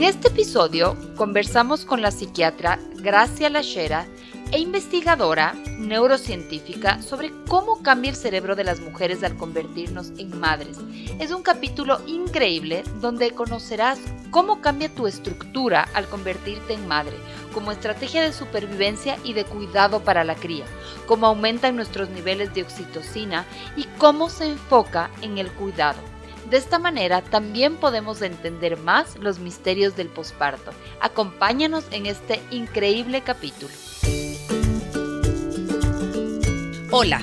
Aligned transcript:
En 0.00 0.06
este 0.06 0.28
episodio 0.28 0.96
conversamos 1.14 1.84
con 1.84 2.00
la 2.00 2.10
psiquiatra 2.10 2.78
Gracia 2.94 3.50
Lachera 3.50 4.06
e 4.50 4.58
investigadora 4.58 5.52
neurocientífica 5.78 7.02
sobre 7.02 7.30
cómo 7.46 7.82
cambia 7.82 8.08
el 8.08 8.16
cerebro 8.16 8.56
de 8.56 8.64
las 8.64 8.80
mujeres 8.80 9.22
al 9.22 9.36
convertirnos 9.36 10.12
en 10.16 10.40
madres. 10.40 10.78
Es 11.18 11.32
un 11.32 11.42
capítulo 11.42 12.00
increíble 12.06 12.82
donde 13.02 13.32
conocerás 13.32 14.00
cómo 14.30 14.62
cambia 14.62 14.88
tu 14.88 15.06
estructura 15.06 15.86
al 15.92 16.08
convertirte 16.08 16.72
en 16.72 16.88
madre, 16.88 17.18
como 17.52 17.70
estrategia 17.70 18.22
de 18.22 18.32
supervivencia 18.32 19.18
y 19.22 19.34
de 19.34 19.44
cuidado 19.44 20.02
para 20.02 20.24
la 20.24 20.34
cría, 20.34 20.64
cómo 21.06 21.26
aumentan 21.26 21.76
nuestros 21.76 22.08
niveles 22.08 22.54
de 22.54 22.62
oxitocina 22.62 23.44
y 23.76 23.84
cómo 23.98 24.30
se 24.30 24.46
enfoca 24.46 25.10
en 25.20 25.36
el 25.36 25.52
cuidado. 25.52 26.09
De 26.50 26.56
esta 26.56 26.80
manera 26.80 27.22
también 27.22 27.76
podemos 27.76 28.22
entender 28.22 28.76
más 28.76 29.16
los 29.18 29.38
misterios 29.38 29.94
del 29.94 30.08
posparto. 30.08 30.72
Acompáñanos 31.00 31.84
en 31.92 32.06
este 32.06 32.40
increíble 32.50 33.20
capítulo. 33.20 33.72
Hola, 36.90 37.22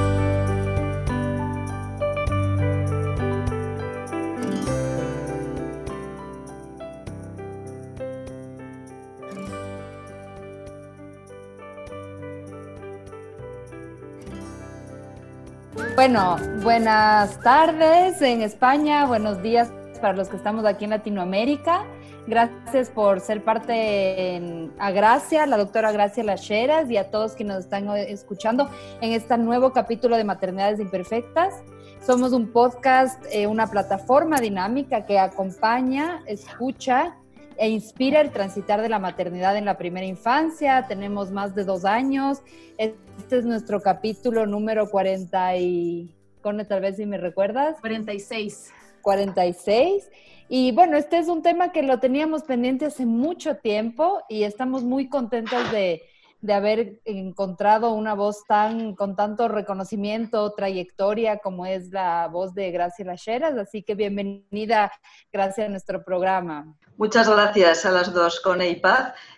Bueno, 16.01 16.37
buenas 16.63 17.39
tardes 17.41 18.23
en 18.23 18.41
España, 18.41 19.05
buenos 19.05 19.39
días 19.43 19.71
para 20.01 20.13
los 20.13 20.29
que 20.29 20.35
estamos 20.35 20.65
aquí 20.65 20.85
en 20.85 20.89
Latinoamérica. 20.89 21.85
Gracias 22.25 22.89
por 22.89 23.19
ser 23.19 23.43
parte 23.43 24.35
en, 24.35 24.73
a 24.79 24.89
Gracia, 24.89 25.45
la 25.45 25.57
doctora 25.57 25.91
Gracia 25.91 26.23
Lacheras 26.23 26.89
y 26.89 26.97
a 26.97 27.11
todos 27.11 27.33
quienes 27.33 27.57
nos 27.57 27.65
están 27.65 27.87
escuchando 27.95 28.67
en 28.99 29.11
este 29.11 29.37
nuevo 29.37 29.73
capítulo 29.73 30.17
de 30.17 30.23
Maternidades 30.23 30.79
Imperfectas. 30.79 31.61
Somos 32.03 32.33
un 32.33 32.51
podcast, 32.51 33.23
eh, 33.31 33.45
una 33.45 33.67
plataforma 33.67 34.41
dinámica 34.41 35.05
que 35.05 35.19
acompaña, 35.19 36.23
escucha 36.25 37.15
e 37.61 37.69
inspira 37.69 38.21
el 38.21 38.31
transitar 38.31 38.81
de 38.81 38.89
la 38.89 38.97
maternidad 38.97 39.55
en 39.55 39.65
la 39.65 39.77
primera 39.77 40.07
infancia. 40.07 40.87
Tenemos 40.87 41.29
más 41.29 41.53
de 41.53 41.63
dos 41.63 41.85
años. 41.85 42.41
Este 42.79 43.37
es 43.37 43.45
nuestro 43.45 43.81
capítulo 43.81 44.47
número 44.47 44.89
40 44.89 45.57
y... 45.57 46.15
Cone, 46.41 46.65
tal 46.65 46.81
vez 46.81 46.97
si 46.97 47.05
me 47.05 47.19
recuerdas. 47.19 47.79
46. 47.79 48.71
46. 49.03 50.09
Y 50.49 50.71
bueno, 50.71 50.97
este 50.97 51.19
es 51.19 51.27
un 51.27 51.43
tema 51.43 51.71
que 51.71 51.83
lo 51.83 51.99
teníamos 51.99 52.41
pendiente 52.41 52.87
hace 52.87 53.05
mucho 53.05 53.57
tiempo 53.57 54.23
y 54.27 54.41
estamos 54.41 54.83
muy 54.83 55.07
contentos 55.07 55.71
de, 55.71 56.01
de 56.41 56.53
haber 56.53 56.99
encontrado 57.05 57.93
una 57.93 58.15
voz 58.15 58.45
tan 58.47 58.95
con 58.95 59.15
tanto 59.15 59.47
reconocimiento, 59.47 60.51
trayectoria 60.53 61.37
como 61.37 61.65
es 61.65 61.89
la 61.91 62.27
voz 62.27 62.53
de 62.55 62.71
Gracia 62.71 63.05
Lacheras. 63.05 63.57
Así 63.57 63.83
que 63.83 63.95
bienvenida, 63.95 64.91
gracias 65.31 65.67
a 65.67 65.69
nuestro 65.69 66.03
programa. 66.03 66.75
Muchas 66.97 67.29
gracias 67.29 67.85
a 67.85 67.91
las 67.91 68.13
dos, 68.13 68.39
con 68.41 68.61
y. 68.61 68.81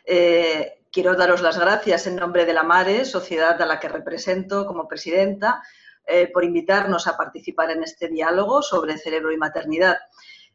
Eh, 0.05 0.81
quiero 0.91 1.15
daros 1.15 1.41
las 1.41 1.59
gracias 1.59 2.07
en 2.07 2.15
nombre 2.15 2.45
de 2.45 2.53
la 2.53 2.63
MARE, 2.63 3.03
sociedad 3.03 3.61
a 3.61 3.65
la 3.65 3.79
que 3.79 3.89
represento 3.89 4.65
como 4.65 4.87
presidenta, 4.87 5.61
eh, 6.05 6.29
por 6.33 6.43
invitarnos 6.43 7.07
a 7.07 7.17
participar 7.17 7.71
en 7.71 7.83
este 7.83 8.07
diálogo 8.07 8.61
sobre 8.61 8.97
cerebro 8.97 9.31
y 9.31 9.37
maternidad. 9.37 9.97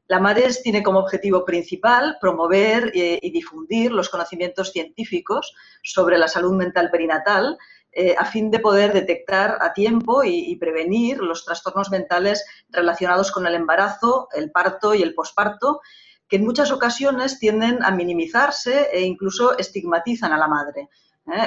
La 0.09 0.21
MARES 0.21 0.63
tiene 0.63 0.83
como 0.83 1.01
objetivo 1.01 1.45
principal 1.45 2.17
promover 2.19 2.91
eh, 2.95 3.19
y 3.21 3.31
difundir 3.31 3.93
los 3.93 4.09
conocimientos 4.09 4.73
científicos 4.73 5.55
sobre 5.83 6.17
la 6.17 6.29
salud 6.29 6.55
mental 6.55 6.91
perinatal 6.91 7.59
eh, 7.93 8.15
a 8.19 8.25
fin 8.25 8.51
de 8.51 8.59
poder 8.59 8.95
detectar 8.95 9.59
a 9.61 9.73
tiempo 9.75 10.25
y, 10.25 10.57
prevenir 10.57 11.19
los 11.19 11.45
trastornos 11.45 11.91
mentales 11.91 12.45
relacionados 12.71 13.31
con 13.31 13.47
el 13.47 13.55
embarazo, 13.55 14.29
el 14.33 14.51
parto 14.51 14.95
y 14.95 15.03
el 15.03 15.15
posparto, 15.15 15.81
que 16.27 16.37
en 16.37 16.45
muchas 16.45 16.71
ocasiones 16.71 17.39
tienden 17.39 17.83
a 17.83 17.91
minimizarse 17.91 18.89
e 18.93 19.03
incluso 19.03 19.57
estigmatizan 19.59 20.33
a 20.33 20.39
la 20.39 20.49
madre. 20.49 20.89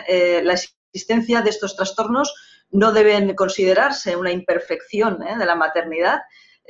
¿eh? 0.07 0.41
la 0.43 0.53
existencia 0.53 1.41
de 1.41 1.49
estos 1.49 1.75
trastornos 1.75 2.33
no 2.71 2.91
deben 2.91 3.35
considerarse 3.35 4.15
una 4.15 4.31
imperfección 4.31 5.19
de 5.19 5.45
la 5.45 5.55
maternidad, 5.55 6.21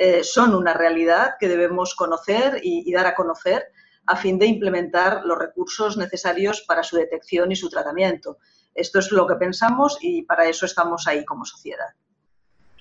eh, 0.04 0.24
son 0.24 0.56
una 0.56 0.74
realidad 0.74 1.36
que 1.40 1.48
debemos 1.48 1.94
conocer 1.94 2.60
y, 2.64 2.92
dar 2.92 3.06
a 3.06 3.14
conocer 3.14 3.68
a 4.08 4.16
fin 4.16 4.40
de 4.40 4.48
implementar 4.48 5.22
los 5.26 5.38
recursos 5.38 5.96
necesarios 5.96 6.64
para 6.68 6.82
su 6.82 6.96
detección 6.96 7.52
y 7.52 7.56
su 7.56 7.70
tratamiento. 7.70 8.40
Esto 8.74 8.98
es 8.98 9.12
lo 9.12 9.28
que 9.28 9.36
pensamos 9.36 10.00
y 10.02 10.24
para 10.24 10.50
eso 10.50 10.66
estamos 10.66 11.08
ahí 11.08 11.24
como 11.24 11.46
sociedad. 11.46 11.90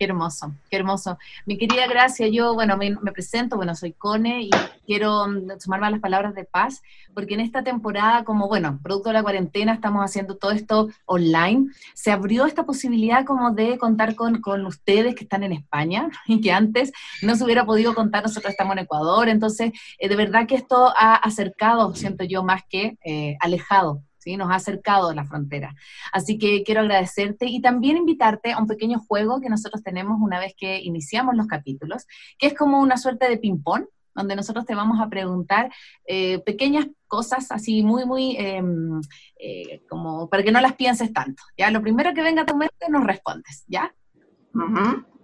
Qué 0.01 0.07
hermoso, 0.07 0.55
qué 0.71 0.79
hermoso. 0.79 1.19
Mi 1.45 1.59
querida 1.59 1.87
Gracia, 1.87 2.27
yo, 2.27 2.55
bueno, 2.55 2.79
me, 2.79 2.97
presento, 3.13 3.57
bueno, 3.57 3.75
soy 3.75 3.93
Cone 3.93 4.45
y 4.45 4.51
quiero 4.87 5.29
mm, 5.29 5.61
sumarme 5.61 5.89
a 5.89 5.91
las 5.91 6.01
palabras 6.01 6.35
de 6.35 6.45
paz, 6.45 6.81
porque 7.13 7.35
en 7.35 7.41
esta 7.41 7.63
temporada, 7.63 8.25
como, 8.25 8.49
bueno, 8.49 8.81
producto 8.83 9.11
de 9.11 9.13
la 9.13 9.23
cuarentena, 9.23 9.75
estamos 9.75 10.03
haciendo 10.03 10.39
todo 10.39 10.53
esto 10.53 10.89
online, 11.05 11.67
se 11.93 12.13
abrió 12.13 12.47
esta 12.47 12.65
posibilidad 12.65 13.27
como 13.27 13.51
de 13.51 13.77
contar 13.77 14.15
con, 14.15 14.41
con 14.41 14.65
ustedes 14.65 15.15
que 15.15 15.25
están 15.25 15.43
en 15.43 15.53
España 15.53 16.09
y 16.27 16.41
que 16.41 16.51
antes 16.51 16.93
no 17.21 17.37
se 17.37 17.45
hubiera 17.45 17.67
podido 17.67 17.95
contar, 17.95 18.23
nosotros 18.23 18.53
estamos 18.53 18.73
en 18.73 18.85
Ecuador, 18.85 19.29
entonces, 19.29 19.73
eh, 19.99 20.09
de 20.09 20.17
verdad 20.17 20.47
que 20.47 20.55
esto 20.55 20.95
ha 20.97 21.15
acercado, 21.17 21.95
siento 21.95 22.25
yo, 22.25 22.43
más 22.43 22.63
que 22.71 22.97
eh, 23.05 23.37
alejado 23.39 24.03
¿sí? 24.21 24.37
Nos 24.37 24.51
ha 24.51 24.55
acercado 24.55 25.09
a 25.09 25.15
la 25.15 25.25
frontera. 25.25 25.75
Así 26.13 26.39
que 26.39 26.63
quiero 26.63 26.83
agradecerte 26.83 27.47
y 27.47 27.61
también 27.61 27.97
invitarte 27.97 28.53
a 28.53 28.59
un 28.59 28.67
pequeño 28.67 29.01
juego 29.01 29.41
que 29.41 29.49
nosotros 29.49 29.83
tenemos 29.83 30.19
una 30.21 30.39
vez 30.39 30.55
que 30.57 30.81
iniciamos 30.81 31.35
los 31.35 31.47
capítulos, 31.47 32.07
que 32.39 32.47
es 32.47 32.55
como 32.55 32.81
una 32.81 32.97
suerte 32.97 33.29
de 33.29 33.39
ping-pong, 33.39 33.85
donde 34.15 34.37
nosotros 34.37 34.67
te 34.67 34.75
vamos 34.75 35.01
a 35.01 35.09
preguntar 35.09 35.73
eh, 36.05 36.41
pequeñas 36.41 36.87
cosas 37.07 37.51
así 37.51 37.83
muy, 37.83 38.05
muy, 38.05 38.37
em, 38.37 39.01
eh, 39.39 39.83
como 39.89 40.29
para 40.29 40.43
que 40.43 40.53
no 40.53 40.61
las 40.61 40.75
pienses 40.75 41.13
tanto, 41.13 41.43
¿ya? 41.57 41.71
Lo 41.71 41.81
primero 41.81 42.13
que 42.13 42.23
venga 42.23 42.43
a 42.43 42.47
tu 42.47 42.57
mente 42.57 42.87
nos 42.89 43.05
respondes, 43.05 43.65
¿ya? 43.67 43.95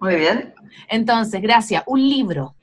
muy 0.00 0.14
bien. 0.14 0.54
Entonces, 0.88 1.40
gracias. 1.42 1.82
Un 1.86 2.00
libro. 2.00 2.54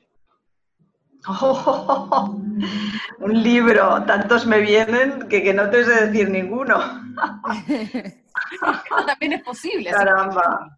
un 3.19 3.43
libro, 3.43 4.03
tantos 4.05 4.45
me 4.45 4.59
vienen 4.59 5.27
que, 5.29 5.53
no 5.53 5.69
te 5.69 5.85
sé 5.85 6.07
decir 6.07 6.29
ninguno. 6.29 6.79
también 9.07 9.33
es 9.33 9.43
posible. 9.43 9.91
Caramba. 9.91 10.77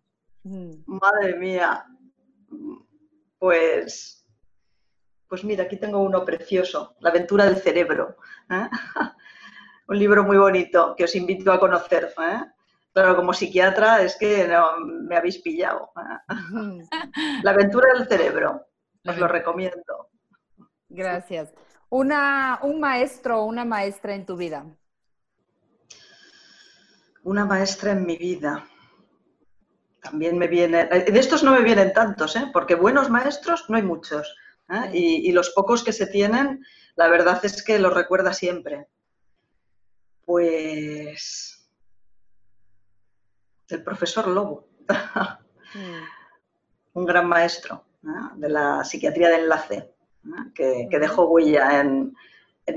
Madre 0.86 1.36
mía. 1.38 1.86
Pues, 3.40 4.26
pues 5.28 5.44
mira, 5.44 5.64
aquí 5.64 5.78
tengo 5.78 6.00
uno 6.00 6.24
precioso, 6.24 6.96
La 7.00 7.10
aventura 7.10 7.46
del 7.46 7.58
cerebro. 7.58 8.18
¿eh? 8.50 8.70
un 9.88 10.00
libro 10.00 10.24
muy 10.24 10.38
bonito 10.38 10.96
que 10.96 11.06
os 11.06 11.16
invito 11.16 11.52
a 11.52 11.60
conocer. 11.60 12.14
¿eh? 12.20 12.42
Claro, 12.94 13.16
como 13.16 13.34
psiquiatra 13.34 14.02
es 14.02 14.16
que 14.16 14.48
me 14.80 15.16
habéis 15.16 15.40
pillado. 15.40 15.92
¿eh? 15.98 16.84
La 17.44 17.52
aventura 17.52 17.94
del 17.94 18.08
cerebro, 18.08 18.68
os 19.06 19.18
lo 19.18 19.28
recomiendo. 19.28 20.05
Gracias. 20.96 21.54
Una, 21.90 22.60
un 22.64 22.80
maestro 22.80 23.42
o 23.42 23.46
una 23.46 23.66
maestra 23.66 24.16
en 24.16 24.26
tu 24.26 24.38
vida. 24.38 24.66
Una 27.24 27.46
maestra 27.46 27.92
en 27.92 28.06
mi 28.06 28.16
vida. 28.16 28.66
También 30.02 30.38
me 30.38 30.48
viene. 30.48 30.88
Eh, 30.92 31.12
de 31.12 31.20
estos 31.20 31.44
no 31.44 31.52
me 31.52 31.64
vienen 31.64 31.92
tantos, 31.92 32.36
¿eh? 32.38 32.50
porque 32.54 32.76
buenos 32.76 33.10
maestros 33.10 33.66
no 33.70 33.76
hay 33.76 33.84
muchos. 33.84 34.38
¿eh? 34.70 34.90
Y, 34.94 35.32
los 35.34 35.50
pocos 35.50 35.84
que 35.84 35.92
se 35.92 36.08
tienen, 36.08 36.66
la 36.96 37.10
verdad 37.10 37.44
es 37.44 37.62
que 37.62 37.78
los 37.78 37.94
recuerda 37.94 38.32
siempre. 38.32 38.88
Pues 40.26 41.70
el 43.68 43.84
profesor 43.84 44.28
Lobo, 44.28 44.70
mm. 45.74 46.04
un 46.94 47.06
gran 47.06 47.28
maestro 47.28 47.84
de 48.36 48.50
la 48.50 48.84
psiquiatría 48.84 49.30
de 49.30 49.36
enlace, 49.36 49.95
que, 50.54 50.88
dejó 50.92 51.26
huella 51.26 51.82
en, 51.82 52.14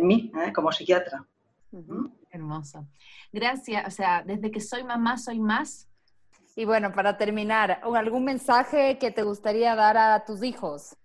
mí 0.00 0.30
como 0.54 0.72
psiquiatra. 0.72 1.24
Hermoso. 2.30 2.86
Gracias. 3.32 3.86
O 3.86 3.90
sea, 3.90 4.22
desde 4.24 4.50
que 4.50 4.60
soy 4.60 4.84
mamá, 4.84 5.18
soy 5.18 5.40
más. 5.40 5.88
Y 6.56 6.64
bueno, 6.64 6.92
para 6.92 7.16
terminar, 7.16 7.80
¿algún 7.82 8.24
mensaje 8.24 8.98
que 8.98 9.10
te 9.10 9.22
gustaría 9.22 9.74
dar 9.74 9.96
a 9.96 10.24
tus 10.24 10.42
hijos? 10.42 10.96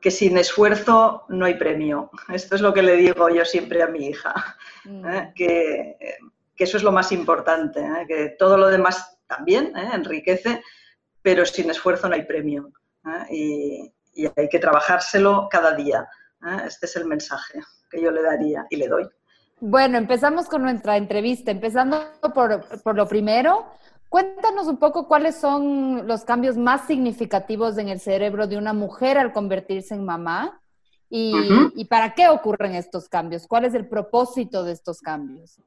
Que 0.00 0.10
sin 0.10 0.38
esfuerzo 0.38 1.24
no 1.28 1.44
hay 1.44 1.54
premio. 1.54 2.10
Esto 2.32 2.56
es 2.56 2.62
lo 2.62 2.72
que 2.72 2.82
le 2.82 2.96
digo 2.96 3.28
yo 3.28 3.44
siempre 3.44 3.82
a 3.82 3.88
mi 3.88 4.06
hija. 4.06 4.56
Mm. 4.84 5.06
¿eh? 5.06 5.32
Que, 5.34 5.96
eso 6.56 6.76
es 6.76 6.84
lo 6.84 6.92
más 6.92 7.10
importante, 7.10 7.80
¿eh? 7.80 8.06
que 8.06 8.36
todo 8.38 8.56
lo 8.56 8.68
demás 8.68 9.18
también 9.26 9.76
¿eh? 9.76 9.90
enriquece, 9.92 10.62
pero 11.20 11.44
sin 11.44 11.68
esfuerzo 11.70 12.08
no 12.08 12.14
hay 12.14 12.22
premio. 12.22 12.70
Y, 13.30 13.92
y, 14.14 14.26
hay 14.26 14.48
que 14.50 14.58
trabajárselo 14.58 15.48
cada 15.50 15.74
día. 15.74 16.08
Este 16.66 16.86
es 16.86 16.96
el 16.96 17.06
mensaje 17.06 17.60
que 17.90 18.00
yo 18.00 18.10
le 18.10 18.22
daría 18.22 18.66
y 18.70 18.76
le 18.76 18.88
doy. 18.88 19.08
Bueno, 19.60 19.96
empezamos 19.96 20.46
con 20.46 20.62
nuestra 20.62 20.96
entrevista, 20.96 21.52
empezando 21.52 22.02
por, 22.34 22.96
lo 22.96 23.06
primero. 23.06 23.66
Cuéntanos 24.08 24.66
un 24.66 24.78
poco 24.78 25.06
cuáles 25.06 25.36
son 25.36 26.06
los 26.08 26.24
cambios 26.24 26.56
más 26.56 26.86
significativos 26.86 27.78
en 27.78 27.88
el 27.88 28.00
cerebro 28.00 28.48
de 28.48 28.56
una 28.56 28.72
mujer 28.72 29.18
al 29.18 29.32
convertirse 29.32 29.94
en 29.94 30.04
mamá 30.04 30.60
y, 31.08 31.84
para 31.88 32.14
qué 32.14 32.28
ocurren 32.28 32.74
estos 32.74 33.08
cambios, 33.08 33.46
cuál 33.46 33.64
es 33.64 33.74
el 33.74 33.86
propósito 33.86 34.64
de 34.64 34.72
estos 34.72 35.00
cambios. 35.00 35.60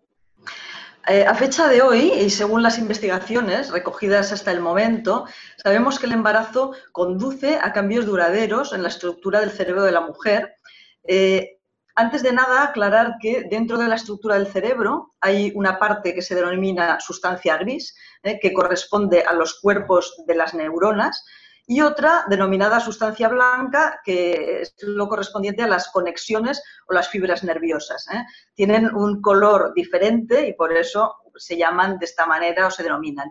Eh, 1.08 1.24
a 1.26 1.36
fecha 1.36 1.68
de 1.68 1.84
hoy, 1.84 2.12
y 2.14 2.30
según 2.32 2.64
las 2.64 2.80
investigaciones 2.80 3.70
recogidas 3.70 4.32
hasta 4.32 4.52
el 4.52 4.60
momento, 4.60 5.26
sabemos 5.58 6.00
que 6.00 6.08
el 6.08 6.14
embarazo 6.14 6.74
conduce 6.92 7.60
a 7.62 7.74
cambios 7.74 8.08
duraderos 8.08 8.74
en 8.74 8.82
la 8.82 8.90
estructura 8.90 9.40
del 9.40 9.52
cerebro 9.52 9.84
de 9.84 9.92
la 9.92 10.02
mujer, 10.02 10.56
eh, 11.08 11.60
antes 11.98 12.24
de 12.24 12.34
nada, 12.34 12.64
aclarar 12.64 13.16
que 13.22 13.46
dentro 13.50 13.78
de 13.78 13.88
la 13.88 13.96
estructura 13.96 14.36
del 14.36 14.48
cerebro 14.48 15.14
hay 15.22 15.54
una 15.56 15.80
parte 15.80 16.14
que 16.14 16.22
se 16.22 16.36
denomina 16.36 17.00
sustancia 17.00 17.56
gris, 17.56 17.96
eh, 18.24 18.38
que 18.42 18.52
corresponde 18.52 19.22
a 19.22 19.32
los 19.32 19.62
cuerpos 19.62 20.14
de 20.28 20.36
las 20.36 20.54
neuronas, 20.54 21.24
y 21.68 21.82
otra 21.82 22.26
denominada 22.30 22.80
sustancia 22.80 23.28
blanca, 23.28 24.00
que 24.04 24.62
es 24.62 24.76
lo 24.82 25.08
correspondiente 25.08 25.64
a 25.64 25.68
las 25.68 25.90
conexiones 25.90 26.62
o 26.88 26.94
las 26.94 27.10
fibras 27.10 27.44
nerviosas. 27.44 28.08
Eh. 28.14 28.24
Tienen 28.54 28.94
un 28.94 29.22
color 29.22 29.74
diferente 29.74 30.48
y 30.48 30.54
por 30.54 30.76
eso 30.76 31.16
se 31.36 31.58
llaman 31.58 31.98
de 31.98 32.06
esta 32.06 32.26
manera 32.28 32.68
o 32.68 32.72
se 32.72 32.84
denominan. 32.84 33.30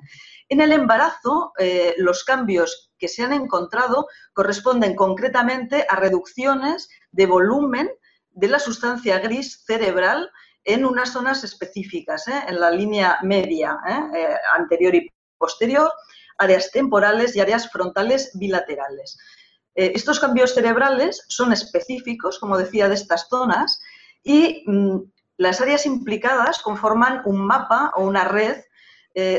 En 0.48 0.60
el 0.60 0.72
embarazo, 0.72 1.52
eh, 1.58 1.94
los 1.98 2.24
cambios 2.24 2.92
que 2.98 3.08
se 3.08 3.22
han 3.22 3.32
encontrado 3.32 4.08
corresponden 4.32 4.96
concretamente 4.96 5.86
a 5.88 5.96
reducciones 5.96 6.88
de 7.12 7.26
volumen 7.26 7.90
de 8.30 8.48
la 8.48 8.58
sustancia 8.58 9.20
gris 9.20 9.62
cerebral 9.64 10.30
en 10.64 10.84
unas 10.84 11.12
zonas 11.12 11.44
específicas, 11.44 12.26
¿eh? 12.26 12.42
en 12.48 12.58
la 12.58 12.70
línea 12.70 13.18
media, 13.22 13.78
anterior 14.54 14.94
y 14.94 15.08
posterior, 15.38 15.92
áreas 16.38 16.70
temporales 16.70 17.36
y 17.36 17.40
áreas 17.40 17.70
frontales 17.70 18.30
bilaterales. 18.34 19.18
estos 19.74 20.20
cambios 20.20 20.54
cerebrales 20.54 21.24
son 21.28 21.52
específicos, 21.52 22.38
como 22.38 22.56
decía, 22.56 22.88
de 22.88 22.94
estas 22.94 23.28
zonas 23.28 23.80
y 24.22 24.62
mm, 24.66 24.98
las 25.36 25.60
áreas 25.60 25.84
implicadas 25.84 26.60
conforman 26.62 27.22
un 27.24 27.44
mapa 27.44 27.92
o 27.96 28.04
una 28.04 28.24
red 28.24 28.56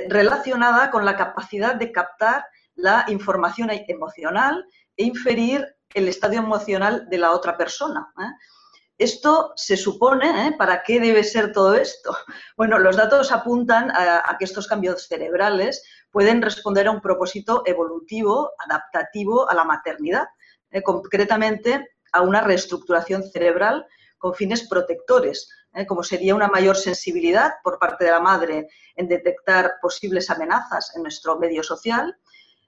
relacionada 0.08 0.90
con 0.90 1.04
la 1.04 1.18
capacidad 1.18 1.76
de 1.76 1.92
captar 1.92 2.46
la 2.76 3.06
información 3.08 3.70
emocional 3.72 4.66
e 4.98 5.04
inferir 5.04 5.66
el 5.94 6.08
estadio 6.08 6.40
emocional 6.40 7.08
de 7.10 7.18
la 7.18 7.32
otra 7.32 7.58
persona. 7.58 8.14
Esto 8.98 9.52
se 9.56 9.76
supone, 9.76 10.48
¿eh? 10.48 10.56
¿para 10.58 10.84
qué 10.84 11.00
debe 11.00 11.24
ser 11.24 11.52
todo 11.52 11.76
esto? 11.76 12.16
Bueno, 12.58 12.80
los 12.80 12.96
datos 12.96 13.32
apuntan 13.32 13.92
a, 13.92 14.36
que 14.40 14.46
estos 14.46 14.68
cambios 14.68 15.08
cerebrales 15.08 15.84
pueden 16.16 16.42
responder 16.42 16.88
a 16.88 16.92
un 16.92 17.02
propósito 17.02 17.64
evolutivo, 17.66 18.54
adaptativo 18.58 19.50
a 19.50 19.54
la 19.54 19.66
maternidad, 19.66 20.28
¿eh? 20.72 20.82
concretamente 20.82 21.90
a 22.14 22.22
una 22.22 22.40
reestructuración 22.40 23.22
cerebral 23.30 23.86
con 24.18 24.34
fines 24.34 24.66
protectores, 24.70 25.50
¿eh? 25.74 25.86
como 25.86 26.04
sería 26.04 26.34
una 26.34 26.48
mayor 26.48 26.78
sensibilidad 26.78 27.56
por 27.66 27.80
parte 27.80 28.06
de 28.06 28.12
la 28.12 28.22
madre 28.22 28.70
en 28.96 29.10
detectar 29.10 29.74
posibles 29.82 30.30
amenazas 30.30 30.96
en 30.96 31.02
nuestro 31.02 31.38
medio 31.38 31.64
social 31.64 32.18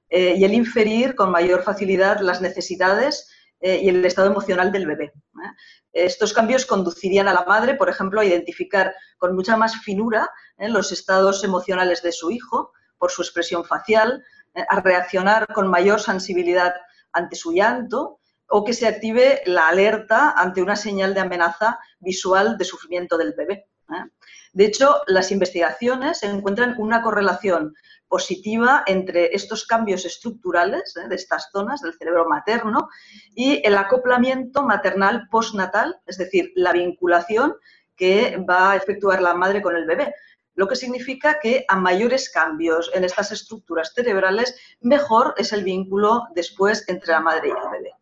y 0.09 0.43
el 0.43 0.53
inferir 0.53 1.15
con 1.15 1.31
mayor 1.31 1.63
facilidad 1.63 2.19
las 2.19 2.41
necesidades 2.41 3.29
y 3.61 3.89
el 3.89 4.05
estado 4.05 4.27
emocional 4.29 4.71
del 4.71 4.87
bebé. 4.87 5.13
Estos 5.93 6.33
cambios 6.33 6.65
conducirían 6.65 7.27
a 7.27 7.33
la 7.33 7.45
madre, 7.45 7.75
por 7.75 7.89
ejemplo, 7.89 8.21
a 8.21 8.25
identificar 8.25 8.93
con 9.17 9.35
mucha 9.35 9.57
más 9.57 9.77
finura 9.77 10.29
¿eh? 10.57 10.69
los 10.69 10.91
estados 10.91 11.43
emocionales 11.43 12.01
de 12.01 12.11
su 12.11 12.29
hijo 12.29 12.73
por 12.97 13.11
su 13.11 13.21
expresión 13.21 13.65
facial, 13.65 14.23
¿eh? 14.55 14.65
a 14.69 14.79
reaccionar 14.81 15.47
con 15.53 15.67
mayor 15.67 15.99
sensibilidad 15.99 16.73
ante 17.13 17.35
su 17.35 17.51
llanto 17.53 18.19
o 18.49 18.63
que 18.63 18.73
se 18.73 18.87
active 18.87 19.41
la 19.45 19.67
alerta 19.67 20.31
ante 20.31 20.61
una 20.61 20.75
señal 20.75 21.13
de 21.13 21.19
amenaza 21.19 21.79
visual 21.99 22.57
de 22.57 22.65
sufrimiento 22.65 23.17
del 23.17 23.33
bebé. 23.33 23.67
¿eh? 23.89 24.09
De 24.53 24.65
hecho, 24.65 25.01
las 25.07 25.31
investigaciones 25.31 26.23
encuentran 26.23 26.75
una 26.77 27.01
correlación 27.01 27.73
positiva 28.07 28.83
entre 28.87 29.35
estos 29.35 29.65
cambios 29.65 30.05
estructurales 30.05 30.95
¿eh? 30.95 31.07
de 31.07 31.15
estas 31.15 31.49
zonas 31.51 31.81
del 31.81 31.93
cerebro 31.93 32.27
materno 32.27 32.89
y 33.35 33.61
el 33.65 33.75
acoplamiento 33.75 34.63
maternal 34.63 35.27
postnatal, 35.29 35.99
es 36.05 36.17
decir, 36.17 36.51
la 36.55 36.71
vinculación 36.71 37.55
que 37.95 38.37
va 38.49 38.71
a 38.71 38.75
efectuar 38.75 39.21
la 39.21 39.33
madre 39.33 39.61
con 39.61 39.75
el 39.75 39.85
bebé, 39.85 40.13
lo 40.57 40.67
que 40.67 40.75
significa 40.75 41.37
que 41.39 41.65
a 41.67 41.77
mayores 41.77 42.31
cambios 42.31 42.89
en 42.95 43.03
estas 43.03 43.31
estructuras 43.31 43.93
cerebrales, 43.93 44.55
mejor 44.81 45.35
es 45.37 45.53
el 45.53 45.63
vínculo 45.63 46.23
después 46.33 46.83
entre 46.87 47.13
la 47.13 47.19
madre 47.19 47.49
y 47.49 47.51
el 47.51 47.71
bebé. 47.71 47.93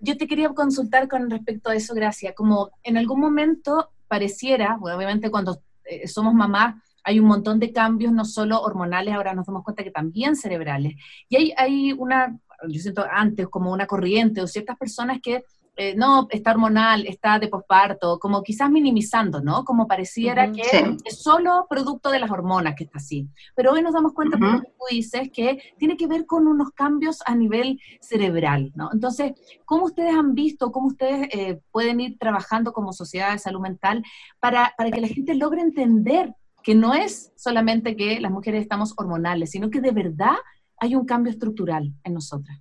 Yo 0.00 0.18
te 0.18 0.26
quería 0.26 0.50
consultar 0.50 1.08
con 1.08 1.30
respecto 1.30 1.70
a 1.70 1.74
eso, 1.74 1.94
Gracia, 1.94 2.34
como 2.34 2.70
en 2.82 2.98
algún 2.98 3.20
momento 3.20 3.90
pareciera, 4.06 4.76
obviamente 4.82 5.30
cuando 5.30 5.62
eh, 5.84 6.06
somos 6.06 6.34
mamás, 6.34 6.74
hay 7.04 7.18
un 7.18 7.26
montón 7.26 7.58
de 7.58 7.72
cambios, 7.72 8.12
no 8.12 8.26
solo 8.26 8.60
hormonales, 8.60 9.14
ahora 9.14 9.32
nos 9.32 9.46
damos 9.46 9.64
cuenta 9.64 9.82
que 9.82 9.90
también 9.90 10.36
cerebrales. 10.36 10.92
Y 11.30 11.36
hay, 11.36 11.54
hay 11.56 11.92
una, 11.94 12.38
yo 12.68 12.80
siento 12.80 13.06
antes 13.10 13.48
como 13.48 13.72
una 13.72 13.86
corriente 13.86 14.42
o 14.42 14.46
ciertas 14.46 14.76
personas 14.76 15.20
que 15.22 15.44
eh, 15.82 15.94
no, 15.96 16.26
está 16.28 16.50
hormonal, 16.50 17.06
está 17.06 17.38
de 17.38 17.48
posparto, 17.48 18.18
como 18.18 18.42
quizás 18.42 18.70
minimizando, 18.70 19.40
¿no? 19.40 19.64
Como 19.64 19.86
pareciera 19.86 20.52
que 20.52 20.60
es 21.06 21.22
solo 21.22 21.66
producto 21.70 22.10
de 22.10 22.18
las 22.18 22.30
hormonas 22.30 22.74
que 22.76 22.84
está 22.84 22.98
así. 22.98 23.26
Pero 23.56 23.72
hoy 23.72 23.80
nos 23.80 23.94
damos 23.94 24.12
cuenta, 24.12 24.38
como 24.38 24.60
tú 24.60 24.68
dices, 24.90 25.30
que 25.32 25.58
tiene 25.78 25.96
que 25.96 26.06
ver 26.06 26.26
con 26.26 26.46
unos 26.46 26.72
cambios 26.72 27.22
a 27.24 27.34
nivel 27.34 27.80
cerebral, 28.02 28.72
¿no? 28.74 28.90
Entonces, 28.92 29.32
¿cómo 29.64 29.86
ustedes 29.86 30.14
han 30.14 30.34
visto, 30.34 30.70
cómo 30.70 30.88
ustedes 30.88 31.28
eh, 31.32 31.60
pueden 31.72 31.98
ir 32.00 32.18
trabajando 32.18 32.74
como 32.74 32.92
sociedad 32.92 33.32
de 33.32 33.38
salud 33.38 33.62
mental 33.62 34.04
para, 34.38 34.74
para 34.76 34.90
que 34.90 35.00
la 35.00 35.08
gente 35.08 35.34
logre 35.34 35.62
entender 35.62 36.34
que 36.62 36.74
no 36.74 36.92
es 36.92 37.32
solamente 37.36 37.96
que 37.96 38.20
las 38.20 38.30
mujeres 38.30 38.60
estamos 38.60 38.92
hormonales, 38.98 39.50
sino 39.50 39.70
que 39.70 39.80
de 39.80 39.92
verdad 39.92 40.36
hay 40.76 40.94
un 40.94 41.06
cambio 41.06 41.32
estructural 41.32 41.94
en 42.04 42.12
nosotras. 42.12 42.60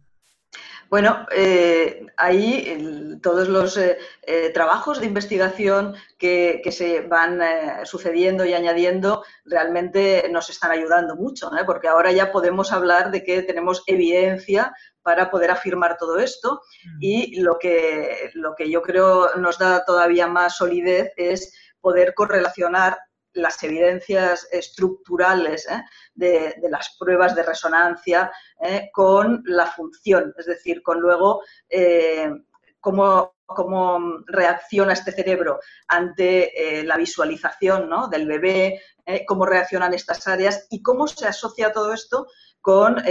Bueno, 0.89 1.27
eh, 1.31 2.07
ahí 2.17 3.19
todos 3.21 3.47
los 3.47 3.77
eh, 3.77 3.97
eh, 4.23 4.49
trabajos 4.49 4.99
de 4.99 5.05
investigación 5.05 5.95
que, 6.17 6.61
se 6.71 7.01
van 7.01 7.41
sucediendo 7.85 8.45
y 8.45 8.53
añadiendo 8.53 9.23
realmente 9.45 10.27
nos 10.31 10.49
están 10.49 10.71
ayudando 10.71 11.15
mucho, 11.15 11.51
porque 11.65 11.87
ahora 11.87 12.11
ya 12.11 12.31
podemos 12.31 12.71
hablar 12.71 13.11
de 13.11 13.23
que 13.23 13.43
tenemos 13.43 13.83
evidencia 13.85 14.73
para 15.03 15.29
poder 15.29 15.51
afirmar 15.51 15.97
todo 15.97 16.17
esto 16.19 16.61
mm. 16.85 16.97
y 17.01 17.39
lo 17.39 17.59
que, 17.59 18.31
lo 18.33 18.55
que 18.55 18.69
yo 18.69 18.81
creo 18.81 19.35
nos 19.37 19.59
da 19.59 19.85
todavía 19.85 20.27
más 20.27 20.57
solidez 20.57 21.11
es 21.17 21.53
poder 21.81 22.13
correlacionar 22.13 22.97
las 23.33 23.61
evidencias 23.63 24.47
estructurales 24.51 25.67
¿eh? 25.69 25.83
de, 26.13 26.55
las 26.69 26.95
pruebas 26.99 27.35
de 27.35 27.43
resonancia 27.43 28.31
¿eh? 28.61 28.89
con 28.93 29.43
la 29.45 29.67
función, 29.67 30.33
es 30.37 30.45
decir, 30.45 30.81
con 30.81 30.99
luego 30.99 31.41
eh, 31.69 32.29
cómo, 32.79 33.33
reacciona 34.27 34.93
este 34.93 35.11
cerebro 35.11 35.59
ante 35.87 36.83
la 36.85 36.97
visualización 36.97 37.89
del 38.11 38.27
bebé, 38.27 38.79
cómo 39.25 39.43
reaccionan 39.43 39.95
estas 39.95 40.27
áreas 40.27 40.67
y 40.69 40.83
cómo 40.83 41.07
se 41.07 41.27
asocia 41.27 41.71
todo 41.71 41.91
esto 41.91 42.27
con 42.61 43.03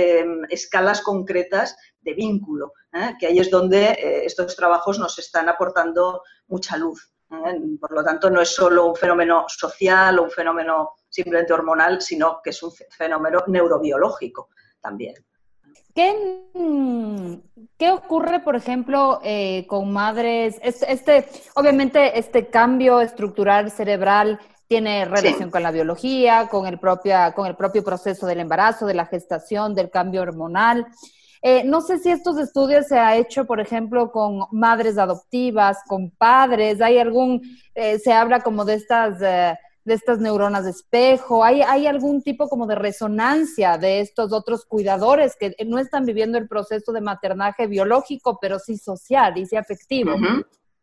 escalas 0.48 1.02
concretas 1.02 1.76
de 2.02 2.14
vínculo, 2.14 2.72
que 3.18 3.26
ahí 3.26 3.40
es 3.40 3.50
donde 3.50 4.22
estos 4.24 4.54
trabajos 4.54 5.00
nos 5.00 5.18
están 5.18 5.48
aportando 5.48 6.22
mucha 6.46 6.76
luz. 6.76 7.10
Por 7.28 7.92
lo 7.92 8.02
tanto, 8.02 8.30
no 8.30 8.40
es 8.40 8.48
solo 8.48 8.86
un 8.86 8.96
fenómeno 8.96 9.44
social 9.48 10.18
o 10.18 10.24
un 10.24 10.30
fenómeno 10.30 10.94
simplemente 11.08 11.52
hormonal, 11.52 12.00
sino 12.00 12.40
que 12.42 12.50
es 12.50 12.62
un 12.62 12.72
fenómeno 12.72 13.44
neurobiológico 13.46 14.48
también. 14.80 15.14
¿Qué, 15.94 16.14
qué 17.76 17.90
ocurre, 17.90 18.40
por 18.40 18.56
ejemplo, 18.56 19.20
eh, 19.22 19.66
con 19.66 19.92
madres? 19.92 20.58
Este, 20.62 21.28
obviamente, 21.54 22.18
este 22.18 22.48
cambio 22.48 23.00
estructural 23.00 23.70
cerebral 23.70 24.38
tiene 24.68 25.06
relación 25.06 25.50
con 25.50 25.62
la 25.62 25.70
biología, 25.70 26.48
con 26.48 26.66
el, 26.66 26.78
propia, 26.78 27.32
con 27.32 27.46
el 27.46 27.56
propio 27.56 27.82
proceso 27.82 28.26
del 28.26 28.40
embarazo, 28.40 28.86
de 28.86 28.94
la 28.94 29.06
gestación, 29.06 29.74
del 29.74 29.90
cambio 29.90 30.22
hormonal. 30.22 30.86
Eh, 31.42 31.62
no 31.64 31.80
sé 31.80 31.98
si 31.98 32.10
estos 32.10 32.38
estudios 32.38 32.86
se 32.86 32.98
ha 32.98 33.16
hecho, 33.16 33.46
por 33.46 33.60
ejemplo, 33.60 34.10
con 34.10 34.40
madres 34.50 34.98
adoptivas, 34.98 35.78
con 35.86 36.10
padres. 36.10 36.80
¿Hay 36.80 36.98
algún, 36.98 37.42
eh, 37.74 37.98
se 37.98 38.12
habla 38.12 38.40
como 38.40 38.64
de 38.64 38.74
estas, 38.74 39.22
eh, 39.22 39.56
de 39.84 39.94
estas 39.94 40.18
neuronas 40.18 40.64
de 40.64 40.70
espejo? 40.70 41.44
¿Hay, 41.44 41.62
¿Hay 41.62 41.86
algún 41.86 42.22
tipo 42.22 42.48
como 42.48 42.66
de 42.66 42.74
resonancia 42.74 43.78
de 43.78 44.00
estos 44.00 44.32
otros 44.32 44.64
cuidadores 44.66 45.36
que 45.38 45.54
no 45.66 45.78
están 45.78 46.04
viviendo 46.04 46.38
el 46.38 46.48
proceso 46.48 46.92
de 46.92 47.00
maternaje 47.00 47.66
biológico, 47.66 48.38
pero 48.40 48.58
sí 48.58 48.76
social 48.76 49.38
y 49.38 49.46
sí 49.46 49.56
afectivo? 49.56 50.12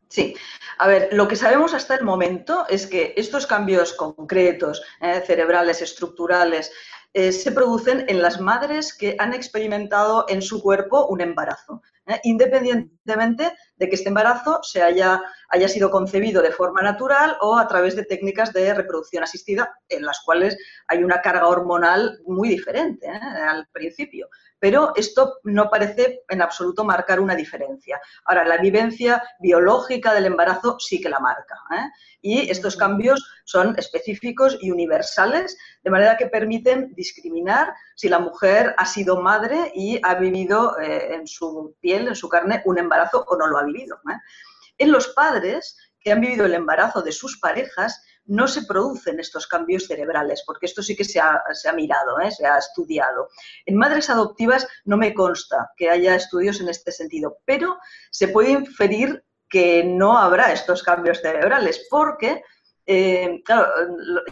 Sí, 0.07 0.35
a 0.77 0.87
ver, 0.87 1.09
lo 1.11 1.27
que 1.27 1.35
sabemos 1.35 1.73
hasta 1.73 1.95
el 1.95 2.05
momento 2.05 2.65
es 2.69 2.87
que 2.87 3.13
estos 3.17 3.47
cambios 3.47 3.93
concretos, 3.93 4.81
cerebrales, 5.25 5.81
estructurales, 5.81 6.71
eh, 7.15 7.31
se 7.31 7.53
producen 7.53 8.05
en 8.09 8.21
las 8.21 8.41
madres 8.41 8.93
que 8.93 9.15
han 9.19 9.33
experimentado 9.33 10.25
en 10.27 10.41
su 10.41 10.61
cuerpo 10.61 11.07
un 11.07 11.21
embarazo, 11.21 11.81
¿eh? 12.07 12.19
independientemente 12.23 13.53
de 13.75 13.89
que 13.89 13.95
este 13.95 14.09
embarazo 14.09 14.61
se 14.63 14.81
haya, 14.81 15.21
haya 15.49 15.67
sido 15.67 15.91
concebido 15.91 16.41
de 16.41 16.51
forma 16.51 16.81
natural 16.81 17.37
o 17.41 17.57
a 17.57 17.67
través 17.67 17.95
de 17.95 18.05
técnicas 18.05 18.53
de 18.53 18.73
reproducción 18.73 19.23
asistida, 19.23 19.73
en 19.89 20.03
las 20.03 20.21
cuales 20.25 20.57
hay 20.87 21.03
una 21.03 21.21
carga 21.21 21.47
hormonal 21.47 22.19
muy 22.25 22.49
diferente 22.49 23.07
¿eh? 23.07 23.19
al 23.47 23.67
principio 23.71 24.29
pero 24.65 24.93
esto 24.95 25.35
no 25.43 25.69
parece 25.69 26.23
en 26.27 26.41
absoluto 26.41 26.83
marcar 26.83 27.19
una 27.19 27.35
diferencia. 27.35 28.01
Ahora, 28.25 28.45
la 28.45 28.57
vivencia 28.57 29.21
biológica 29.39 30.11
del 30.11 30.25
embarazo 30.25 30.77
sí 30.79 30.99
que 30.99 31.07
la 31.07 31.19
marca. 31.19 31.55
¿eh? 31.71 31.89
Y 32.21 32.49
estos 32.49 32.75
cambios 32.75 33.23
son 33.43 33.75
específicos 33.77 34.57
y 34.59 34.71
universales, 34.71 35.55
de 35.83 35.91
manera 35.91 36.17
que 36.17 36.25
permiten 36.25 36.95
discriminar 36.95 37.75
si 37.95 38.09
la 38.09 38.17
mujer 38.17 38.73
ha 38.77 38.87
sido 38.87 39.21
madre 39.21 39.71
y 39.75 39.99
ha 40.01 40.15
vivido 40.15 40.75
en 40.79 41.27
su 41.27 41.75
piel, 41.79 41.94
en 41.95 42.15
su 42.15 42.29
carne, 42.29 42.61
un 42.65 42.77
embarazo 42.77 43.23
o 43.27 43.35
no 43.35 43.47
lo 43.47 43.57
ha 43.57 43.63
vivido. 43.63 43.97
¿eh? 44.09 44.17
En 44.77 44.91
los 44.91 45.09
padres 45.09 45.77
que 45.99 46.11
han 46.11 46.21
vivido 46.21 46.45
el 46.45 46.53
embarazo 46.53 47.01
de 47.01 47.11
sus 47.11 47.39
parejas, 47.39 48.03
no 48.25 48.47
se 48.47 48.63
producen 48.63 49.19
estos 49.19 49.47
cambios 49.47 49.85
cerebrales, 49.87 50.43
porque 50.45 50.65
esto 50.65 50.81
sí 50.81 50.95
que 50.95 51.03
se 51.03 51.19
ha, 51.19 51.43
mirado, 51.75 52.19
¿eh? 52.19 52.31
se 52.31 52.45
ha 52.45 52.57
estudiado. 52.57 53.29
En 53.65 53.77
madres 53.77 54.09
adoptivas 54.09 54.67
no 54.83 54.97
me 54.97 55.13
consta 55.13 55.71
que 55.77 55.89
haya 55.89 56.15
estudios 56.15 56.59
en 56.59 56.69
este 56.69 56.91
sentido, 56.91 57.37
pero 57.45 57.77
se 58.11 58.27
puede 58.27 58.51
inferir 58.51 59.23
que 59.49 59.83
no 59.83 60.17
habrá 60.17 60.51
estos 60.51 60.81
cambios 60.83 61.21
cerebrales, 61.21 61.87
porque 61.89 62.41
eh, 62.87 63.43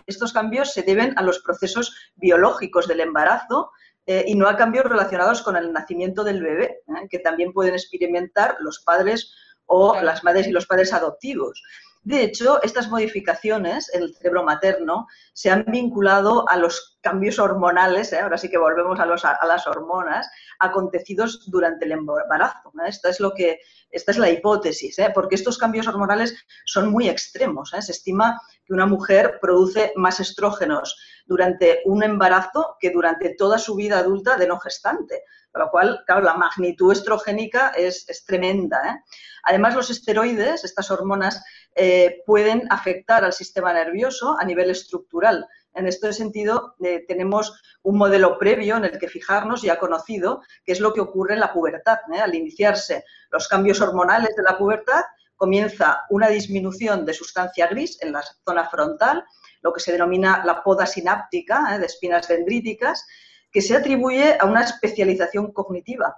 estos 0.06 0.34
cambios 0.34 0.74
se 0.74 0.84
deben 0.84 1.18
a 1.18 1.22
los 1.22 1.40
procesos 1.40 1.96
biológicos 2.16 2.88
del 2.88 3.02
embarazo 3.02 3.72
eh, 4.06 4.26
y 4.28 4.36
no 4.36 4.48
a 4.48 4.58
cambios 4.58 4.86
relacionados 4.86 5.42
con 5.42 5.56
el 5.56 5.72
nacimiento 5.72 6.24
del 6.24 6.42
bebé, 6.42 6.82
que 7.10 7.20
también 7.20 7.54
pueden 7.54 7.74
experimentar 7.74 8.58
los 8.60 8.80
padres 8.80 9.34
o 9.66 10.00
las 10.02 10.24
madres 10.24 10.48
y 10.48 10.52
los 10.52 10.66
padres 10.66 10.94
adoptivos. 10.94 11.64
De 12.04 12.22
hecho, 12.22 12.62
estas 12.64 12.90
modificaciones 12.90 13.90
en 13.94 14.04
el 14.04 14.16
cerebro 14.16 14.44
materno 14.44 15.08
se 15.32 15.50
han 15.50 15.64
vinculado 15.66 16.48
a 16.50 16.58
los 16.58 16.98
cambios 17.02 17.40
hormonales, 17.40 18.12
¿eh? 18.12 18.20
ahora 18.20 18.38
sí 18.38 18.50
que 18.50 18.58
volvemos 18.58 19.00
a, 19.00 19.06
las 19.46 19.68
hormonas, 19.68 20.30
acontecidos 20.60 21.50
durante 21.50 21.86
el 21.86 21.94
embarazo. 21.94 22.74
Esta, 22.86 23.10
es 23.10 23.22
lo 23.22 23.34
que, 23.34 23.60
esta 23.90 24.12
es 24.12 24.18
la 24.18 24.30
hipótesis, 24.30 25.00
¿eh? 25.00 25.12
porque 25.14 25.36
estos 25.36 25.58
cambios 25.58 25.88
hormonales 25.88 26.36
son 26.66 26.92
muy 26.92 27.08
extremos. 27.08 27.74
¿eh? 27.74 27.82
Se 27.82 27.94
estima 27.94 28.42
que 28.66 28.74
una 28.74 28.86
mujer 28.86 29.40
produce 29.42 29.94
más 29.96 30.20
estrógenos 30.20 30.98
durante 31.26 31.84
un 31.86 32.04
embarazo 32.04 32.76
que 32.82 32.90
durante 32.90 33.34
toda 33.36 33.58
su 33.58 33.76
vida 33.76 34.00
adulta 34.00 34.36
de 34.36 34.48
no 34.48 34.60
gestante. 34.60 35.24
Con 35.54 35.62
lo 35.62 35.70
cual, 35.70 36.04
claro, 36.08 36.22
la 36.22 36.34
magnitud 36.34 36.92
estrogénica 36.92 37.70
es, 37.70 38.10
es 38.10 38.26
tremenda. 38.26 39.04
Además, 39.44 39.76
los 39.76 39.92
esteroides, 39.92 40.64
estas 40.64 40.90
hormonas, 40.90 41.44
eh, 41.76 42.22
pueden 42.26 42.68
afectar 42.70 43.24
al 43.24 43.34
sistema 43.34 43.74
nervioso 43.74 44.38
a 44.40 44.46
nivel 44.46 44.70
estructural. 44.70 45.48
En 45.74 45.88
este 45.88 46.14
sentido, 46.14 46.76
eh, 46.84 47.04
tenemos 47.08 47.62
un 47.82 47.98
modelo 47.98 48.38
previo 48.38 48.78
en 48.78 48.86
el 48.86 49.00
que 49.00 49.08
fijarnos 49.08 49.64
ya 49.64 49.80
conocido, 49.80 50.42
que 50.64 50.72
es 50.72 50.80
lo 50.80 50.94
que 50.94 51.02
ocurre 51.02 51.34
en 51.34 51.40
la 51.40 51.52
pubertad. 51.52 51.98
¿eh? 52.14 52.20
Al 52.20 52.36
iniciarse 52.36 53.04
los 53.32 53.48
cambios 53.48 53.82
hormonales 53.82 54.36
de 54.36 54.44
la 54.44 54.58
pubertad, 54.58 55.02
comienza 55.36 56.04
una 56.10 56.30
disminución 56.30 57.06
de 57.06 57.14
sustancia 57.14 57.68
gris 57.68 57.98
en 58.02 58.14
la 58.14 58.24
zona 58.46 58.70
frontal, 58.70 59.26
lo 59.62 59.74
que 59.74 59.82
se 59.82 59.92
denomina 59.92 60.44
la 60.46 60.64
poda 60.64 60.86
sináptica 60.86 61.78
de 61.80 61.86
espinas 61.86 62.28
dendríticas, 62.28 63.06
que 63.52 63.62
se 63.62 63.76
atribuye 63.76 64.38
a 64.40 64.46
una 64.46 64.64
especialización 64.64 65.52
cognitiva, 65.52 66.18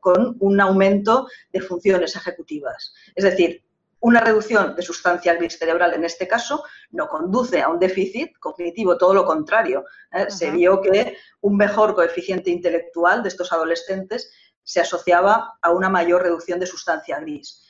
con 0.00 0.36
un 0.40 0.60
aumento 0.60 1.26
de 1.52 1.60
funciones 1.60 2.16
ejecutivas. 2.16 2.94
Es 3.14 3.24
decir, 3.24 3.65
una 4.00 4.20
reducción 4.20 4.76
de 4.76 4.82
sustancia 4.82 5.34
gris 5.34 5.58
cerebral 5.58 5.94
en 5.94 6.04
este 6.04 6.28
caso 6.28 6.64
no 6.90 7.08
conduce 7.08 7.62
a 7.62 7.68
un 7.68 7.78
déficit 7.78 8.38
cognitivo, 8.38 8.98
todo 8.98 9.14
lo 9.14 9.24
contrario. 9.24 9.84
¿eh? 10.12 10.26
Se 10.28 10.50
vio 10.50 10.80
que 10.80 11.16
un 11.40 11.56
mejor 11.56 11.94
coeficiente 11.94 12.50
intelectual 12.50 13.22
de 13.22 13.28
estos 13.30 13.52
adolescentes 13.52 14.30
se 14.62 14.80
asociaba 14.80 15.58
a 15.62 15.70
una 15.70 15.88
mayor 15.88 16.22
reducción 16.22 16.60
de 16.60 16.66
sustancia 16.66 17.20
gris. 17.20 17.64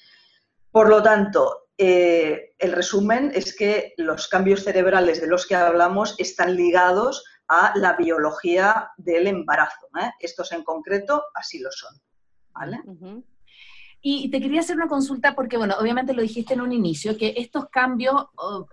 Por 0.71 0.89
lo 0.89 1.03
tanto, 1.03 1.69
eh, 1.79 2.55
el 2.59 2.73
resumen 2.73 3.31
es 3.35 3.55
que 3.55 3.95
los 3.97 4.29
cambios 4.29 4.65
cerebrales 4.65 5.21
de 5.21 5.27
los 5.27 5.47
que 5.47 5.55
hablamos 5.55 6.15
están 6.19 6.57
ligados 6.57 7.25
a 7.49 7.73
la 7.77 7.95
biología 7.95 8.91
del 8.97 9.27
embarazo. 9.27 9.89
¿eh? 10.01 10.11
Estos 10.21 10.53
en 10.53 10.65
concreto 10.65 11.25
así 11.35 11.61
lo 11.61 11.71
son. 11.71 11.95
¿vale? 12.53 12.81
Y 14.09 14.29
te 14.29 14.41
quería 14.41 14.61
hacer 14.61 14.77
una 14.77 14.87
consulta 14.87 15.35
porque, 15.35 15.57
bueno, 15.57 15.75
obviamente 15.81 16.15
lo 16.15 16.23
dijiste 16.23 16.55
en 16.55 16.61
un 16.61 16.71
inicio, 16.71 17.19
que 17.19 17.35
estos 17.39 17.69
cambios 17.71 18.27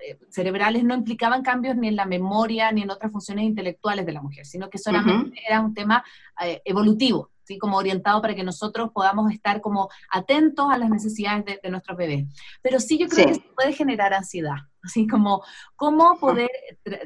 eh, 0.07 0.19
cerebrales 0.29 0.83
no 0.83 0.93
implicaban 0.93 1.41
cambios 1.41 1.75
ni 1.75 1.87
en 1.87 1.95
la 1.95 2.05
memoria 2.05 2.71
ni 2.71 2.83
en 2.83 2.91
otras 2.91 3.11
funciones 3.11 3.45
intelectuales 3.45 4.05
de 4.05 4.11
la 4.11 4.21
mujer, 4.21 4.45
sino 4.45 4.69
que 4.69 4.77
solamente 4.77 5.41
era 5.43 5.59
un 5.59 5.73
tema 5.73 6.03
eh, 6.45 6.61
evolutivo, 6.63 7.31
¿sí? 7.45 7.57
como 7.57 7.77
orientado 7.77 8.21
para 8.21 8.35
que 8.35 8.43
nosotros 8.43 8.91
podamos 8.93 9.31
estar 9.31 9.59
como 9.59 9.89
atentos 10.11 10.67
a 10.69 10.77
las 10.77 10.91
necesidades 10.91 11.59
de, 11.63 11.69
nuestros 11.71 11.97
bebés. 11.97 12.27
Pero 12.61 12.79
sí 12.79 12.99
yo 12.99 13.07
creo 13.07 13.25
que 13.25 13.33
se 13.33 13.41
puede 13.55 13.73
generar 13.73 14.13
ansiedad, 14.13 14.57
así 14.83 15.07
como 15.07 15.43
cómo 15.75 16.15
poder 16.19 16.51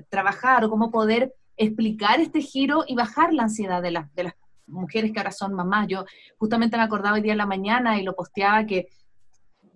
trabajar 0.09 0.65
o 0.65 0.69
cómo 0.69 0.91
poder 0.91 1.33
explicar 1.55 2.19
este 2.19 2.41
giro 2.41 2.83
y 2.85 2.93
bajar 2.93 3.31
la 3.31 3.43
ansiedad 3.43 3.81
de, 3.81 4.03
de 4.15 4.23
las 4.23 4.33
mujeres 4.67 5.11
que 5.11 5.19
ahora 5.19 5.31
son 5.31 5.53
mamás. 5.53 5.87
Yo 5.87 6.05
justamente 6.37 6.77
me 6.77 6.83
acordaba 6.83 7.15
hoy 7.15 7.21
día 7.21 7.31
en 7.31 7.37
la 7.37 7.45
mañana 7.45 7.99
y 7.99 8.03
lo 8.03 8.15
posteaba 8.15 8.65
que 8.65 8.87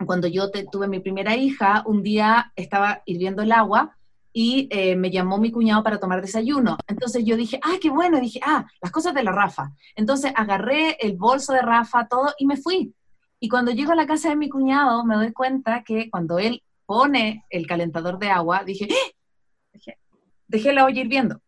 cuando 0.05 0.27
yo 0.27 0.50
tuve 0.71 0.88
mi 0.88 1.00
primera 1.00 1.36
hija, 1.36 1.83
un 1.86 2.03
día 2.03 2.51
estaba 2.55 3.01
hirviendo 3.05 3.41
el 3.43 3.51
agua 3.51 3.98
y 4.33 4.67
eh, 4.71 4.95
me 4.95 5.12
llamó 5.12 5.38
mi 5.38 5.51
cuñado 5.51 5.83
para 5.83 6.00
tomar 6.00 6.21
desayuno. 6.21 6.77
Entonces 6.88 7.24
yo 7.25 7.36
dije, 7.36 7.60
ah, 7.63 7.75
qué 7.81 7.89
bueno, 7.89 8.19
dije, 8.19 8.39
ah, 8.43 8.65
las 8.81 8.91
cosas 8.91 9.13
de 9.13 9.24
la 9.24 9.31
Rafa. 9.31 9.71
Entonces 9.95 10.31
agarré 10.36 10.98
el 11.00 11.17
bolso 11.17 11.53
de 11.53 11.62
Rafa, 11.62 12.07
todo, 12.07 12.33
y 12.38 12.45
me 12.45 12.57
fui. 12.57 12.93
Y 13.39 13.50
cuando 13.50 13.71
llego 13.71 13.91
a 13.91 13.95
la 13.95 14.07
casa 14.07 14.29
de 14.29 14.36
mi 14.36 14.50
cuñado, 14.50 15.03
me 15.05 15.15
doy 15.15 15.33
cuenta 15.33 15.83
que 15.83 16.10
cuando 16.10 16.39
él 16.39 16.63
pone 16.86 17.45
el 17.50 17.67
calentador 17.67 18.19
de 18.19 18.29
agua, 18.29 18.63
dije, 18.63 18.88
¡Eh! 18.89 19.98
dejé 20.48 20.74
la 20.74 20.86
olla 20.86 21.01
hirviendo 21.01 21.41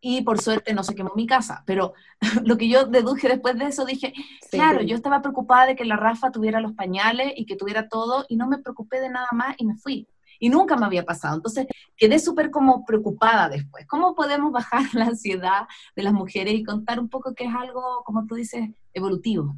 y 0.00 0.22
por 0.22 0.40
suerte 0.40 0.74
no 0.74 0.82
se 0.82 0.94
quemó 0.94 1.12
mi 1.16 1.26
casa. 1.26 1.62
Pero 1.66 1.94
lo 2.44 2.56
que 2.56 2.68
yo 2.68 2.86
deduje 2.86 3.28
después 3.28 3.58
de 3.58 3.66
eso, 3.66 3.84
dije, 3.84 4.12
claro, 4.50 4.82
yo 4.82 4.96
estaba 4.96 5.22
preocupada 5.22 5.66
de 5.66 5.76
que 5.76 5.84
la 5.84 5.96
Rafa 5.96 6.30
tuviera 6.30 6.60
los 6.60 6.72
pañales 6.72 7.32
y 7.36 7.46
que 7.46 7.56
tuviera 7.56 7.88
todo 7.88 8.24
y 8.28 8.36
no 8.36 8.48
me 8.48 8.58
preocupé 8.58 9.00
de 9.00 9.10
nada 9.10 9.28
más 9.32 9.54
y 9.58 9.66
me 9.66 9.76
fui. 9.76 10.08
Y 10.40 10.50
nunca 10.50 10.76
me 10.76 10.86
había 10.86 11.04
pasado. 11.04 11.34
Entonces 11.34 11.66
quedé 11.96 12.18
súper 12.20 12.50
como 12.50 12.84
preocupada 12.84 13.48
después. 13.48 13.86
¿Cómo 13.86 14.14
podemos 14.14 14.52
bajar 14.52 14.82
la 14.94 15.06
ansiedad 15.06 15.66
de 15.96 16.02
las 16.02 16.12
mujeres 16.12 16.54
y 16.54 16.64
contar 16.64 17.00
un 17.00 17.08
poco 17.08 17.34
que 17.34 17.44
es 17.44 17.54
algo, 17.54 18.02
como 18.04 18.26
tú 18.26 18.36
dices, 18.36 18.68
evolutivo? 18.94 19.56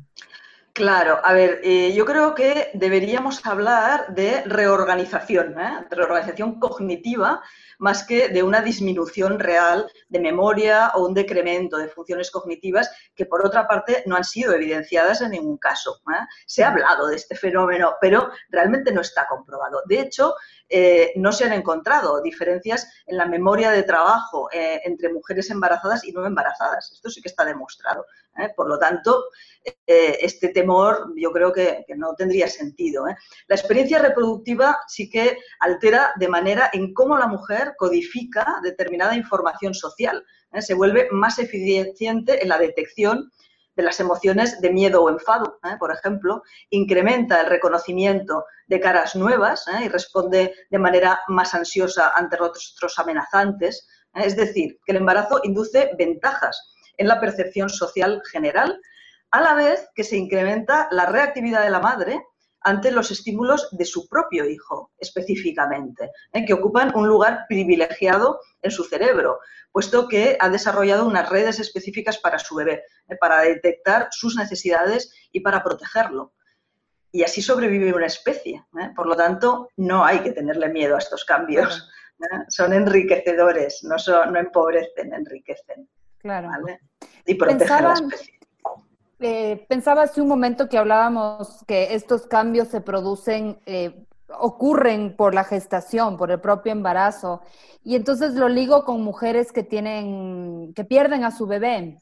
Claro, 0.73 1.18
a 1.25 1.32
ver, 1.32 1.61
eh, 1.64 1.92
yo 1.94 2.06
creo 2.06 2.35
que 2.35 2.70
deberíamos 2.75 3.44
hablar 3.44 4.14
de 4.14 4.42
reorganización, 4.44 5.61
¿eh? 5.61 5.85
reorganización 5.90 6.61
cognitiva, 6.61 7.42
más 7.80 8.04
que 8.04 8.28
de 8.28 8.42
una 8.42 8.60
disminución 8.60 9.38
real 9.38 9.90
de 10.08 10.20
memoria 10.20 10.92
o 10.94 11.06
un 11.06 11.14
decremento 11.14 11.78
de 11.78 11.88
funciones 11.88 12.30
cognitivas 12.30 12.90
que, 13.14 13.26
por 13.26 13.44
otra 13.44 13.66
parte, 13.66 14.04
no 14.06 14.16
han 14.16 14.25
sido 14.25 14.54
evidenciadas 14.54 15.22
en 15.22 15.32
ningún 15.32 15.56
caso. 15.56 16.00
¿eh? 16.08 16.26
Se 16.46 16.62
ha 16.62 16.68
hablado 16.68 17.08
de 17.08 17.16
este 17.16 17.34
fenómeno, 17.34 17.94
pero 18.00 18.30
realmente 18.50 18.92
no 18.92 19.00
está 19.00 19.26
comprobado. 19.26 19.82
De 19.87 20.00
hecho, 20.00 20.34
eh, 20.72 21.12
no 21.16 21.32
se 21.32 21.44
han 21.44 21.52
encontrado 21.52 22.22
diferencias 22.22 22.88
en 23.06 23.16
la 23.16 23.26
memoria 23.26 23.72
de 23.72 23.82
trabajo 23.82 24.48
eh, 24.52 24.80
entre 24.84 25.12
mujeres 25.12 25.50
embarazadas 25.50 26.04
y 26.04 26.12
no 26.12 26.24
embarazadas. 26.24 26.92
Esto 26.92 27.10
sí 27.10 27.20
que 27.20 27.28
está 27.28 27.44
demostrado. 27.44 28.06
¿eh? 28.38 28.50
Por 28.54 28.68
lo 28.68 28.78
tanto, 28.78 29.24
este 29.84 30.48
temor 30.50 31.12
yo 31.16 31.32
creo 31.32 31.52
que, 31.52 31.84
no 31.96 32.14
tendría 32.14 32.48
sentido. 32.48 33.04
La 33.48 33.56
experiencia 33.56 33.98
reproductiva 33.98 34.78
sí 34.86 35.10
que 35.10 35.38
altera 35.58 36.12
de 36.16 36.28
manera 36.28 36.70
en 36.72 36.94
cómo 36.94 37.18
la 37.18 37.26
mujer 37.26 37.74
codifica 37.76 38.60
determinada 38.62 39.16
información 39.16 39.74
social. 39.74 40.24
Se 40.60 40.74
vuelve 40.74 41.08
más 41.10 41.38
eficiente 41.38 42.42
en 42.42 42.48
la 42.48 42.58
detección 42.58 43.30
de 43.80 43.87
las 43.87 43.99
emociones 43.99 44.60
de 44.60 44.70
miedo 44.70 45.02
o 45.02 45.08
enfado, 45.08 45.58
¿eh? 45.64 45.76
por 45.78 45.90
ejemplo, 45.90 46.42
incrementa 46.68 47.40
el 47.40 47.46
reconocimiento 47.46 48.44
de 48.66 48.78
caras 48.78 49.16
nuevas 49.16 49.66
¿eh? 49.68 49.87
y 49.87 49.88
responde 49.88 50.54
de 50.68 50.78
manera 50.78 51.20
más 51.28 51.54
ansiosa 51.54 52.12
ante 52.14 52.37
rostros 52.37 52.99
amenazantes. 52.99 53.88
¿eh? 54.14 54.22
Es 54.26 54.37
decir, 54.37 54.78
que 54.84 54.92
el 54.92 54.99
embarazo 54.99 55.40
induce 55.44 55.92
ventajas 55.96 56.75
en 56.99 57.08
la 57.08 57.20
percepción 57.20 57.70
social 57.70 58.20
general, 58.30 58.78
a 59.30 59.40
la 59.40 59.54
vez 59.54 59.88
que 59.94 60.04
se 60.04 60.18
incrementa 60.18 60.87
la 60.90 61.06
reactividad 61.06 61.62
de 61.62 61.70
la 61.70 61.80
madre 61.80 62.22
ante 62.62 62.90
los 62.90 63.10
estímulos 63.10 63.68
de 63.72 63.84
su 63.84 64.08
propio 64.08 64.48
hijo 64.48 64.92
específicamente, 64.98 66.10
¿eh? 66.32 66.44
que 66.44 66.52
ocupan 66.52 66.92
un 66.94 67.08
lugar 67.08 67.46
privilegiado 67.48 68.40
en 68.62 68.70
su 68.70 68.84
cerebro, 68.84 69.40
puesto 69.72 70.08
que 70.08 70.36
ha 70.40 70.48
desarrollado 70.48 71.06
unas 71.06 71.28
redes 71.28 71.58
específicas 71.60 72.18
para 72.18 72.38
su 72.38 72.54
bebé, 72.54 72.84
¿eh? 73.08 73.16
para 73.16 73.40
detectar 73.40 74.08
sus 74.10 74.36
necesidades 74.36 75.12
y 75.32 75.40
para 75.40 75.62
protegerlo. 75.62 76.34
Y 77.12 77.24
así 77.24 77.42
sobrevive 77.42 77.92
una 77.92 78.06
especie. 78.06 78.64
¿eh? 78.80 78.90
Por 78.94 79.06
lo 79.06 79.16
tanto, 79.16 79.68
no 79.76 80.04
hay 80.04 80.20
que 80.20 80.32
tenerle 80.32 80.68
miedo 80.68 80.94
a 80.94 80.98
estos 80.98 81.24
cambios. 81.24 81.88
Son 82.48 82.74
enriquecedores, 82.74 83.82
no, 83.82 83.98
son, 83.98 84.34
no 84.34 84.38
empobrecen, 84.38 85.12
enriquecen. 85.14 85.88
Claro. 86.18 86.50
Y 87.24 87.34
protegen 87.34 87.72
a 87.72 87.80
la 87.80 87.92
especie. 87.94 88.39
Eh, 89.22 89.66
pensaba 89.68 90.02
hace 90.02 90.22
un 90.22 90.28
momento 90.28 90.68
que 90.68 90.78
hablábamos 90.78 91.62
que 91.66 91.94
estos 91.94 92.26
cambios 92.26 92.68
se 92.68 92.80
producen, 92.80 93.60
eh, 93.66 94.06
ocurren 94.38 95.14
por 95.14 95.34
la 95.34 95.44
gestación, 95.44 96.16
por 96.16 96.30
el 96.30 96.40
propio 96.40 96.72
embarazo. 96.72 97.42
Y 97.84 97.96
entonces 97.96 98.34
lo 98.34 98.48
ligo 98.48 98.84
con 98.86 99.02
mujeres 99.02 99.52
que 99.52 99.62
tienen, 99.62 100.72
que 100.74 100.84
pierden 100.84 101.24
a 101.24 101.32
su 101.32 101.46
bebé. 101.46 102.00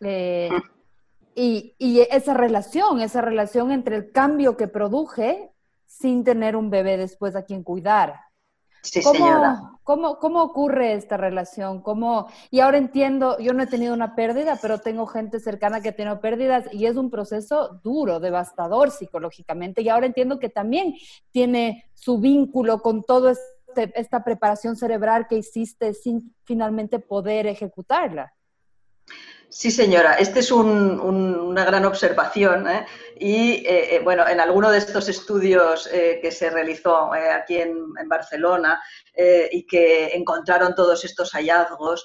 Eh, 0.00 0.50
y, 1.36 1.76
y, 1.78 2.00
esa 2.00 2.34
relación, 2.34 3.00
esa 3.00 3.20
relación 3.20 3.70
entre 3.70 3.96
el 3.96 4.10
cambio 4.10 4.56
que 4.56 4.66
produje 4.66 5.52
sin 5.86 6.24
tener 6.24 6.56
un 6.56 6.70
bebé 6.70 6.96
después 6.96 7.36
a 7.36 7.44
quien 7.44 7.62
cuidar. 7.62 8.25
Sí, 8.86 9.02
¿Cómo, 9.02 9.14
señora. 9.14 9.72
¿cómo, 9.82 10.18
¿Cómo 10.18 10.42
ocurre 10.42 10.94
esta 10.94 11.16
relación? 11.16 11.82
¿Cómo? 11.82 12.28
Y 12.50 12.60
ahora 12.60 12.78
entiendo, 12.78 13.38
yo 13.38 13.52
no 13.52 13.62
he 13.62 13.66
tenido 13.66 13.94
una 13.94 14.14
pérdida, 14.14 14.58
pero 14.62 14.78
tengo 14.78 15.06
gente 15.06 15.40
cercana 15.40 15.80
que 15.80 15.90
ha 15.90 15.96
tenido 15.96 16.20
pérdidas 16.20 16.72
y 16.72 16.86
es 16.86 16.96
un 16.96 17.10
proceso 17.10 17.80
duro, 17.82 18.20
devastador 18.20 18.90
psicológicamente. 18.90 19.82
Y 19.82 19.88
ahora 19.88 20.06
entiendo 20.06 20.38
que 20.38 20.48
también 20.48 20.94
tiene 21.32 21.84
su 21.94 22.18
vínculo 22.18 22.80
con 22.80 23.02
toda 23.02 23.32
este, 23.32 23.92
esta 24.00 24.24
preparación 24.24 24.76
cerebral 24.76 25.26
que 25.28 25.36
hiciste 25.36 25.92
sin 25.92 26.34
finalmente 26.44 26.98
poder 26.98 27.46
ejecutarla. 27.46 28.32
Sí, 29.48 29.70
señora, 29.70 30.14
esta 30.14 30.40
es 30.40 30.50
una 30.50 31.64
gran 31.64 31.84
observación 31.84 32.68
¿eh? 32.68 32.84
y, 33.16 33.64
eh, 33.66 33.96
eh, 33.96 34.00
bueno, 34.00 34.26
en 34.26 34.40
alguno 34.40 34.70
de 34.70 34.78
estos 34.78 35.08
estudios 35.08 35.88
que 35.88 36.30
se 36.32 36.50
realizó 36.50 37.12
aquí 37.12 37.58
en, 37.58 37.94
Barcelona 38.08 38.82
y 39.16 39.66
que 39.66 40.08
encontraron 40.14 40.74
todos 40.74 41.04
estos 41.04 41.30
hallazgos, 41.32 42.04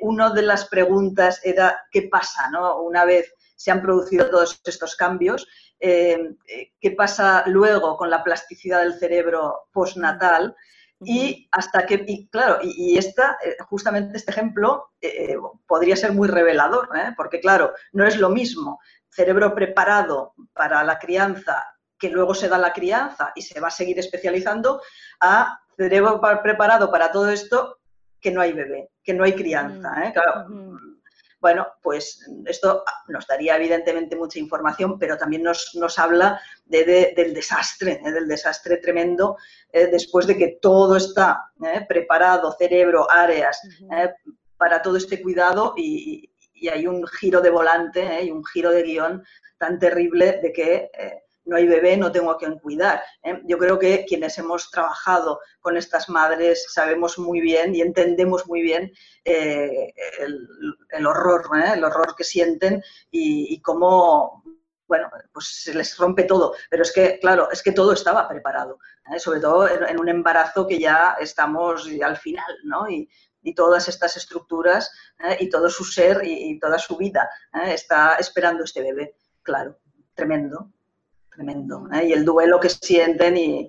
una 0.00 0.30
de 0.30 0.42
las 0.42 0.68
preguntas 0.68 1.40
era 1.44 1.80
qué 1.90 2.02
pasa 2.02 2.48
¿no? 2.50 2.80
una 2.80 3.04
vez 3.04 3.34
se 3.56 3.70
han 3.70 3.82
producido 3.82 4.30
todos 4.30 4.60
estos 4.64 4.94
cambios, 4.94 5.46
qué 5.78 6.94
pasa 6.96 7.42
luego 7.46 7.96
con 7.96 8.08
la 8.08 8.22
plasticidad 8.22 8.80
del 8.80 8.98
cerebro 8.98 9.68
postnatal 9.72 10.54
y 11.00 11.48
hasta 11.52 11.86
que, 11.86 12.04
y 12.06 12.28
claro, 12.28 12.58
y, 12.62 12.98
esta, 12.98 13.38
eh, 13.44 13.56
justamente 13.68 14.16
este 14.16 14.32
ejemplo 14.32 14.90
eh, 15.00 15.36
podría 15.66 15.96
ser 15.96 16.12
muy 16.12 16.28
revelador, 16.28 16.88
¿eh? 16.96 17.12
porque 17.16 17.40
claro, 17.40 17.72
no 17.92 18.06
es 18.06 18.18
lo 18.18 18.30
mismo 18.30 18.80
cerebro 19.08 19.54
preparado 19.54 20.34
para 20.52 20.82
la 20.82 20.98
crianza 20.98 21.64
que 21.98 22.10
luego 22.10 22.34
se 22.34 22.48
da 22.48 22.58
la 22.58 22.72
crianza 22.72 23.32
y 23.34 23.42
se 23.42 23.60
va 23.60 23.68
a 23.68 23.72
seguir 23.72 23.98
especializando, 23.98 24.80
a 25.20 25.60
cerebro 25.76 26.20
preparado 26.42 26.90
para 26.90 27.10
todo 27.10 27.30
esto 27.30 27.78
que 28.20 28.30
no 28.30 28.40
hay 28.40 28.52
bebé, 28.52 28.90
que 29.02 29.14
no 29.14 29.24
hay 29.24 29.34
crianza. 29.34 30.12
Claro, 30.12 30.48
bueno, 31.40 31.66
pues 31.82 32.28
esto 32.46 32.82
nos 33.08 33.26
daría 33.26 33.56
evidentemente 33.56 34.16
mucha 34.16 34.38
información, 34.38 34.98
pero 34.98 35.16
también 35.16 35.42
nos, 35.42 35.98
habla 35.98 36.40
del 36.64 37.34
desastre, 37.34 38.00
¿eh? 38.04 38.10
del 38.10 38.26
desastre 38.26 38.78
tremendo 38.78 39.36
eh, 39.72 39.86
después 39.86 40.26
de 40.26 40.36
que 40.36 40.58
todo 40.60 40.96
está 40.96 41.50
¿eh? 41.64 41.84
preparado, 41.88 42.52
cerebro, 42.58 43.06
áreas, 43.10 43.60
para 44.56 44.82
todo 44.82 44.96
este 44.96 45.22
cuidado 45.22 45.74
y, 45.76 46.28
y, 46.54 46.68
hay 46.68 46.88
un 46.88 47.06
giro 47.06 47.40
de 47.40 47.50
volante 47.50 48.24
y 48.24 48.32
un 48.32 48.44
giro 48.44 48.72
de 48.72 48.82
guion 48.82 49.22
tan 49.58 49.78
terrible 49.78 50.40
de 50.42 50.52
que 50.52 50.90
no 51.48 51.56
hay 51.56 51.66
bebé, 51.66 51.96
no 51.96 52.12
tengo 52.12 52.30
a 52.30 52.38
quien 52.38 52.58
cuidar. 52.58 53.02
¿eh? 53.22 53.40
Yo 53.44 53.58
creo 53.58 53.78
que 53.78 54.04
quienes 54.06 54.36
hemos 54.38 54.70
trabajado 54.70 55.40
con 55.60 55.76
estas 55.76 56.08
madres 56.08 56.66
sabemos 56.72 57.18
muy 57.18 57.40
bien 57.40 57.74
y 57.74 57.80
entendemos 57.80 58.46
muy 58.46 58.60
bien 58.60 58.92
eh, 59.24 59.92
el, 60.18 61.06
horror, 61.06 61.48
¿eh? 61.58 61.72
el 61.74 61.84
horror 61.84 62.14
que 62.14 62.24
sienten 62.24 62.82
y, 63.10 63.60
cómo, 63.62 64.44
bueno, 64.86 65.10
pues 65.32 65.62
se 65.62 65.74
les 65.74 65.96
rompe 65.96 66.24
todo. 66.24 66.54
Pero 66.68 66.82
es 66.82 66.92
que, 66.92 67.18
claro, 67.18 67.50
es 67.50 67.62
que 67.62 67.72
todo 67.72 67.92
estaba 67.92 68.28
preparado, 68.28 68.78
sobre 69.16 69.40
todo 69.40 69.66
en, 69.68 69.98
un 69.98 70.08
embarazo 70.10 70.66
que 70.66 70.78
ya 70.78 71.16
estamos 71.18 71.88
al 72.04 72.16
final, 72.18 72.58
¿no? 72.64 72.88
Y, 72.88 73.08
todas 73.56 73.88
estas 73.88 74.14
estructuras 74.18 74.92
y 75.40 75.48
todo 75.48 75.70
su 75.70 75.82
ser 75.82 76.20
y 76.22 76.58
toda 76.58 76.78
su 76.78 76.98
vida 76.98 77.30
está 77.64 78.16
esperando 78.16 78.62
este 78.64 78.82
bebé, 78.82 79.16
claro, 79.42 79.78
tremendo 80.14 80.70
tremendo. 81.38 81.88
¿eh? 81.92 82.08
Y 82.08 82.12
el 82.12 82.24
duelo 82.24 82.58
que 82.58 82.68
sienten 82.68 83.36
y, 83.36 83.68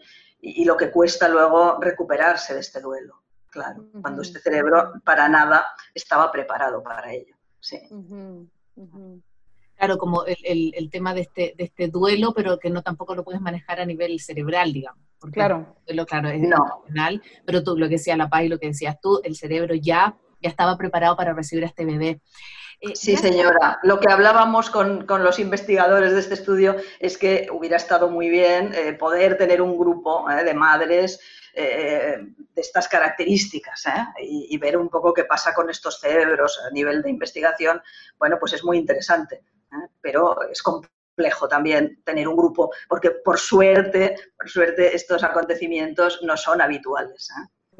lo 0.65 0.77
que 0.77 0.89
cuesta 0.89 1.27
luego 1.27 1.77
recuperarse 1.81 2.53
de 2.53 2.61
este 2.61 2.79
duelo, 2.79 3.21
claro, 3.49 3.85
cuando 4.01 4.21
este 4.21 4.39
cerebro 4.39 4.93
para 5.03 5.27
nada 5.27 5.65
estaba 5.93 6.31
preparado 6.31 6.81
para 6.81 7.11
ello. 7.11 7.35
Sí. 7.59 7.77
Claro, 9.75 9.97
como 9.97 10.23
el, 10.25 10.89
tema 10.89 11.13
de 11.13 11.21
este, 11.21 11.55
de 11.57 11.65
este 11.65 11.89
duelo, 11.89 12.33
pero 12.33 12.57
que 12.57 12.69
no 12.69 12.81
tampoco 12.81 13.15
lo 13.15 13.25
puedes 13.25 13.41
manejar 13.41 13.81
a 13.81 13.85
nivel 13.85 14.17
cerebral, 14.21 14.71
digamos. 14.71 15.03
claro. 15.33 15.75
Lo, 15.87 16.05
claro, 16.05 16.29
es 16.29 16.39
no. 16.39 16.85
pero 17.45 17.63
tú, 17.63 17.77
lo 17.77 17.87
que 17.87 17.95
decía 17.95 18.15
la 18.15 18.29
paz 18.29 18.43
y 18.43 18.49
lo 18.49 18.59
que 18.59 18.67
decías 18.67 18.97
tú, 19.01 19.19
el 19.25 19.35
cerebro 19.35 19.75
ya, 19.75 20.17
ya 20.41 20.49
estaba 20.49 20.77
preparado 20.77 21.17
para 21.17 21.33
recibir 21.33 21.65
a 21.65 21.67
este 21.67 21.83
bebé. 21.83 22.21
Eh, 22.81 22.95
sí, 22.95 23.17
señora. 23.17 23.79
Lo 23.83 23.99
que 23.99 24.11
hablábamos 24.11 24.69
con, 24.69 25.05
los 25.07 25.39
investigadores 25.39 26.13
de 26.13 26.19
este 26.19 26.35
estudio 26.35 26.77
es 26.99 27.17
que 27.17 27.47
hubiera 27.51 27.77
estado 27.77 28.09
muy 28.09 28.29
bien 28.29 28.73
eh, 28.73 28.93
poder 28.93 29.37
tener 29.37 29.61
un 29.61 29.77
grupo 29.77 30.29
eh, 30.29 30.43
de 30.43 30.53
madres 30.53 31.19
de 31.51 32.35
estas 32.55 32.87
características 32.87 33.83
y, 34.21 34.57
ver 34.59 34.77
un 34.77 34.87
poco 34.87 35.13
qué 35.13 35.25
pasa 35.25 35.53
con 35.53 35.69
estos 35.69 35.99
cerebros 35.99 36.57
a 36.65 36.71
nivel 36.71 37.01
de 37.01 37.09
investigación. 37.09 37.81
Bueno, 38.17 38.37
pues 38.39 38.53
es 38.53 38.63
muy 38.63 38.77
interesante, 38.77 39.43
pero 39.99 40.37
es 40.49 40.61
complejo 40.61 41.49
también 41.49 42.01
tener 42.05 42.29
un 42.29 42.37
grupo, 42.37 42.71
porque 42.87 43.11
por 43.11 43.37
suerte, 43.37 44.15
por 44.37 44.49
suerte 44.49 44.95
estos 44.95 45.21
acontecimientos 45.21 46.21
no 46.21 46.37
son 46.37 46.61
habituales. 46.61 47.29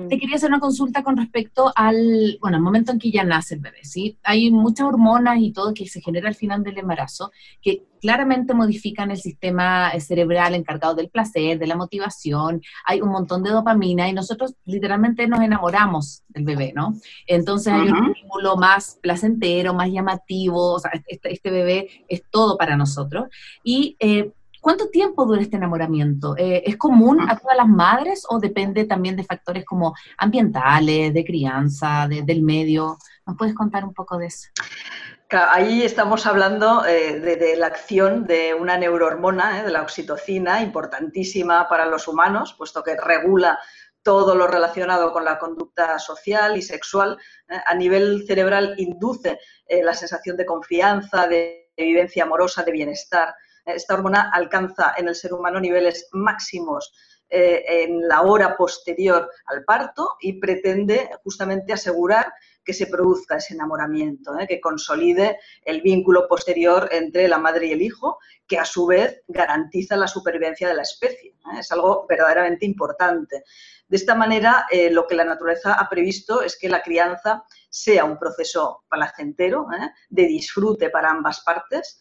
Te 0.08 0.18
quería 0.18 0.38
hacer 0.38 0.50
una 0.50 0.60
consulta 0.60 1.04
con 1.04 1.18
respecto 1.18 1.74
al, 1.76 2.38
bueno, 2.40 2.58
al 2.58 2.64
momento 2.64 2.92
en 2.92 3.00
que 3.00 3.12
ya 3.12 3.24
nace 3.24 3.56
el 3.56 3.62
bebé, 3.62 3.84
¿sí? 3.84 4.18
Hay 4.24 4.50
muchas 4.50 4.88
hormonas 4.88 5.40
y 5.40 5.52
todo 5.52 5.74
que 5.74 5.88
se 5.88 6.00
genera 6.00 6.30
al 6.30 6.36
final 6.36 6.64
del 6.64 6.78
embarazo 6.78 7.32
que 7.62 7.84
claramente 8.00 8.54
modifican 8.54 9.12
el 9.12 9.18
sistema 9.18 9.92
cerebral 10.00 10.56
encargado 10.56 10.96
del 10.96 11.10
placer, 11.10 11.60
de 11.60 11.68
la 11.68 11.76
motivación, 11.76 12.62
hay 12.86 13.02
un 13.02 13.10
montón 13.10 13.44
de 13.44 13.50
dopamina 13.50 14.08
y 14.08 14.14
nosotros 14.14 14.56
literalmente 14.64 15.28
nos 15.28 15.42
enamoramos 15.42 16.24
del 16.30 16.46
bebé, 16.46 16.72
¿no? 16.74 16.94
Entonces 17.28 17.74
hay 17.74 17.90
un 17.90 18.12
estímulo 18.12 18.56
más 18.56 18.98
placentero, 19.02 19.74
más 19.74 19.92
llamativo, 19.92 20.76
o 20.76 20.80
sea, 20.80 20.92
este, 21.08 21.34
este, 21.34 21.52
bebé 21.52 21.90
es 22.08 22.24
todo 22.30 22.58
para 22.58 22.78
nosotros. 22.78 23.28
Y 23.64 23.98
eh, 24.00 24.32
¿Cuánto 24.62 24.90
tiempo 24.90 25.26
dura 25.26 25.42
este 25.42 25.56
enamoramiento? 25.56 26.36
Eh, 26.38 26.64
¿Es 26.66 26.76
común 26.76 27.22
a 27.30 27.38
todas 27.38 27.56
las 27.56 27.68
madres 27.68 28.26
o 28.30 28.40
depende 28.40 28.84
también 28.86 29.16
de 29.16 29.24
factores 29.24 29.66
como 29.66 29.96
ambientales, 30.18 31.14
de 31.14 31.26
crianza, 31.26 32.08
del 32.10 32.42
medio? 32.42 32.98
¿Nos 33.26 33.38
puedes 33.38 33.56
contar 33.56 33.86
un 33.86 33.94
poco 33.94 34.18
de 34.18 34.28
eso? 34.28 34.50
Ahí 35.30 35.84
estamos 35.84 36.26
hablando 36.26 36.86
eh, 36.86 37.20
de, 37.20 37.56
la 37.56 37.68
acción 37.68 38.26
de 38.26 38.54
una 38.54 38.78
neurohormona, 38.78 39.60
eh, 39.60 39.64
de 39.64 39.72
la 39.72 39.84
oxitocina, 39.84 40.62
importantísima 40.62 41.70
para 41.70 41.86
los 41.86 42.08
humanos, 42.08 42.56
puesto 42.58 42.84
que 42.84 42.98
regula 42.98 43.60
todo 44.04 44.36
lo 44.36 44.48
relacionado 44.48 45.14
con 45.14 45.24
la 45.24 45.38
conducta 45.38 46.00
social 46.00 46.58
y 46.58 46.62
sexual. 46.62 47.18
a 47.48 47.76
nivel 47.76 48.26
cerebral 48.26 48.74
induce 48.78 49.40
la 49.84 49.94
sensación 49.94 50.38
de 50.38 50.46
confianza, 50.46 51.28
de 51.28 51.70
vivencia 51.78 52.24
amorosa, 52.24 52.64
de 52.64 52.72
bienestar 52.72 53.36
esta 53.76 53.94
hormona 53.94 54.32
alcanza 54.34 54.94
en 54.98 55.08
el 55.08 55.16
ser 55.16 55.34
humano 55.34 55.60
niveles 55.60 56.10
máximos 56.12 56.94
eh, 57.32 57.84
en 57.84 58.08
la 58.08 58.24
hora 58.24 58.58
posterior 58.58 59.30
al 59.46 59.64
parto 59.64 60.16
y 60.20 60.40
pretende 60.40 61.12
justamente 61.24 61.72
asegurar 61.74 62.34
que 62.66 62.74
se 62.74 62.88
produzca 62.88 63.38
ese 63.38 63.54
enamoramiento, 63.54 64.40
eh, 64.40 64.48
que 64.48 64.60
consolide 64.60 65.38
el 65.64 65.82
vínculo 65.82 66.28
posterior 66.28 66.90
entre 66.92 67.28
la 67.28 67.38
madre 67.38 67.68
y 67.68 67.72
el 67.74 67.84
hijo, 67.84 68.18
que 68.48 68.58
a 68.58 68.66
su 68.66 68.88
vez 68.88 69.22
garantiza 69.28 69.96
la 69.96 70.08
supervivencia 70.08 70.68
de 70.68 70.74
la 70.74 70.82
especie. 70.82 71.30
Eh. 71.30 71.60
Es 71.60 71.72
algo 71.72 72.08
verdaderamente 72.10 72.66
importante. 72.66 73.44
De 73.88 73.98
esta 73.98 74.16
manera, 74.16 74.68
lo 74.92 75.08
que 75.08 75.16
la 75.16 75.24
naturaleza 75.24 75.74
ha 75.74 75.90
previsto 75.90 76.44
es 76.44 76.60
que 76.60 76.70
la 76.70 76.84
crianza 76.84 77.44
sea 77.70 78.06
un 78.06 78.20
proceso 78.20 78.84
placentero, 78.88 79.66
de 80.10 80.28
disfrute 80.28 80.92
para 80.92 81.10
ambas 81.10 81.42
partes, 81.42 82.00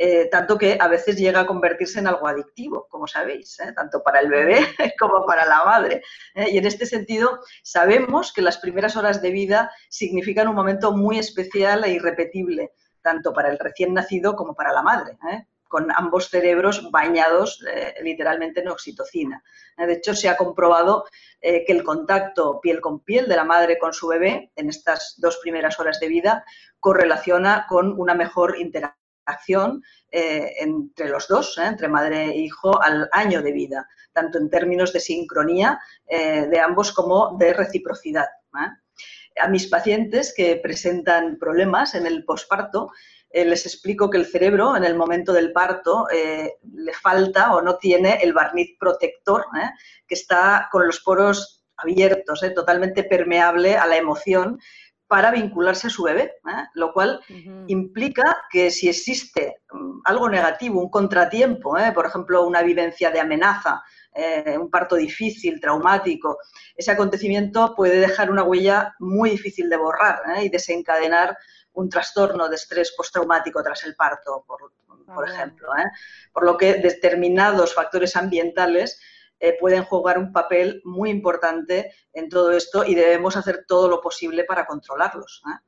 eh, 0.00 0.28
tanto 0.30 0.56
que 0.56 0.78
a 0.80 0.86
veces 0.86 1.16
llega 1.16 1.40
a 1.40 1.46
convertirse 1.46 1.98
en 1.98 2.06
algo 2.06 2.28
adictivo, 2.28 2.86
como 2.88 3.08
sabéis, 3.08 3.58
¿eh? 3.58 3.72
tanto 3.74 4.00
para 4.00 4.20
el 4.20 4.28
bebé 4.28 4.60
como 4.98 5.26
para 5.26 5.44
la 5.44 5.64
madre. 5.64 6.02
¿eh? 6.36 6.50
Y 6.52 6.58
en 6.58 6.66
este 6.66 6.86
sentido, 6.86 7.40
sabemos 7.64 8.32
que 8.32 8.40
las 8.40 8.58
primeras 8.58 8.96
horas 8.96 9.20
de 9.20 9.32
vida 9.32 9.72
significan 9.88 10.46
un 10.46 10.54
momento 10.54 10.92
muy 10.92 11.18
especial 11.18 11.82
e 11.82 11.90
irrepetible, 11.90 12.70
tanto 13.02 13.32
para 13.32 13.50
el 13.50 13.58
recién 13.58 13.92
nacido 13.92 14.36
como 14.36 14.54
para 14.54 14.72
la 14.72 14.82
madre 14.82 15.18
con 15.66 15.90
ambos 15.94 16.30
cerebros 16.30 16.90
bañados 16.90 17.62
literalmente 18.02 18.60
en 18.60 18.68
oxitocina. 18.68 19.44
de 19.76 19.92
hecho, 19.92 20.14
se 20.14 20.30
ha 20.30 20.36
comprobado 20.38 21.04
que 21.42 21.66
el 21.68 21.84
contacto 21.84 22.58
piel 22.62 22.80
con 22.80 23.00
piel 23.00 23.28
de 23.28 23.36
la 23.36 23.44
madre 23.44 23.78
con 23.78 23.92
su 23.92 24.08
bebé 24.08 24.50
en 24.56 24.70
estas 24.70 25.16
dos 25.18 25.36
primeras 25.42 25.78
horas 25.78 26.00
de 26.00 26.08
vida 26.08 26.42
correlaciona 26.80 27.66
con 27.68 28.00
una 28.00 28.14
mejor 28.14 28.58
interacción 28.58 29.07
acción 29.28 29.82
eh, 30.10 30.54
entre 30.58 31.08
los 31.08 31.28
dos, 31.28 31.58
¿eh? 31.58 31.66
entre 31.66 31.88
madre 31.88 32.24
e 32.24 32.38
hijo, 32.38 32.80
al 32.82 33.08
año 33.12 33.42
de 33.42 33.52
vida, 33.52 33.88
tanto 34.12 34.38
en 34.38 34.50
términos 34.50 34.92
de 34.92 35.00
sincronía 35.00 35.78
eh, 36.06 36.46
de 36.46 36.60
ambos 36.60 36.92
como 36.92 37.36
de 37.38 37.52
reciprocidad. 37.52 38.26
A 39.40 39.48
mis 39.48 39.68
pacientes 39.68 40.34
que 40.36 40.56
presentan 40.56 41.38
problemas 41.38 41.94
en 41.94 42.06
el 42.06 42.24
posparto, 42.24 42.90
les 43.30 43.66
explico 43.66 44.08
que 44.08 44.16
el 44.16 44.26
cerebro 44.26 44.74
en 44.74 44.84
el 44.84 44.96
momento 44.96 45.32
del 45.32 45.52
parto 45.52 46.06
le 46.10 46.92
falta 46.94 47.54
o 47.54 47.60
no 47.60 47.76
tiene 47.76 48.18
el 48.22 48.32
barniz 48.32 48.76
protector 48.80 49.44
que 50.08 50.14
está 50.14 50.68
con 50.72 50.86
los 50.86 51.00
poros 51.00 51.62
abiertos, 51.76 52.40
totalmente 52.56 53.04
permeable 53.04 53.76
a 53.76 53.86
la 53.86 53.96
emoción 53.96 54.58
para 55.08 55.30
vincularse 55.30 55.86
a 55.86 55.90
su 55.90 56.02
bebé, 56.02 56.36
¿eh? 56.46 56.64
lo 56.74 56.92
cual 56.92 57.20
implica 57.66 58.44
que 58.50 58.70
si 58.70 58.88
existe 58.88 59.62
mm, 59.72 60.00
algo 60.04 60.28
negativo, 60.28 60.80
un 60.80 60.90
contratiempo, 60.90 61.78
¿eh? 61.78 61.92
por 61.92 62.06
ejemplo, 62.06 62.46
una 62.46 62.62
vivencia 62.62 63.10
de 63.10 63.18
amenaza, 63.18 63.82
eh, 64.14 64.56
un 64.58 64.70
parto 64.70 64.96
difícil, 64.96 65.60
traumático, 65.60 66.38
ese 66.76 66.90
acontecimiento 66.90 67.74
puede 67.74 67.98
dejar 67.98 68.30
una 68.30 68.44
huella 68.44 68.94
muy 68.98 69.30
difícil 69.30 69.70
de 69.70 69.78
borrar 69.78 70.20
y 70.42 70.50
desencadenar 70.50 71.38
un 71.72 71.88
trastorno 71.88 72.48
de 72.48 72.56
estrés 72.56 72.92
postraumático 72.94 73.62
tras 73.62 73.84
el 73.84 73.94
parto, 73.96 74.44
por, 74.46 74.72
por 75.06 75.26
ah, 75.26 75.32
ejemplo. 75.32 75.68
Por 76.32 76.44
lo 76.44 76.58
que 76.58 76.74
determinados 76.74 77.74
factores 77.74 78.14
ambientales 78.14 79.00
eh, 79.40 79.56
pueden 79.58 79.84
jugar 79.84 80.18
un 80.18 80.32
papel 80.32 80.80
muy 80.84 81.10
importante 81.10 81.92
en 82.12 82.28
todo 82.28 82.50
esto 82.52 82.84
y 82.84 82.94
debemos 82.94 83.36
hacer 83.36 83.64
todo 83.66 83.88
lo 83.88 84.00
posible 84.00 84.44
para 84.44 84.66
controlarlos. 84.66 85.42
¿eh? 85.46 85.58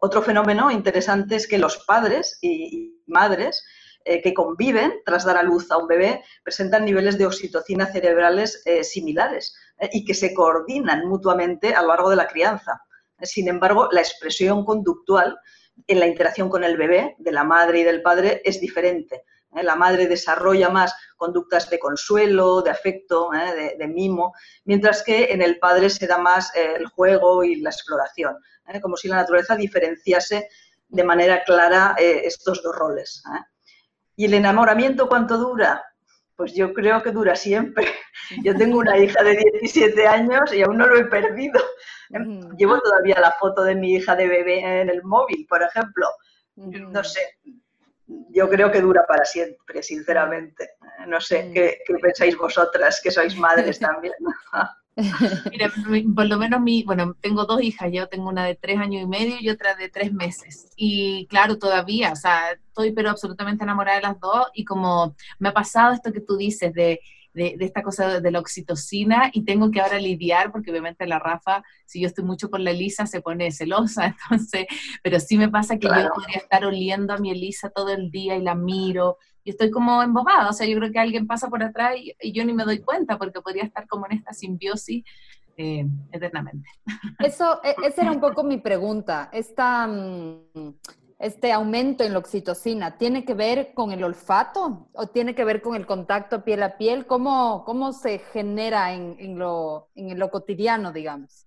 Otro 0.00 0.22
fenómeno 0.22 0.70
interesante 0.70 1.36
es 1.36 1.46
que 1.46 1.58
los 1.58 1.78
padres 1.78 2.38
y, 2.40 3.02
madres 3.06 3.64
eh, 4.04 4.22
que 4.22 4.32
conviven 4.32 5.00
tras 5.04 5.24
dar 5.24 5.36
a 5.36 5.42
luz 5.42 5.70
a 5.70 5.76
un 5.76 5.86
bebé 5.86 6.22
presentan 6.42 6.84
niveles 6.84 7.18
de 7.18 7.26
oxitocina 7.26 7.86
cerebrales 7.86 8.62
similares 8.82 9.54
y 9.92 10.04
que 10.04 10.14
se 10.14 10.34
coordinan 10.34 11.06
mutuamente 11.06 11.74
a 11.74 11.82
lo 11.82 11.88
largo 11.88 12.10
de 12.10 12.16
la 12.16 12.28
crianza. 12.28 12.82
Sin 13.22 13.48
embargo, 13.48 13.88
la 13.92 14.00
expresión 14.00 14.64
conductual 14.64 15.38
en 15.86 16.00
la 16.00 16.06
interacción 16.06 16.48
con 16.48 16.64
el 16.64 16.76
bebé 16.76 17.14
de 17.18 17.32
la 17.32 17.44
madre 17.44 17.80
y 17.80 17.84
del 17.84 18.02
padre 18.02 18.42
es 18.44 18.60
diferente. 18.60 19.24
¿Eh? 19.54 19.62
La 19.62 19.76
madre 19.76 20.06
desarrolla 20.06 20.68
más 20.68 20.94
conductas 21.16 21.68
de 21.70 21.78
consuelo, 21.78 22.62
de 22.62 22.70
afecto, 22.70 23.30
¿eh? 23.32 23.76
de, 23.78 23.86
mimo, 23.88 24.34
mientras 24.64 25.02
que 25.02 25.32
en 25.32 25.42
el 25.42 25.58
padre 25.58 25.90
se 25.90 26.06
da 26.06 26.18
más 26.18 26.54
eh, 26.54 26.74
el 26.76 26.86
juego 26.86 27.44
y 27.44 27.56
la 27.56 27.70
exploración, 27.70 28.36
como 28.82 28.96
si 28.96 29.08
la 29.08 29.16
naturaleza 29.16 29.56
diferenciase 29.56 30.48
de 30.88 31.04
manera 31.04 31.42
clara 31.44 31.96
estos 31.98 32.62
dos 32.62 32.74
roles. 32.74 33.22
¿Y 34.16 34.26
el 34.26 34.34
enamoramiento 34.34 35.08
cuánto 35.08 35.36
dura? 35.38 35.84
Pues 36.36 36.54
yo 36.54 36.72
creo 36.72 37.02
que 37.02 37.10
dura 37.10 37.34
siempre. 37.34 37.86
Yo 38.44 38.54
tengo 38.56 38.78
una 38.78 38.96
hija 38.98 39.22
de 39.22 39.36
17 39.60 40.06
años 40.06 40.52
y 40.52 40.62
aún 40.62 40.76
no 40.76 40.86
lo 40.86 40.96
he 40.96 41.04
perdido. 41.06 41.60
Llevo 42.56 42.78
todavía 42.80 43.20
la 43.20 43.32
foto 43.32 43.64
de 43.64 43.74
mi 43.74 43.94
hija 43.94 44.14
de 44.14 44.28
bebé 44.28 44.80
en 44.80 44.88
el 44.88 45.02
móvil, 45.02 45.46
por 45.48 45.62
ejemplo. 45.62 46.06
No 46.56 47.04
sé, 47.04 47.20
yo 48.30 48.48
creo 48.48 48.70
que 48.70 48.80
dura 48.80 49.04
para 49.06 49.24
siempre, 49.24 49.82
sinceramente. 49.82 50.70
No 51.06 51.20
sé, 51.20 51.44
mm. 51.44 51.52
¿qué, 51.52 51.78
pensáis 52.00 52.36
vosotras, 52.36 53.00
que 53.02 53.10
sois 53.10 53.36
madres 53.36 53.78
también? 53.80 54.14
Mira, 55.50 55.72
por 56.14 56.26
lo 56.26 56.38
menos 56.38 56.60
mi, 56.60 56.82
bueno, 56.82 57.14
tengo 57.20 57.44
dos 57.44 57.62
hijas, 57.62 57.90
yo 57.92 58.08
tengo 58.08 58.28
una 58.28 58.46
de 58.46 58.56
tres 58.56 58.78
años 58.78 59.02
y 59.02 59.06
medio 59.06 59.36
y 59.38 59.48
otra 59.48 59.74
de 59.74 59.88
tres 59.88 60.12
meses. 60.12 60.72
Y 60.76 61.26
claro, 61.28 61.58
todavía, 61.58 62.12
o 62.12 62.16
sea, 62.16 62.52
estoy 62.52 62.92
pero 62.92 63.10
absolutamente 63.10 63.62
enamorada 63.62 63.98
de 63.98 64.02
las 64.02 64.20
dos 64.20 64.48
y 64.54 64.64
como 64.64 65.14
me 65.38 65.50
ha 65.50 65.52
pasado 65.54 65.94
esto 65.94 66.12
que 66.12 66.20
tú 66.20 66.36
dices 66.36 66.72
de 66.74 67.00
de, 67.32 67.56
esta 67.60 67.82
cosa 67.82 68.20
de 68.20 68.30
la 68.30 68.40
oxitocina 68.40 69.30
y 69.32 69.44
tengo 69.44 69.70
que 69.70 69.80
ahora 69.80 69.98
lidiar, 69.98 70.50
porque 70.52 70.70
obviamente 70.70 71.06
la 71.06 71.18
Rafa, 71.18 71.62
si 71.86 72.00
yo 72.00 72.06
estoy 72.06 72.24
mucho 72.24 72.50
con 72.50 72.64
la 72.64 72.70
Elisa, 72.70 73.06
se 73.06 73.20
pone 73.20 73.50
celosa, 73.50 74.06
entonces, 74.30 74.66
pero 75.02 75.20
sí 75.20 75.36
me 75.38 75.48
pasa 75.48 75.78
que 75.78 75.88
yo 75.88 76.10
podría 76.14 76.38
estar 76.38 76.64
oliendo 76.64 77.12
a 77.12 77.18
mi 77.18 77.30
Elisa 77.30 77.70
todo 77.70 77.92
el 77.92 78.10
día 78.10 78.36
y 78.36 78.42
la 78.42 78.54
miro, 78.54 79.18
y 79.44 79.50
estoy 79.50 79.70
como 79.70 80.02
embobada, 80.02 80.50
o 80.50 80.52
sea, 80.52 80.66
yo 80.66 80.76
creo 80.76 80.92
que 80.92 80.98
alguien 80.98 81.26
pasa 81.26 81.48
por 81.48 81.62
atrás 81.62 81.96
y, 81.96 82.32
yo 82.32 82.44
ni 82.44 82.52
me 82.52 82.64
doy 82.64 82.80
cuenta, 82.80 83.18
porque 83.18 83.40
podría 83.40 83.64
estar 83.64 83.86
como 83.86 84.06
en 84.06 84.18
esta 84.18 84.32
simbiosis 84.32 85.04
eh, 85.56 85.86
eternamente. 86.12 86.68
Eso, 87.18 87.60
e, 87.64 87.74
esa 87.86 88.02
era 88.02 88.12
un 88.12 88.20
poco 88.20 88.44
mi 88.44 88.58
pregunta, 88.58 89.30
esta... 89.32 89.86
Mm, 89.86 90.74
este 91.18 91.52
aumento 91.52 92.04
en 92.04 92.12
la 92.12 92.20
oxitocina 92.20 92.96
tiene 92.96 93.24
que 93.24 93.34
ver 93.34 93.72
con 93.74 93.90
el 93.90 94.04
olfato 94.04 94.88
o 94.92 95.08
tiene 95.08 95.34
que 95.34 95.44
ver 95.44 95.60
con 95.60 95.74
el 95.74 95.86
contacto 95.86 96.44
piel 96.44 96.62
a 96.62 96.76
piel? 96.76 97.06
¿Cómo, 97.06 97.64
cómo 97.64 97.92
se 97.92 98.18
genera 98.18 98.92
en, 98.92 99.38
lo, 99.38 99.88
en 99.96 100.18
lo 100.18 100.30
cotidiano, 100.30 100.92
digamos? 100.92 101.46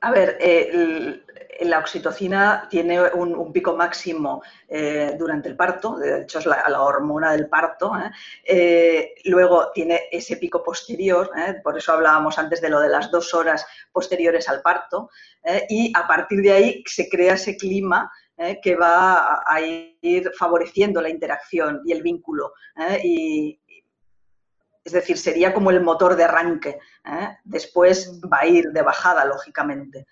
A 0.00 0.12
ver, 0.12 0.36
eh, 0.40 1.24
la 1.62 1.80
oxitocina 1.80 2.68
tiene 2.70 3.00
un, 3.00 3.52
pico 3.52 3.74
máximo 3.74 4.42
eh, 4.68 5.16
durante 5.18 5.48
el 5.48 5.56
parto, 5.56 5.96
de 5.96 6.22
hecho 6.22 6.38
es 6.38 6.46
la, 6.46 6.80
hormona 6.80 7.32
del 7.32 7.48
parto. 7.48 7.92
¿eh? 8.46 9.14
luego 9.24 9.72
tiene 9.72 10.02
ese 10.12 10.36
pico 10.36 10.62
posterior, 10.62 11.30
por 11.64 11.76
eso 11.76 11.92
hablábamos 11.92 12.38
antes 12.38 12.60
de 12.60 12.70
lo 12.70 12.78
de 12.78 12.88
las 12.88 13.10
dos 13.10 13.34
horas 13.34 13.66
posteriores 13.90 14.48
al 14.48 14.62
parto, 14.62 15.10
y 15.68 15.92
a 15.96 16.06
partir 16.06 16.42
de 16.42 16.52
ahí 16.52 16.84
se 16.86 17.08
crea 17.08 17.34
ese 17.34 17.56
clima 17.56 18.08
¿eh? 18.38 18.60
que 18.62 18.76
va 18.76 19.42
a 19.44 19.60
ir 19.60 20.30
favoreciendo 20.38 21.02
la 21.02 21.10
interacción 21.10 21.82
y 21.84 21.92
el 21.92 22.02
vínculo. 22.02 22.52
¿eh? 22.76 23.00
Y 23.04 23.60
es 24.84 24.92
decir, 24.92 25.18
sería 25.18 25.52
como 25.52 25.70
el 25.70 25.82
motor 25.82 26.16
de 26.16 26.24
arranque. 26.24 26.78
Después 27.44 28.18
va 28.22 28.38
a 28.40 28.46
ir 28.46 28.70
de 28.72 28.80
bajada, 28.80 29.26
lógicamente. 29.26 30.06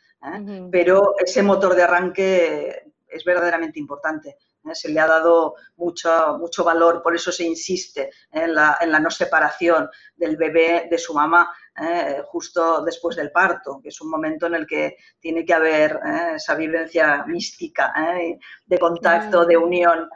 Pero 0.70 1.14
ese 1.18 1.42
motor 1.42 1.74
de 1.74 1.82
arranque 1.82 2.92
es 3.08 3.24
verdaderamente 3.24 3.78
importante. 3.78 4.36
Se 4.72 4.88
le 4.88 4.98
ha 4.98 5.06
dado 5.06 5.54
mucho, 5.76 6.38
mucho 6.38 6.64
valor, 6.64 7.00
por 7.02 7.14
eso 7.14 7.30
se 7.30 7.44
insiste 7.44 8.10
en 8.32 8.54
la, 8.54 8.78
en 8.80 8.90
la 8.90 8.98
no 8.98 9.10
separación 9.10 9.88
del 10.16 10.36
bebé 10.36 10.88
de 10.90 10.98
su 10.98 11.14
mamá 11.14 11.52
eh, 11.78 12.22
justo 12.24 12.82
después 12.82 13.16
del 13.16 13.30
parto, 13.30 13.80
que 13.82 13.90
es 13.90 14.00
un 14.00 14.10
momento 14.10 14.46
en 14.46 14.54
el 14.54 14.66
que 14.66 14.96
tiene 15.20 15.44
que 15.44 15.52
haber 15.52 15.92
eh, 15.92 16.32
esa 16.36 16.54
vivencia 16.54 17.24
mística 17.26 17.92
eh, 18.18 18.38
de 18.64 18.78
contacto, 18.78 19.44
de 19.44 19.56
unión, 19.56 20.08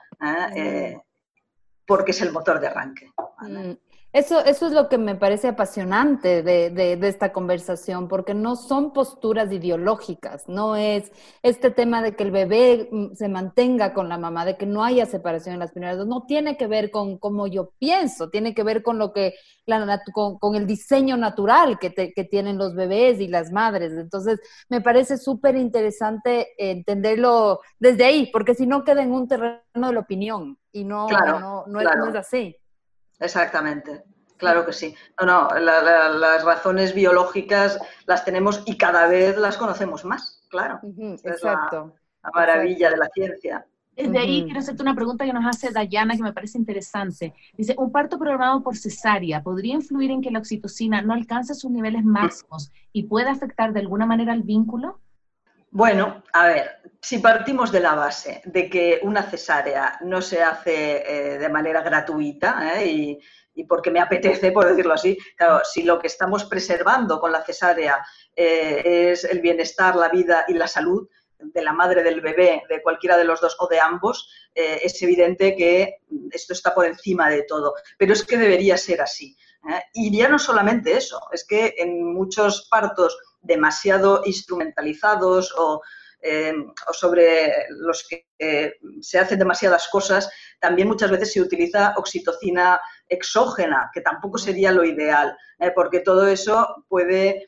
porque 1.87 2.13
es 2.13 2.21
el 2.23 2.33
motor 2.33 2.61
de 2.61 2.69
arranque. 2.69 3.13
Mm. 3.41 3.73
Eso, 4.13 4.45
eso 4.45 4.67
es 4.67 4.73
lo 4.73 4.89
que 4.89 4.99
me 4.99 5.15
parece 5.15 5.47
apasionante 5.47 6.43
de, 6.43 6.71
de, 6.71 7.09
esta 7.09 7.33
conversación, 7.33 8.09
porque 8.09 8.35
no 8.35 8.57
son 8.57 8.93
posturas 8.93 9.53
ideológicas, 9.53 10.49
no 10.49 10.75
es 10.75 11.13
este 11.43 11.71
tema 11.71 12.03
de 12.03 12.17
que 12.17 12.25
el 12.25 12.33
bebé 12.33 12.89
mm, 12.91 13.15
se 13.15 13.29
mantenga 13.29 13.95
con 13.95 14.09
la 14.09 14.19
mamá, 14.19 14.45
de 14.45 14.57
que 14.57 14.67
no 14.67 14.83
haya 14.83 15.07
separación 15.07 15.55
en 15.55 15.61
las 15.61 15.71
primeras 15.71 15.97
dos, 15.97 16.09
no 16.09 16.25
tiene 16.27 16.57
que 16.57 16.67
ver 16.67 16.91
con 16.91 17.19
cómo 17.19 17.47
yo 17.47 17.71
pienso, 17.79 18.31
tiene 18.31 18.53
que 18.53 18.65
ver 18.65 18.83
con 18.83 18.99
lo 18.99 19.13
que, 19.13 19.35
la, 19.67 20.03
con, 20.13 20.41
con 20.41 20.57
el 20.57 20.67
diseño 20.67 21.17
natural 21.17 21.79
que, 21.79 21.95
que, 21.95 22.25
tienen 22.25 22.59
los 22.59 22.75
bebés 22.75 23.21
y 23.21 23.29
las 23.29 23.53
madres. 23.53 23.93
Entonces, 23.93 24.41
me 24.69 24.81
parece 24.81 25.19
súper 25.19 25.55
interesante 25.55 26.49
entenderlo 26.59 27.61
desde 27.79 28.05
ahí, 28.07 28.29
porque 28.33 28.55
si 28.55 28.67
no 28.67 28.83
queda 28.83 29.03
en 29.03 29.13
un 29.13 29.29
terreno 29.29 29.61
de 29.73 29.93
la 29.93 30.01
opinión 30.01 30.59
y 30.73 30.83
no, 30.83 31.09
no, 31.09 31.65
no, 31.69 31.81
es, 31.81 31.89
no 31.97 32.09
es 32.09 32.17
así. 32.17 32.57
Exactamente, 33.21 34.03
claro 34.37 34.65
que 34.67 34.73
sí. 34.73 34.95
No, 35.21 35.27
no, 35.27 35.59
las 35.59 36.45
razones 36.45 36.95
biológicas 36.95 37.79
las 38.07 38.25
tenemos 38.25 38.63
y 38.67 38.77
cada 38.77 39.07
vez 39.07 39.37
las 39.37 39.57
conocemos 39.57 40.05
más, 40.05 40.45
claro. 40.49 40.81
exacto. 41.23 41.95
la, 42.23 42.31
maravilla 42.35 42.91
de 42.91 42.97
la 42.97 43.09
ciencia. 43.15 43.67
De 43.97 44.19
ahí 44.19 44.45
quiero 44.45 44.61
hacerte 44.61 44.83
una 44.83 44.95
pregunta 44.95 45.27
que 45.27 45.33
nos 45.33 45.45
hace 45.45 45.73
Dayana 45.73 46.17
que 46.17 46.23
me 46.23 46.33
parece 46.33 46.57
interesante. 46.57 47.35
Dice, 47.57 47.75
¿un 47.77 47.93
parto 47.93 48.19
programado 48.19 48.63
por 48.63 48.77
cesárea 48.77 49.43
podría 49.43 49.75
influir 49.75 50.11
en 50.11 50.23
que 50.23 50.31
la 50.31 50.39
oxitocina 50.39 51.03
no 51.03 51.13
alcance 51.13 51.55
sus 51.55 51.71
niveles 51.71 52.05
máximos 52.05 52.73
y 52.93 53.03
pueda 53.05 53.33
afectar 53.33 53.73
de 53.75 53.81
alguna 53.81 54.07
manera 54.07 54.33
el 54.33 54.43
vínculo? 54.43 55.01
Bueno, 55.73 56.25
a 56.33 56.49
ver, 56.49 56.81
si 57.01 57.19
partimos 57.19 57.71
de 57.71 57.79
la 57.79 57.95
base 57.95 58.43
de 58.45 58.69
que 58.69 58.99
una 59.05 59.23
cesárea 59.23 59.99
no 60.03 60.21
se 60.21 60.43
hace 60.43 61.05
eh, 61.07 61.39
de 61.39 61.49
manera 61.49 61.81
gratuita 61.81 62.73
¿eh? 62.75 62.87
y, 63.55 63.65
porque 63.69 63.91
me 63.91 64.01
apetece, 64.01 64.51
por 64.51 64.67
decirlo 64.67 64.95
así, 64.95 65.17
claro, 65.37 65.61
si 65.65 65.85
lo 65.85 65.99
que 66.01 66.09
estamos 66.09 66.45
preservando 66.47 67.21
con 67.21 67.31
la 67.31 67.45
cesárea 67.45 68.05
eh, 68.35 69.11
es 69.13 69.25
el 69.25 69.41
bienestar, 69.41 69.95
la 69.95 70.09
vida 70.09 70.45
y 70.49 70.55
la 70.55 70.67
salud 70.67 71.09
de 71.39 71.63
la 71.63 71.73
madre 71.73 72.03
del 72.03 72.21
bebé, 72.21 72.65
de 72.69 72.83
cualquiera 72.83 73.17
de 73.17 73.25
los 73.25 73.41
dos 73.41 73.57
o 73.61 73.69
de 73.69 73.79
ambos, 73.79 74.29
es 74.55 75.01
evidente 75.03 75.57
que 75.57 76.01
esto 76.33 76.53
está 76.53 76.75
por 76.75 76.85
encima 76.85 77.31
de 77.31 77.45
todo. 77.45 77.75
Pero 77.97 78.13
es 78.13 78.27
que 78.27 78.37
debería 78.37 78.77
ser 78.77 79.01
así. 79.01 79.35
Y 79.95 80.15
ya 80.15 80.29
no 80.29 80.39
solamente 80.39 80.95
eso, 80.95 81.19
es 81.33 81.47
que 81.47 81.77
en 81.79 82.13
muchos 82.13 82.69
partos 82.71 83.17
demasiado 83.41 84.23
instrumentalizados 84.25 85.55
o, 85.57 85.81
eh, 86.23 86.53
sobre 86.93 87.67
los 87.71 88.07
que 88.07 88.27
eh, 88.39 88.75
se 89.01 89.19
hacen 89.19 89.39
demasiadas 89.39 89.89
cosas, 89.89 90.31
también 90.61 90.87
muchas 90.87 91.11
veces 91.11 91.33
se 91.33 91.41
utiliza 91.41 91.95
oxitocina 91.97 92.79
exógena, 93.09 93.91
que 93.95 94.03
tampoco 94.03 94.37
sería 94.37 94.71
lo 94.71 94.85
ideal, 94.85 95.35
eh, 95.59 95.73
porque 95.75 96.01
todo 96.01 96.27
eso 96.27 96.85
puede 96.89 97.47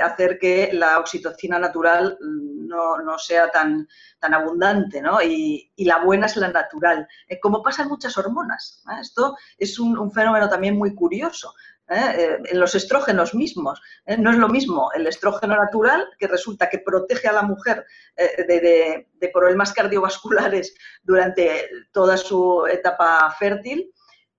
hacer 0.00 0.38
que 0.38 0.70
la 0.72 1.00
oxitocina 1.00 1.58
natural 1.58 2.16
no, 2.20 3.18
sea 3.18 3.50
tan, 3.50 3.88
tan 4.20 4.32
abundante, 4.32 5.02
¿no? 5.02 5.20
Y, 5.20 5.72
la 5.78 6.04
buena 6.04 6.26
es 6.26 6.36
la 6.36 6.52
natural, 6.52 7.04
como 7.42 7.64
pasa 7.64 7.82
en 7.82 7.88
muchas 7.88 8.16
hormonas. 8.16 8.84
Esto 9.00 9.36
es 9.58 9.80
un, 9.80 10.12
fenómeno 10.12 10.48
también 10.48 10.78
muy 10.78 10.94
curioso. 10.94 11.52
¿Eh? 11.88 12.14
Eh, 12.16 12.38
en 12.44 12.60
los 12.60 12.74
estrógenos 12.74 13.34
mismos. 13.34 13.80
¿eh? 14.06 14.16
No 14.16 14.30
es 14.30 14.36
lo 14.36 14.48
mismo 14.48 14.90
el 14.94 15.06
estrógeno 15.06 15.56
natural, 15.56 16.08
que 16.18 16.26
resulta 16.26 16.68
que 16.68 16.78
protege 16.78 17.28
a 17.28 17.32
la 17.32 17.42
mujer 17.42 17.86
de, 18.16 19.06
problemas 19.32 19.72
cardiovasculares 19.72 20.74
durante 21.02 21.68
toda 21.92 22.16
su 22.16 22.66
etapa 22.66 23.30
fértil, 23.38 23.92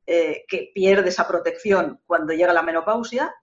que 0.06 0.72
pierde 0.74 1.10
esa 1.10 1.28
protección 1.28 2.00
cuando 2.06 2.34
llega 2.34 2.54
la 2.54 2.64
menopausia, 2.64 3.36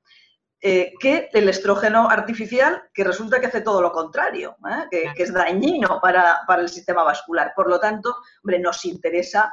que 0.59 1.29
el 1.33 1.49
estrógeno 1.51 2.09
artificial, 2.09 2.83
que 2.95 3.05
resulta 3.05 3.39
que 3.39 3.47
hace 3.47 3.61
todo 3.61 3.83
lo 3.83 3.93
contrario, 3.93 4.57
que, 4.91 5.13
es 5.15 5.33
dañino 5.33 6.01
para, 6.01 6.41
para, 6.47 6.63
el 6.63 6.71
sistema 6.71 7.05
vascular. 7.05 7.53
Por 7.55 7.69
lo 7.69 7.79
tanto, 7.79 8.17
hombre, 8.43 8.59
nos 8.59 8.85
interesa 8.87 9.53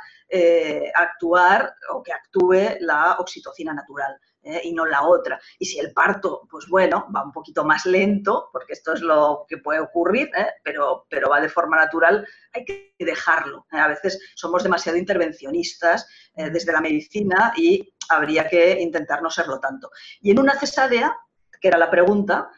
actuar 0.95 1.75
o 1.93 2.01
que 2.01 2.13
actúe 2.13 2.77
la 2.79 3.17
oxitocina 3.19 3.73
natural. 3.73 4.17
¿Eh? 4.43 4.61
y 4.63 4.73
no 4.73 4.85
la 4.85 5.03
otra. 5.03 5.39
Y 5.59 5.65
si 5.65 5.79
el 5.79 5.93
parto, 5.93 6.47
pues 6.49 6.67
bueno, 6.67 7.07
va 7.15 7.23
un 7.23 7.31
poquito 7.31 7.63
más 7.63 7.85
lento, 7.85 8.49
porque 8.51 8.73
esto 8.73 8.93
es 8.93 9.01
lo 9.01 9.45
que 9.47 9.57
puede 9.57 9.79
ocurrir, 9.79 10.29
¿eh? 10.35 10.47
pero, 10.63 11.05
pero 11.09 11.29
va 11.29 11.41
de 11.41 11.49
forma 11.49 11.77
natural, 11.77 12.25
hay 12.53 12.65
que 12.65 12.95
dejarlo. 12.99 13.65
¿eh? 13.71 13.77
A 13.77 13.87
veces 13.87 14.19
somos 14.35 14.63
demasiado 14.63 14.97
intervencionistas 14.97 16.07
desde 16.35 16.71
la 16.71 16.81
medicina 16.81 17.53
y 17.57 17.93
habría 18.09 18.47
que 18.47 18.79
intentar 18.79 19.21
no 19.21 19.29
serlo 19.29 19.59
tanto. 19.59 19.91
Y 20.21 20.31
en 20.31 20.39
una 20.39 20.57
cesárea, 20.57 21.15
que 21.59 21.67
era 21.67 21.77
la 21.77 21.91
pregunta, 21.91 22.49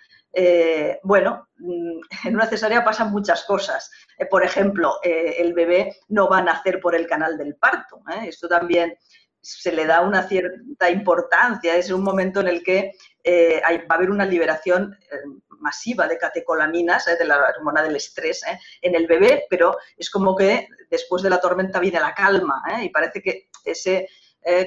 bueno, 1.04 1.48
mm, 1.58 2.00
en 2.28 2.36
una 2.36 2.46
cesárea 2.46 2.84
pasan 2.84 3.12
muchas 3.12 3.44
cosas. 3.44 3.92
por 4.30 4.44
ejemplo, 4.44 5.00
el 5.04 5.54
bebé 5.54 5.98
no 6.08 6.30
va 6.30 6.38
a 6.38 6.44
nacer 6.44 6.80
por 6.80 6.96
el 6.96 7.08
canal 7.08 7.38
del 7.38 7.56
parto. 7.56 8.02
Esto 8.26 8.48
también 8.48 8.96
se 9.44 9.74
le 9.74 9.86
da 9.86 10.02
una 10.02 10.24
cierta 10.24 10.90
importancia, 10.90 11.76
es 11.76 11.92
un 11.92 12.02
momento 12.02 12.40
en 12.40 12.48
el 12.48 12.64
que 12.64 12.94
eh, 13.26 13.62
va 13.62 13.96
a 13.96 13.98
haber 13.98 14.10
una 14.10 14.26
liberación 14.26 14.98
eh, 15.12 15.18
masiva 15.60 16.08
de 16.08 16.18
catecolaminas, 16.18 17.08
eh, 17.10 17.18
de 17.18 17.26
la 17.26 17.38
hormona 17.58 17.84
del 17.84 17.98
estrés, 17.98 18.42
en 18.82 18.96
el 18.96 19.06
bebé, 19.06 19.46
pero 19.50 19.78
es 19.98 20.10
como 20.10 20.34
que 20.36 20.70
después 20.90 21.22
de 21.24 21.30
la 21.30 21.42
tormenta 21.42 21.82
viene 21.82 22.00
la 22.00 22.14
calma 22.14 22.64
y 22.82 22.90
parece 22.90 23.22
que 23.22 23.50
ese 23.66 24.08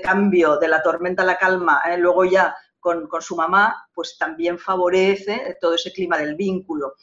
cambio 0.02 0.56
de 0.56 0.68
la 0.68 0.82
tormenta 0.82 1.22
a 1.22 1.26
la 1.26 1.36
calma, 1.36 1.82
luego 1.98 2.24
ya 2.24 2.56
con, 2.80 3.06
con, 3.08 3.20
su 3.20 3.36
mamá, 3.36 3.88
pues 3.92 4.16
también 4.18 4.58
favorece 4.58 5.58
todo 5.60 5.74
ese 5.74 5.92
clima 5.92 6.16
del 6.16 6.34
vínculo. 6.34 6.94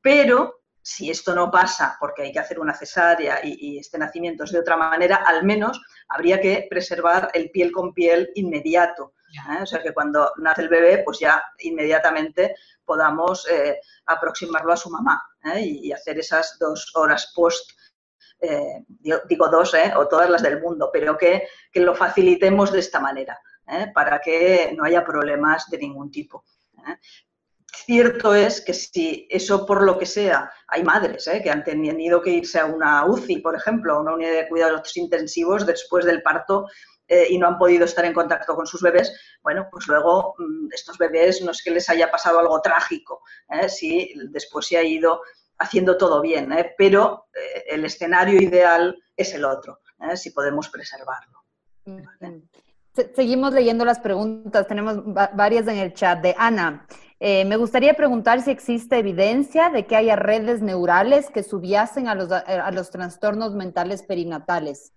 Pero 0.00 0.61
si 0.82 1.10
esto 1.10 1.34
no 1.34 1.50
pasa 1.50 1.96
porque 2.00 2.22
hay 2.22 2.32
que 2.32 2.40
hacer 2.40 2.58
una 2.58 2.74
cesárea 2.74 3.40
y, 3.42 3.78
este 3.78 3.98
nacimiento 3.98 4.44
es 4.44 4.52
de 4.52 4.58
otra 4.58 4.76
manera, 4.76 5.22
al 5.26 5.44
menos 5.44 5.80
habría 6.08 6.40
que 6.40 6.66
preservar 6.68 7.30
el 7.34 7.50
piel 7.50 7.70
con 7.70 7.94
piel 7.94 8.30
inmediato. 8.34 9.14
¿eh? 9.50 9.62
O 9.62 9.66
sea, 9.66 9.80
que 9.80 9.94
cuando 9.94 10.32
nace 10.38 10.62
el 10.62 10.68
bebé, 10.68 11.02
pues 11.04 11.20
ya 11.20 11.42
inmediatamente 11.60 12.56
podamos 12.84 13.48
eh, 13.48 13.80
aproximarlo 14.06 14.72
a 14.72 14.76
su 14.76 14.90
mamá 14.90 15.22
¿eh? 15.44 15.60
y, 15.60 15.92
hacer 15.92 16.18
esas 16.18 16.58
dos 16.58 16.90
horas 16.94 17.32
post. 17.34 17.70
digo 19.28 19.48
dos, 19.48 19.74
o 19.96 20.08
todas 20.08 20.28
las 20.28 20.42
del 20.42 20.60
mundo, 20.60 20.90
pero 20.92 21.16
que, 21.16 21.46
que 21.70 21.80
lo 21.80 21.94
facilitemos 21.94 22.72
de 22.72 22.80
esta 22.80 22.98
manera, 22.98 23.40
para 23.94 24.20
que 24.20 24.74
no 24.76 24.84
haya 24.84 25.04
problemas 25.04 25.70
de 25.70 25.78
ningún 25.78 26.10
tipo. 26.10 26.44
Cierto 27.74 28.34
es 28.34 28.60
que 28.60 28.74
si 28.74 29.26
eso 29.30 29.64
por 29.64 29.82
lo 29.82 29.98
que 29.98 30.04
sea, 30.04 30.52
hay 30.68 30.84
madres 30.84 31.26
¿eh? 31.26 31.40
que 31.42 31.50
han 31.50 31.64
tenido 31.64 32.20
que 32.20 32.30
irse 32.30 32.60
a 32.60 32.66
una 32.66 33.06
UCI, 33.06 33.38
por 33.38 33.56
ejemplo, 33.56 33.94
a 33.94 34.00
una 34.00 34.14
unidad 34.14 34.32
de 34.32 34.48
cuidados 34.48 34.94
intensivos 34.96 35.66
después 35.66 36.04
del 36.04 36.22
parto 36.22 36.66
eh, 37.08 37.26
y 37.30 37.38
no 37.38 37.48
han 37.48 37.58
podido 37.58 37.86
estar 37.86 38.04
en 38.04 38.12
contacto 38.12 38.54
con 38.54 38.66
sus 38.66 38.82
bebés, 38.82 39.18
bueno, 39.42 39.68
pues 39.70 39.86
luego 39.88 40.34
mm, 40.38 40.68
estos 40.72 40.98
bebés 40.98 41.40
no 41.42 41.50
es 41.50 41.62
que 41.62 41.70
les 41.70 41.88
haya 41.88 42.10
pasado 42.10 42.38
algo 42.38 42.60
trágico, 42.60 43.22
¿eh? 43.48 43.68
si 43.70 44.12
después 44.30 44.66
se 44.66 44.76
ha 44.76 44.82
ido 44.82 45.22
haciendo 45.58 45.96
todo 45.96 46.20
bien, 46.20 46.52
pero 46.76 47.26
el 47.68 47.84
escenario 47.84 48.40
ideal 48.40 49.00
es 49.16 49.32
el 49.32 49.44
otro, 49.44 49.78
si 50.16 50.30
podemos 50.30 50.68
preservarlo. 50.68 51.44
Seguimos 53.14 53.54
leyendo 53.54 53.84
las 53.84 54.00
preguntas, 54.00 54.66
tenemos 54.66 55.02
varias 55.04 55.66
en 55.68 55.78
el 55.78 55.94
chat 55.94 56.20
de 56.20 56.34
Ana. 56.36 56.86
Eh, 57.24 57.44
me 57.44 57.56
gustaría 57.56 57.94
preguntar 57.94 58.42
si 58.42 58.50
existe 58.50 58.98
evidencia 58.98 59.70
de 59.70 59.86
que 59.86 59.94
haya 59.94 60.16
redes 60.16 60.60
neurales 60.60 61.30
que 61.30 61.44
subyacen 61.44 62.08
a 62.08 62.16
los, 62.16 62.32
a 62.32 62.68
los 62.72 62.90
trastornos 62.90 63.54
mentales 63.54 64.02
perinatales. 64.02 64.92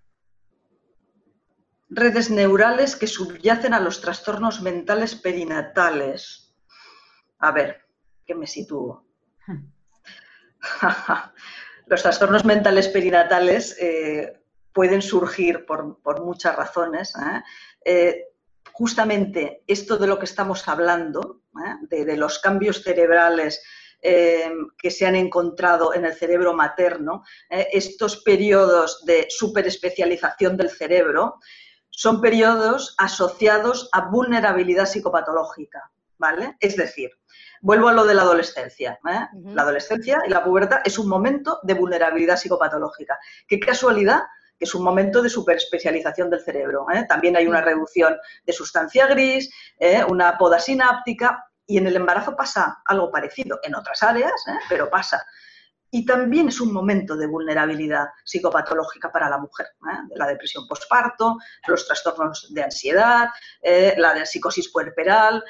Redes 1.88 2.32
neurales 2.32 2.96
que 2.96 3.06
subyacen 3.06 3.76
a 3.76 3.80
los 3.80 4.02
trastornos 4.02 4.64
mentales 4.64 5.14
perinatales. 5.14 6.52
A 7.38 7.52
ver, 7.52 7.86
¿qué 8.26 8.34
me 8.34 8.48
sitúo? 8.48 9.06
los 11.86 12.02
trastornos 12.02 12.44
mentales 12.44 12.88
perinatales 12.88 13.78
eh, 13.80 14.42
pueden 14.74 15.04
surgir 15.04 15.68
por, 15.68 16.24
muchas 16.24 16.56
razones. 16.56 17.14
¿eh? 17.86 18.30
Justamente 18.78 19.64
esto 19.68 19.98
de 19.98 20.06
lo 20.06 20.20
que 20.20 20.26
estamos 20.26 20.68
hablando, 20.68 21.44
de, 21.90 22.18
los 22.18 22.40
cambios 22.40 22.84
cerebrales 22.84 23.64
que 24.02 24.92
se 24.92 25.06
han 25.06 25.16
encontrado 25.16 25.94
en 25.94 26.04
el 26.04 26.14
cerebro 26.14 26.54
materno, 26.54 27.24
estos 27.50 28.18
periodos 28.18 29.06
de 29.06 29.28
superespecialización 29.30 30.58
del 30.58 30.70
cerebro, 30.70 31.40
son 31.90 32.20
periodos 32.20 32.96
asociados 32.98 33.88
a 33.94 34.10
vulnerabilidad 34.10 34.88
psicopatológica, 34.88 35.90
¿vale? 36.18 36.58
Es 36.60 36.76
decir, 36.76 37.12
vuelvo 37.62 37.88
a 37.88 37.94
lo 37.94 38.04
de 38.04 38.14
la 38.14 38.24
adolescencia. 38.24 39.00
¿eh? 39.10 39.28
La 39.54 39.62
adolescencia 39.62 40.22
y 40.28 40.30
la 40.30 40.44
pubertad 40.44 40.82
es 40.84 41.00
un 41.00 41.08
momento 41.08 41.60
de 41.64 41.76
vulnerabilidad 41.76 42.36
psicopatológica. 42.36 43.18
Qué 43.48 43.58
casualidad 43.62 44.24
que 44.58 44.66
es 44.66 44.76
un 44.76 44.84
momento 44.84 45.22
de 45.22 45.30
superespecialización 45.30 46.30
del 46.30 46.42
cerebro. 46.42 46.86
¿eh? 46.94 47.06
También 47.08 47.36
hay 47.36 47.48
una 47.48 47.62
reducción 47.62 48.18
de 48.46 48.54
sustancia 48.54 49.08
gris, 49.08 49.52
¿eh? 49.80 50.04
una 50.08 50.38
poda 50.38 50.60
sináptica 50.60 51.46
y 51.66 51.78
en 51.78 51.88
el 51.88 51.96
embarazo 51.96 52.36
pasa 52.36 52.82
algo 52.86 53.12
parecido, 53.12 53.60
en 53.64 53.76
otras 53.76 54.04
áreas, 54.04 54.34
pero 54.70 54.90
pasa 54.90 55.26
y 55.96 56.06
también 56.06 56.50
es 56.50 56.60
un 56.60 56.74
momento 56.74 57.16
de 57.16 57.26
vulnerabilidad 57.26 58.08
psicopatológica 58.26 59.10
para 59.14 59.30
la 59.30 59.38
mujer, 59.38 59.68
¿eh? 59.90 59.98
la 60.16 60.28
depresión 60.28 60.68
postparto, 60.68 61.38
los 61.68 61.88
trastornos 61.88 62.54
de 62.54 62.64
ansiedad, 62.64 63.30
eh, 63.62 63.94
la 63.98 64.14
de 64.14 64.26
psicosis 64.26 64.70
puerperal. 64.74 65.42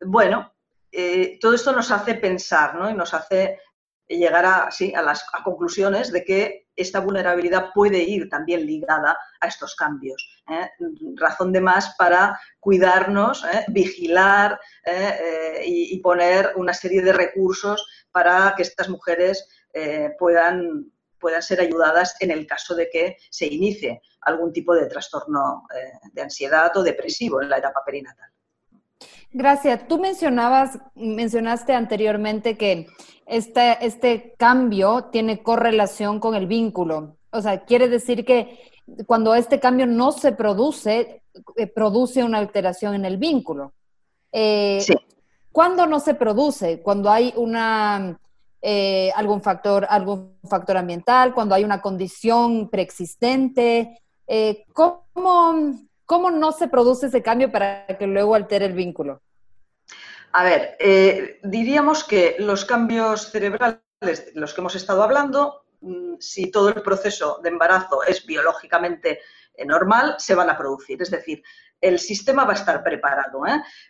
Bueno, 0.00 0.52
eh, 0.90 1.38
todo 1.40 1.54
esto 1.54 1.70
nos 1.70 1.92
hace 1.92 2.14
pensar 2.14 2.74
¿no? 2.74 2.90
y 2.90 2.94
nos 2.94 3.14
hace 3.14 3.60
llegar 4.08 4.44
a, 4.44 4.70
sí, 4.70 4.92
a 4.94 5.02
las 5.02 5.24
conclusiones 5.44 6.12
de 6.12 6.24
que 6.24 6.68
esta 6.76 7.00
vulnerabilidad 7.00 7.70
puede 7.72 8.02
ir 8.02 8.28
también 8.28 8.66
ligada 8.66 9.16
a 9.40 9.46
estos 9.46 9.76
cambios. 9.76 10.42
Razón 11.14 11.52
de 11.52 11.60
más 11.60 11.94
para 11.96 12.38
cuidarnos, 12.60 13.44
vigilar 13.68 14.58
y, 15.64 15.94
y 15.94 16.00
poner 16.00 16.52
una 16.56 16.74
serie 16.74 17.00
de 17.00 17.12
recursos 17.12 17.86
para 18.10 18.54
que 18.56 18.62
estas 18.62 18.88
mujeres 18.88 19.48
eh, 19.74 20.14
puedan, 20.20 20.92
puedan 21.18 21.42
ser 21.42 21.60
ayudadas 21.60 22.14
en 22.20 22.30
el 22.30 22.46
caso 22.46 22.76
de 22.76 22.88
que 22.88 23.16
se 23.28 23.46
inicie 23.46 24.00
algún 24.20 24.52
tipo 24.52 24.72
de 24.72 24.86
trastorno 24.86 25.66
eh, 25.74 25.98
de 26.12 26.22
ansiedad 26.22 26.74
o 26.76 26.82
depresivo 26.84 27.42
en 27.42 27.48
la 27.48 27.58
etapa 27.58 27.82
perinatal. 27.84 28.30
Gracias. 29.34 29.88
Tú 29.88 29.98
mencionabas, 29.98 30.78
mencionaste 30.94 31.74
anteriormente 31.74 32.56
que 32.56 32.86
este, 33.26 33.84
este 33.84 34.34
cambio 34.38 35.06
tiene 35.10 35.42
correlación 35.42 36.20
con 36.20 36.36
el 36.36 36.46
vínculo. 36.46 37.16
O 37.30 37.42
sea, 37.42 37.64
quiere 37.64 37.88
decir 37.88 38.24
que 38.24 38.60
cuando 39.06 39.34
este 39.34 39.58
cambio 39.58 39.86
no 39.86 40.12
se 40.12 40.30
produce, 40.30 41.22
eh, 41.56 41.66
produce 41.66 42.22
una 42.22 42.38
alteración 42.38 42.94
en 42.94 43.04
el 43.04 43.18
vínculo. 43.18 43.72
sí. 44.32 44.94
¿Cuándo 45.50 45.86
no 45.86 46.00
se 46.00 46.14
produce? 46.14 46.82
Cuando 46.82 47.10
hay 47.10 47.32
una 47.36 48.18
eh, 48.66 49.12
algún, 49.14 49.42
factor, 49.42 49.86
algún 49.90 50.38
factor 50.48 50.78
ambiental, 50.78 51.34
cuando 51.34 51.54
hay 51.54 51.64
una 51.64 51.82
condición 51.82 52.70
preexistente. 52.70 54.00
Eh, 54.26 54.64
¿cómo, 54.72 55.74
¿Cómo 56.06 56.30
no 56.30 56.50
se 56.50 56.68
produce 56.68 57.08
ese 57.08 57.22
cambio 57.22 57.52
para 57.52 57.86
que 57.86 58.06
luego 58.06 58.34
altere 58.34 58.64
el 58.64 58.72
vínculo? 58.72 59.20
A 60.36 60.42
ver, 60.42 60.76
eh, 60.80 61.38
diríamos 61.44 62.02
que 62.02 62.34
los 62.40 62.64
cambios 62.64 63.30
cerebrales 63.30 63.78
de 64.00 64.32
los 64.34 64.52
que 64.52 64.60
hemos 64.60 64.74
estado 64.74 65.04
hablando, 65.04 65.66
mm, 65.80 66.16
si 66.18 66.50
todo 66.50 66.70
el 66.70 66.82
proceso 66.82 67.38
de 67.40 67.50
embarazo 67.50 68.02
es 68.02 68.26
biológicamente 68.26 69.20
normal, 69.64 70.16
se 70.18 70.34
van 70.34 70.50
a 70.50 70.58
producir. 70.58 71.00
Es 71.00 71.12
decir, 71.12 71.40
el 71.80 72.00
sistema 72.00 72.44
va 72.44 72.50
a 72.50 72.56
estar 72.56 72.82
preparado. 72.82 73.42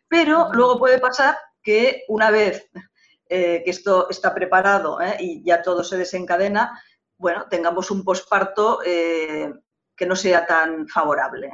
Pero 0.07 0.50
luego 0.52 0.78
puede 0.78 0.98
pasar 0.98 1.38
que 1.62 2.04
una 2.09 2.30
vez 2.30 2.70
eh, 3.26 3.62
que 3.64 3.70
esto 3.70 4.11
está 4.11 4.35
preparado 4.35 5.00
¿eh? 5.00 5.16
y 5.20 5.42
ya 5.42 5.62
todo 5.62 5.83
se 5.83 5.96
desencadena, 5.96 6.78
bueno, 7.16 7.46
tengamos 7.48 7.90
un 7.90 8.04
posparto 8.04 8.80
eh, 8.85 9.50
que 9.96 10.07
no 10.07 10.16
sea 10.16 10.46
tan 10.46 10.88
favorable 10.88 11.50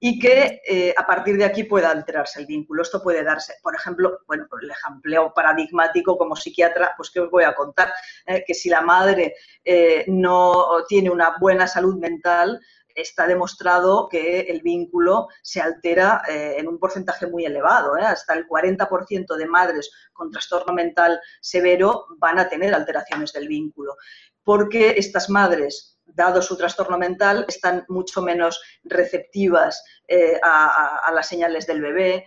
y 0.00 0.18
que 0.18 0.94
a 0.96 1.06
partir 1.06 1.36
de 1.36 1.44
aquí 1.44 1.64
pueda 1.64 1.90
alterarse 1.90 2.40
el 2.40 2.46
vínculo. 2.46 2.82
Esto 2.82 3.02
puede 3.02 3.22
darse, 3.22 3.54
por 3.62 3.74
ejemplo, 3.74 4.20
bueno, 4.26 4.46
el 4.60 4.70
ejemplo 4.70 5.32
paradigmático 5.34 6.16
como 6.16 6.36
psiquiatra, 6.36 6.92
pues 6.96 7.10
que 7.10 7.20
os 7.20 7.30
voy 7.30 7.44
a 7.44 7.54
contar, 7.54 7.92
que 8.46 8.54
si 8.54 8.68
la 8.68 8.80
madre 8.80 9.34
no 10.06 10.84
tiene 10.88 11.10
una 11.10 11.36
buena 11.38 11.66
salud 11.66 11.98
mental, 11.98 12.60
está 12.94 13.26
demostrado 13.26 14.08
que 14.08 14.40
el 14.40 14.60
vínculo 14.62 15.28
se 15.42 15.60
altera 15.60 16.22
eh, 16.28 16.56
en 16.58 16.68
un 16.68 16.78
porcentaje 16.78 17.26
muy 17.26 17.44
elevado. 17.44 17.96
¿eh? 17.96 18.04
Hasta 18.04 18.34
el 18.34 18.46
40% 18.46 19.36
de 19.36 19.46
madres 19.46 19.90
con 20.12 20.30
trastorno 20.30 20.72
mental 20.72 21.20
severo 21.40 22.06
van 22.18 22.38
a 22.38 22.48
tener 22.48 22.74
alteraciones 22.74 23.32
del 23.32 23.48
vínculo, 23.48 23.96
porque 24.44 24.94
estas 24.96 25.30
madres, 25.30 25.98
dado 26.04 26.42
su 26.42 26.56
trastorno 26.56 26.98
mental, 26.98 27.44
están 27.48 27.84
mucho 27.88 28.22
menos 28.22 28.60
receptivas 28.84 29.82
eh, 30.06 30.38
a, 30.42 31.10
las 31.12 31.26
señales 31.26 31.66
del 31.66 31.80
bebé, 31.80 32.26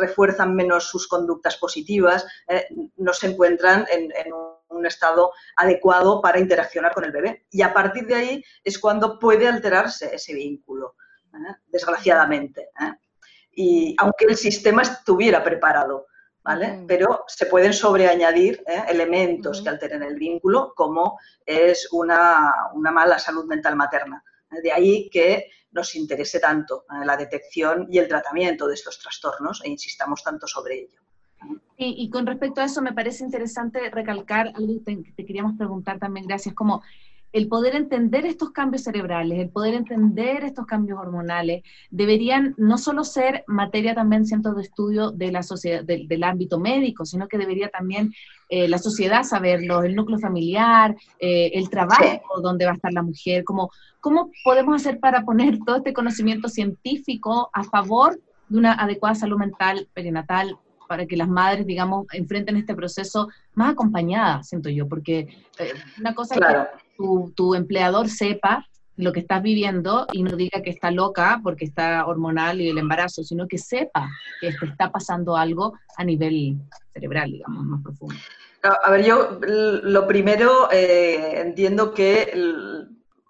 refuerzan 0.00 0.54
menos 0.54 0.88
sus 0.88 1.06
conductas 1.06 1.56
positivas, 1.58 2.26
no 2.96 3.12
se 3.12 3.28
encuentran 3.28 3.86
en, 3.90 4.10
en 4.16 4.32
un 4.72 4.86
estado 4.86 5.32
adecuado 5.56 6.20
para 6.20 6.38
interaccionar 6.38 6.92
con 6.92 7.04
el 7.04 7.12
bebé. 7.12 7.46
Y 7.50 7.62
a 7.62 7.72
partir 7.72 8.06
de 8.06 8.14
ahí 8.14 8.44
es 8.64 8.78
cuando 8.78 9.18
puede 9.18 9.46
alterarse 9.46 10.14
ese 10.14 10.34
vínculo, 10.34 10.96
¿eh? 11.34 11.56
desgraciadamente. 11.66 12.70
¿eh? 12.80 12.92
Y 13.52 13.96
aunque 13.98 14.26
el 14.26 14.36
sistema 14.36 14.82
estuviera 14.82 15.42
preparado, 15.42 16.06
¿vale? 16.44 16.84
Pero 16.86 17.24
se 17.26 17.46
pueden 17.46 17.72
sobreañadir 17.72 18.62
¿eh? 18.66 18.84
elementos 18.88 19.62
que 19.62 19.68
alteren 19.68 20.02
el 20.02 20.16
vínculo, 20.16 20.72
como 20.74 21.18
es 21.44 21.88
una, 21.92 22.52
una 22.74 22.90
mala 22.90 23.18
salud 23.18 23.46
mental 23.46 23.76
materna. 23.76 24.22
De 24.50 24.72
ahí 24.72 25.08
que 25.10 25.50
nos 25.72 25.94
interese 25.94 26.38
tanto 26.38 26.84
la 27.04 27.16
detección 27.16 27.86
y 27.90 27.98
el 27.98 28.08
tratamiento 28.08 28.66
de 28.68 28.74
estos 28.74 28.98
trastornos 28.98 29.62
e 29.64 29.70
insistamos 29.70 30.22
tanto 30.22 30.46
sobre 30.46 30.80
ello. 30.80 31.00
Y, 31.76 32.08
con 32.10 32.26
respecto 32.26 32.60
a 32.60 32.64
eso, 32.64 32.80
me 32.82 32.92
parece 32.92 33.24
interesante 33.24 33.90
recalcar 33.90 34.52
algo 34.54 34.84
que 34.84 35.12
te, 35.16 35.26
queríamos 35.26 35.56
preguntar 35.58 35.98
también, 35.98 36.26
gracias, 36.26 36.54
como 36.54 36.82
el 37.32 37.48
poder 37.48 37.74
entender 37.74 38.26
estos 38.26 38.50
cambios 38.50 38.82
cerebrales, 38.82 39.38
el 39.38 39.48
poder 39.48 39.74
entender 39.74 40.44
estos 40.44 40.66
cambios 40.66 40.98
hormonales, 40.98 41.62
deberían 41.90 42.54
no 42.58 42.78
solo 42.78 43.04
ser 43.04 43.44
materia 43.46 43.94
también, 43.94 44.26
siento, 44.26 44.54
de 44.54 44.62
estudio 44.62 45.10
de 45.10 45.32
la 45.32 45.42
sociedad, 45.42 45.82
del 45.82 46.24
ámbito 46.24 46.58
médico, 46.58 47.04
sino 47.04 47.28
que 47.28 47.38
debería 47.38 47.68
también 47.68 48.12
eh, 48.48 48.68
la 48.68 48.78
sociedad 48.78 49.22
saberlo, 49.22 49.82
el 49.82 49.94
núcleo 49.94 50.18
familiar, 50.18 50.94
eh, 51.18 51.50
el 51.54 51.70
trabajo 51.70 52.40
donde 52.42 52.66
va 52.66 52.72
a 52.72 52.74
estar 52.74 52.92
la 52.92 53.02
mujer, 53.02 53.44
¿cómo 53.44 53.70
podemos 54.44 54.76
hacer 54.76 55.00
para 55.00 55.24
poner 55.24 55.58
todo 55.64 55.76
este 55.76 55.92
conocimiento 55.92 56.48
científico 56.48 57.50
a 57.52 57.64
favor 57.64 58.20
de 58.48 58.58
una 58.58 58.74
adecuada 58.74 59.14
salud 59.14 59.38
mental 59.38 59.88
perinatal 59.94 60.58
para 60.92 61.06
que 61.06 61.16
las 61.16 61.28
madres, 61.28 61.66
digamos, 61.66 62.06
enfrenten 62.12 62.58
este 62.58 62.74
proceso 62.74 63.28
más 63.54 63.72
acompañadas, 63.72 64.48
siento 64.48 64.68
yo, 64.68 64.86
porque 64.86 65.20
eh, 65.58 65.72
una 65.98 66.14
cosa 66.14 66.34
es 66.34 66.40
que 66.40 66.82
tu, 67.34 67.54
empleador 67.54 68.08
sepa 68.08 68.66
lo 68.96 69.12
que 69.12 69.20
estás 69.20 69.42
viviendo 69.42 70.06
y 70.12 70.22
no 70.22 70.36
diga 70.36 70.62
que 70.62 70.70
está 70.70 70.90
loca 70.90 71.40
porque 71.42 71.64
está 71.64 72.06
hormonal 72.06 72.60
y 72.60 72.68
el 72.68 72.78
embarazo, 72.78 73.24
sino 73.24 73.48
que 73.48 73.58
sepa 73.58 74.10
que 74.40 74.52
te 74.52 74.66
está 74.66 74.92
pasando 74.92 75.36
algo 75.36 75.74
a 75.96 76.04
nivel 76.04 76.58
cerebral, 76.92 77.30
digamos, 77.30 77.64
más 77.64 77.82
profundo. 77.82 78.14
A 78.62 78.90
ver, 78.90 79.04
yo 79.04 79.40
lo 79.42 80.06
primero 80.06 80.70
eh, 80.70 81.40
entiendo 81.40 81.92
que 81.92 82.32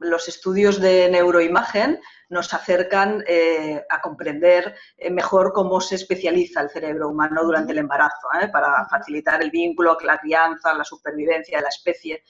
los 0.03 0.29
estudios 0.29 0.81
de 0.81 1.09
neuroimagen 1.11 2.01
nos 2.29 2.53
acercan 2.55 3.23
eh, 3.27 3.85
a 3.89 4.01
comprender 4.01 4.75
eh, 4.97 5.11
mejor 5.11 5.53
cómo 5.53 5.81
se 5.81 5.97
especializa 5.97 6.63
el 6.63 6.71
cerebro 6.71 7.11
humano 7.11 7.45
durante 7.45 7.73
el 7.73 7.79
embarazo, 7.79 8.29
¿eh? 8.41 8.49
para 8.49 8.87
facilitar 8.89 9.43
el 9.43 9.51
vínculo, 9.51 9.97
la 10.03 10.19
crianza, 10.19 10.75
la 10.75 10.85
supervivencia 10.85 11.59
de 11.59 11.63
la 11.63 11.69
especie. 11.69 12.25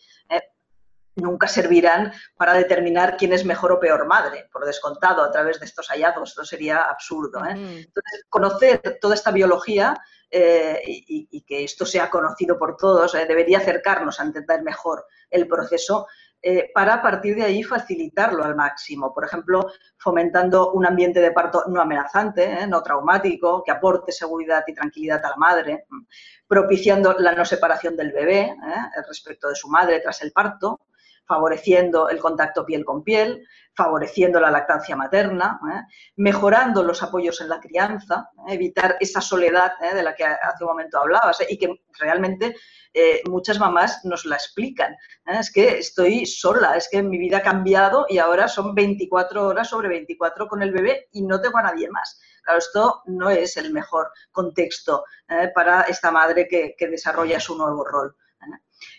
Nunca 1.16 1.46
servirán 1.46 2.12
para 2.36 2.54
determinar 2.54 3.16
quién 3.16 3.32
es 3.32 3.44
mejor 3.44 3.72
o 3.72 3.80
peor 3.80 4.06
madre, 4.06 4.48
por 4.52 4.64
descontado, 4.64 5.22
a 5.22 5.30
través 5.30 5.60
de 5.60 5.66
estos 5.66 5.88
hallazgos. 5.88 6.30
Esto 6.30 6.44
sería 6.44 6.84
absurdo. 6.84 7.44
Entonces, 7.44 8.24
conocer 8.28 8.98
toda 9.00 9.14
esta 9.14 9.30
biología 9.30 9.94
y, 10.30 11.28
y, 11.30 11.42
que 11.42 11.64
esto 11.64 11.84
sea 11.84 12.08
conocido 12.08 12.58
por 12.58 12.78
todos 12.78 13.12
debería 13.12 13.58
acercarnos 13.58 14.18
a 14.18 14.22
entender 14.22 14.62
mejor 14.62 15.04
el 15.28 15.46
proceso 15.46 16.06
eh, 16.44 16.72
para 16.74 16.94
a 16.94 17.02
partir 17.02 17.36
de 17.36 17.44
ahí 17.44 17.62
facilitarlo 17.62 18.42
al 18.42 18.56
máximo. 18.56 19.14
Por 19.14 19.24
ejemplo, 19.24 19.70
fomentando 19.96 20.72
un 20.72 20.84
ambiente 20.84 21.20
de 21.20 21.30
parto 21.30 21.64
no 21.68 21.80
amenazante, 21.80 22.44
¿eh? 22.44 22.66
no 22.66 22.82
traumático, 22.82 23.62
que 23.62 23.70
aporte 23.70 24.10
seguridad 24.10 24.64
y 24.66 24.74
tranquilidad 24.74 25.24
a 25.24 25.30
la 25.30 25.36
madre, 25.36 25.86
propiciando 26.48 27.14
la 27.16 27.32
no 27.32 27.44
separación 27.44 27.96
del 27.96 28.10
bebé 28.10 28.40
¿eh? 28.40 29.02
respecto 29.06 29.48
de 29.48 29.54
su 29.54 29.68
madre 29.68 30.00
tras 30.00 30.20
el 30.22 30.32
parto, 30.32 30.80
favoreciendo 31.32 32.10
el 32.10 32.18
contacto 32.18 32.66
piel 32.66 32.84
con 32.84 33.02
piel, 33.02 33.48
favoreciendo 33.74 34.38
la 34.38 34.50
lactancia 34.50 34.94
materna, 34.94 35.58
¿eh? 35.74 35.80
mejorando 36.16 36.82
los 36.82 37.02
apoyos 37.02 37.40
en 37.40 37.48
la 37.48 37.58
crianza, 37.58 38.28
¿eh? 38.46 38.52
evitar 38.52 38.98
esa 39.00 39.22
soledad 39.22 39.72
¿eh? 39.80 39.94
de 39.94 40.02
la 40.02 40.14
que 40.14 40.24
hace 40.24 40.64
un 40.64 40.68
momento 40.68 40.98
hablabas 40.98 41.38
y 41.48 41.56
que 41.56 41.74
realmente 41.98 42.54
muchas 43.30 43.58
mamás 43.58 44.04
nos 44.04 44.26
la 44.26 44.36
explican. 44.36 44.94
Es 45.24 45.50
que 45.50 45.78
estoy 45.78 46.26
sola, 46.26 46.76
es 46.76 46.90
que 46.90 47.02
mi 47.02 47.16
vida 47.16 47.38
ha 47.38 47.42
cambiado 47.42 48.04
y 48.06 48.18
ahora 48.18 48.46
son 48.46 48.74
24 48.74 49.46
horas 49.46 49.70
sobre 49.70 49.88
24 49.88 50.46
con 50.46 50.60
el 50.60 50.72
bebé 50.72 51.08
y 51.12 51.22
no 51.22 51.40
tengo 51.40 51.56
a 51.56 51.62
nadie 51.62 51.88
más. 51.88 52.20
Claro, 52.42 52.58
esto 52.58 53.02
no 53.06 53.30
es 53.30 53.56
el 53.56 53.72
mejor 53.72 54.10
contexto 54.30 55.04
para 55.54 55.82
esta 55.82 56.10
madre 56.10 56.46
que 56.46 56.88
desarrolla 56.90 57.40
su 57.40 57.56
nuevo 57.56 57.82
rol. 57.82 58.14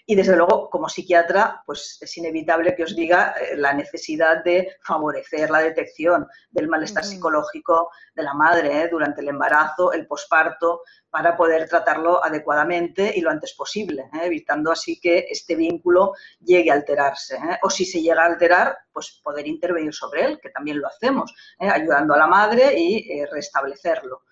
Y 0.06 0.16
desde 0.16 0.36
luego, 0.36 0.70
como 0.70 0.90
psiquiatra, 0.90 1.64
pues 1.66 1.98
es 2.02 2.18
inevitable 2.18 2.76
que 2.76 2.84
os 2.84 2.96
diga 2.96 3.36
eh, 3.40 3.56
la 3.56 3.74
necesidad 3.74 4.44
de 4.44 4.76
favorecer 4.82 5.50
la 5.50 5.60
detección 5.60 6.28
del 6.52 6.68
malestar 6.68 7.04
psicológico 7.04 7.90
de 8.14 8.24
la 8.24 8.34
madre 8.34 8.84
eh, 8.84 8.88
durante 8.90 9.22
el 9.22 9.30
embarazo, 9.30 9.94
el 9.94 10.06
posparto, 10.08 10.82
para 11.10 11.38
poder 11.38 11.70
tratarlo 11.70 12.24
adecuadamente 12.24 13.14
y 13.16 13.22
lo 13.22 13.30
antes 13.30 13.54
posible, 13.54 14.10
eh, 14.14 14.26
evitando 14.26 14.72
así 14.72 15.00
que 15.00 15.28
este 15.30 15.56
vínculo 15.56 16.14
llegue 16.40 16.72
a 16.72 16.76
alterarse. 16.76 17.38
O 17.62 17.70
si 17.70 17.86
se 17.86 18.02
llega 18.02 18.24
a 18.24 18.28
alterar, 18.28 18.78
pues 18.92 19.22
poder 19.24 19.48
intervenir 19.48 19.94
sobre 19.94 20.26
él, 20.26 20.40
que 20.42 20.50
también 20.50 20.80
lo 20.80 20.88
hacemos, 20.88 21.34
ayudando 21.60 22.14
a 22.14 22.18
la 22.18 22.28
madre 22.28 22.74
y 22.78 23.24
restablecerlo. 23.26 24.24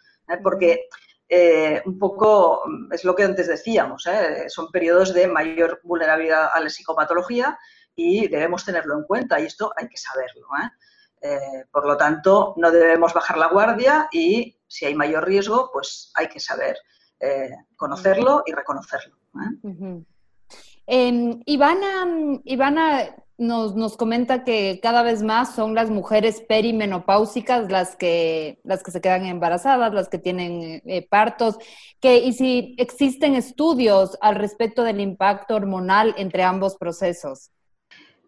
Porque 0.44 0.88
eh, 1.34 1.82
un 1.86 1.98
poco 1.98 2.62
mm, 2.66 2.92
es 2.92 3.06
lo 3.06 3.16
que 3.16 3.24
antes 3.24 3.48
decíamos, 3.48 4.06
¿eh? 4.06 4.50
son 4.50 4.70
periodos 4.70 5.14
de 5.14 5.30
mayor 5.30 5.80
vulnerabilidad 5.82 6.50
a 6.54 6.60
la 6.60 6.70
psicopatología 6.70 7.58
y 7.96 8.28
debemos 8.28 8.66
tenerlo 8.66 8.98
en 8.98 9.06
cuenta 9.06 9.40
y 9.40 9.46
esto 9.46 9.72
hay 9.78 9.88
que 9.88 9.96
saberlo. 9.96 10.48
¿eh? 11.22 11.64
por 11.72 11.88
lo 11.88 11.96
tanto, 11.96 12.54
no 12.58 12.70
debemos 12.70 13.14
bajar 13.14 13.38
la 13.38 13.48
guardia 13.48 14.10
y 14.12 14.60
si 14.68 14.86
hay 14.86 14.94
mayor 14.94 15.26
riesgo, 15.26 15.70
pues 15.72 16.12
hay 16.16 16.28
que 16.28 16.42
saber 16.42 16.76
conocerlo 17.78 18.44
y 18.46 18.52
reconocerlo. 18.52 19.16
Em, 20.88 21.40
Ivana, 21.46 22.40
Ivana 22.44 23.16
nos, 23.38 23.76
nos, 23.76 23.98
comenta 23.98 24.44
que 24.44 24.80
cada 24.82 25.04
vez 25.04 25.24
más 25.24 25.56
son 25.56 25.74
las 25.74 25.90
mujeres 25.90 26.42
perimenopáusicas 26.42 27.72
las 27.72 27.96
que, 27.96 28.60
las 28.64 28.84
que 28.84 28.92
se 28.92 29.02
quedan 29.02 29.26
embarazadas, 29.26 29.94
las 29.94 30.10
que 30.10 30.20
tienen 30.20 30.82
eh, 30.86 31.08
partos, 31.10 31.58
que, 32.00 32.18
y 32.18 32.34
si 32.34 32.76
existen 32.78 33.36
estudios 33.36 34.18
al 34.22 34.36
respecto 34.36 34.84
del 34.84 35.00
impacto 35.00 35.56
hormonal 35.56 36.14
entre 36.18 36.44
ambos 36.44 36.76
procesos. 36.78 37.52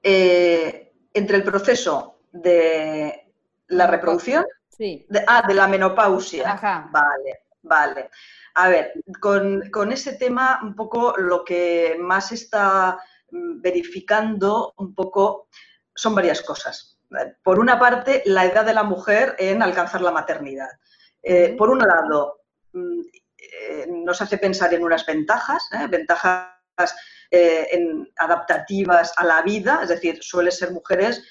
Eh, 0.02 0.94
entre 1.14 1.38
el 1.38 1.44
proceso 1.44 2.20
de 2.32 3.32
la 3.68 3.88
reproducción, 3.88 4.46
sí. 4.70 5.08
ah, 5.28 5.44
de 5.48 5.54
la 5.54 5.68
menopausia. 5.68 6.60
Vale, 6.92 7.44
vale. 7.62 8.10
A 8.56 8.70
ver, 8.70 8.94
con, 9.20 9.70
con 9.72 9.92
ese 9.92 10.14
tema 10.14 10.60
un 10.62 10.76
poco 10.76 11.16
lo 11.18 11.44
que 11.44 11.98
más 12.00 12.32
está 12.32 13.00
verificando 13.34 14.74
un 14.78 14.94
poco, 14.94 15.48
son 15.94 16.16
varias 16.16 16.42
cosas. 16.42 17.00
Por 17.44 17.60
una 17.60 17.80
parte, 17.80 18.24
la 18.26 18.46
edad 18.46 18.66
de 18.66 18.74
la 18.74 18.84
mujer 18.84 19.36
en 19.38 19.62
alcanzar 19.62 20.02
la 20.02 20.12
maternidad. 20.12 20.70
Eh, 21.22 21.56
por 21.58 21.70
un 21.70 21.80
lado, 21.80 22.42
mm, 22.74 23.02
eh, 23.38 23.86
nos 23.88 24.22
hace 24.22 24.38
pensar 24.38 24.74
en 24.74 24.84
unas 24.84 25.06
ventajas, 25.06 25.70
¿eh? 25.72 25.88
ventajas 25.88 26.50
adaptativas 28.18 29.14
a 29.18 29.26
la 29.26 29.42
vida, 29.42 29.80
es 29.82 29.90
decir, 29.90 30.20
suele 30.22 30.52
ser 30.52 30.72
mujeres 30.72 31.24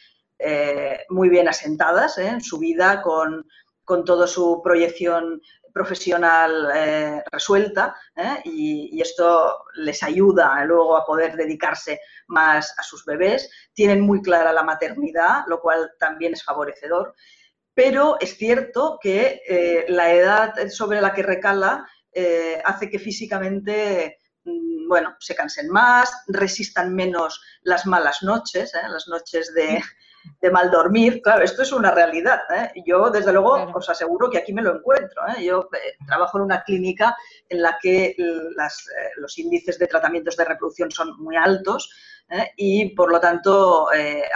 muy 1.10 1.28
bien 1.28 1.46
asentadas 1.46 2.18
en 2.18 2.40
su 2.40 2.58
vida 2.58 3.00
con, 3.02 3.46
con 3.84 4.04
toda 4.04 4.26
su 4.26 4.60
proyección 4.64 5.40
profesional 5.72 6.70
eh, 6.74 7.22
resuelta 7.30 7.96
¿eh? 8.16 8.40
y, 8.44 9.00
esto 9.00 9.64
les 9.74 10.02
ayuda 10.02 10.64
luego 10.64 10.96
a 10.96 11.04
poder 11.04 11.36
dedicarse 11.36 12.00
más 12.28 12.74
a 12.78 12.82
sus 12.82 13.04
bebés. 13.04 13.50
Tienen 13.72 14.00
muy 14.00 14.22
clara 14.22 14.52
la 14.52 14.62
maternidad, 14.62 15.44
lo 15.48 15.60
cual 15.60 15.92
también 15.98 16.34
es 16.34 16.44
favorecedor. 16.44 17.14
Pero 17.74 18.16
es 18.20 18.36
cierto 18.36 18.98
que 19.02 19.42
eh, 19.48 19.86
la 19.88 20.12
edad 20.12 20.68
sobre 20.68 21.00
la 21.00 21.12
que 21.12 21.22
recala 21.22 21.88
hace 22.64 22.90
que 22.90 22.98
físicamente 22.98 24.18
mm, 24.44 24.86
bueno, 24.86 25.16
se 25.18 25.34
cansen 25.34 25.70
más, 25.70 26.12
resistan 26.26 26.94
menos 26.94 27.40
las 27.62 27.86
malas 27.86 28.22
noches, 28.22 28.72
las 28.74 29.08
noches 29.08 29.54
de, 29.54 29.82
de 30.40 30.50
mal 30.50 30.70
dormir. 30.70 31.22
Claro, 31.22 31.44
esto 31.44 31.62
es 31.62 31.72
una 31.72 31.90
realidad. 31.90 32.40
¿eh? 32.54 32.82
Yo, 32.84 33.10
desde 33.10 33.32
luego, 33.32 33.70
os 33.74 33.88
aseguro 33.88 34.30
que 34.30 34.38
aquí 34.38 34.52
me 34.52 34.62
lo 34.62 34.76
encuentro. 34.76 35.22
¿eh? 35.28 35.44
Yo 35.44 35.68
eh, 35.72 35.96
trabajo 36.06 36.38
en 36.38 36.44
una 36.44 36.62
clínica 36.62 37.16
en 37.48 37.62
la 37.62 37.78
que 37.80 38.14
los 39.16 39.38
índices 39.38 39.78
de 39.78 39.86
tratamientos 39.86 40.36
de 40.36 40.44
reproducción 40.44 40.90
son 40.90 41.16
muy 41.18 41.36
altos 41.36 41.90
y, 42.56 42.94
por 42.94 43.10
lo 43.10 43.20
tanto, 43.20 43.88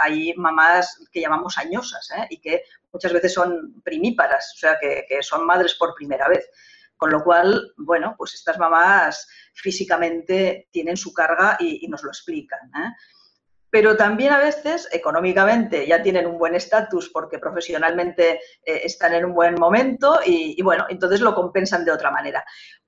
hay 0.03 0.33
mamás 0.35 0.99
que 1.11 1.21
llamamos 1.21 1.57
añosas 1.57 2.07
y 2.29 2.39
que 2.39 2.63
muchas 2.91 3.11
veces 3.11 3.33
son 3.33 3.81
primíparas, 3.83 4.53
o 4.55 4.57
sea, 4.59 4.77
que, 4.79 5.05
son 5.21 5.45
madres 5.45 5.73
por 5.73 5.95
primera 5.95 6.27
vez. 6.27 6.47
Con 6.95 7.11
lo 7.11 7.23
cual, 7.23 7.73
bueno, 7.77 8.15
pues 8.17 8.33
estas 8.35 8.57
mamás 8.59 9.27
físicamente 9.53 10.67
tienen 10.71 10.97
su 10.97 11.11
carga 11.13 11.57
y, 11.59 11.85
y 11.85 11.87
nos 11.87 12.03
lo 12.03 12.09
explican 12.09 12.71
pero 13.69 13.97
también 13.97 14.31
a 14.31 14.39
veces 14.39 14.87
económicamente 14.91 15.85
ya 15.85 16.01
tienen 16.01 16.25
un 16.25 16.37
buen 16.37 16.55
estatus 16.55 17.09
porque 17.09 17.39
profesionalmente 17.39 18.39
eh, 18.63 18.81
están 18.83 19.13
en 19.13 19.25
un 19.25 19.33
buen 19.33 19.55
momento 19.55 20.19
y, 20.25 20.61
bueno, 20.61 20.85
entonces 20.89 21.21
lo 21.21 21.35
compensan 21.35 21.83
de 21.85 21.91
otra 21.91 22.11
manera. 22.11 22.43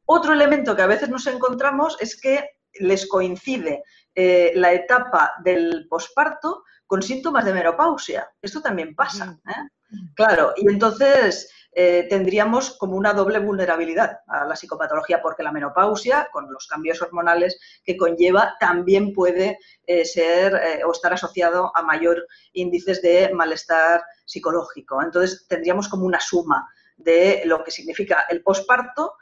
Otro 0.05 0.33
elemento 0.33 0.75
que 0.75 0.81
a 0.81 0.87
veces 0.87 1.09
nos 1.09 1.27
encontramos 1.27 1.97
es 1.99 2.19
que 2.19 2.49
les 2.79 3.07
coincide 3.07 3.83
eh, 4.15 4.51
la 4.55 4.73
etapa 4.73 5.33
del 5.43 5.87
posparto 5.89 6.63
con 6.85 7.01
síntomas 7.01 7.45
de 7.45 7.53
menopausia. 7.53 8.29
Esto 8.41 8.61
también 8.61 8.95
pasa. 8.95 9.37
¿eh? 9.47 9.67
Claro, 10.15 10.53
y 10.57 10.69
entonces 10.69 11.49
eh, 11.71 12.07
tendríamos 12.09 12.77
como 12.77 12.95
una 12.95 13.13
doble 13.13 13.39
vulnerabilidad 13.39 14.19
a 14.27 14.45
la 14.45 14.55
psicopatología, 14.55 15.21
porque 15.21 15.43
la 15.43 15.51
menopausia, 15.51 16.27
con 16.31 16.51
los 16.51 16.67
cambios 16.67 17.01
hormonales 17.01 17.59
que 17.83 17.95
conlleva, 17.95 18.55
también 18.59 19.13
puede 19.13 19.59
eh, 19.85 20.03
ser 20.03 20.55
eh, 20.55 20.83
o 20.83 20.91
estar 20.91 21.13
asociado 21.13 21.71
a 21.75 21.83
mayor 21.83 22.25
índices 22.53 23.01
de 23.01 23.31
malestar 23.33 24.03
psicológico. 24.25 25.01
Entonces, 25.01 25.45
tendríamos 25.47 25.87
como 25.87 26.05
una 26.05 26.19
suma 26.19 26.67
de 26.97 27.43
lo 27.45 27.63
que 27.63 27.71
significa 27.71 28.25
el 28.29 28.41
posparto, 28.41 29.13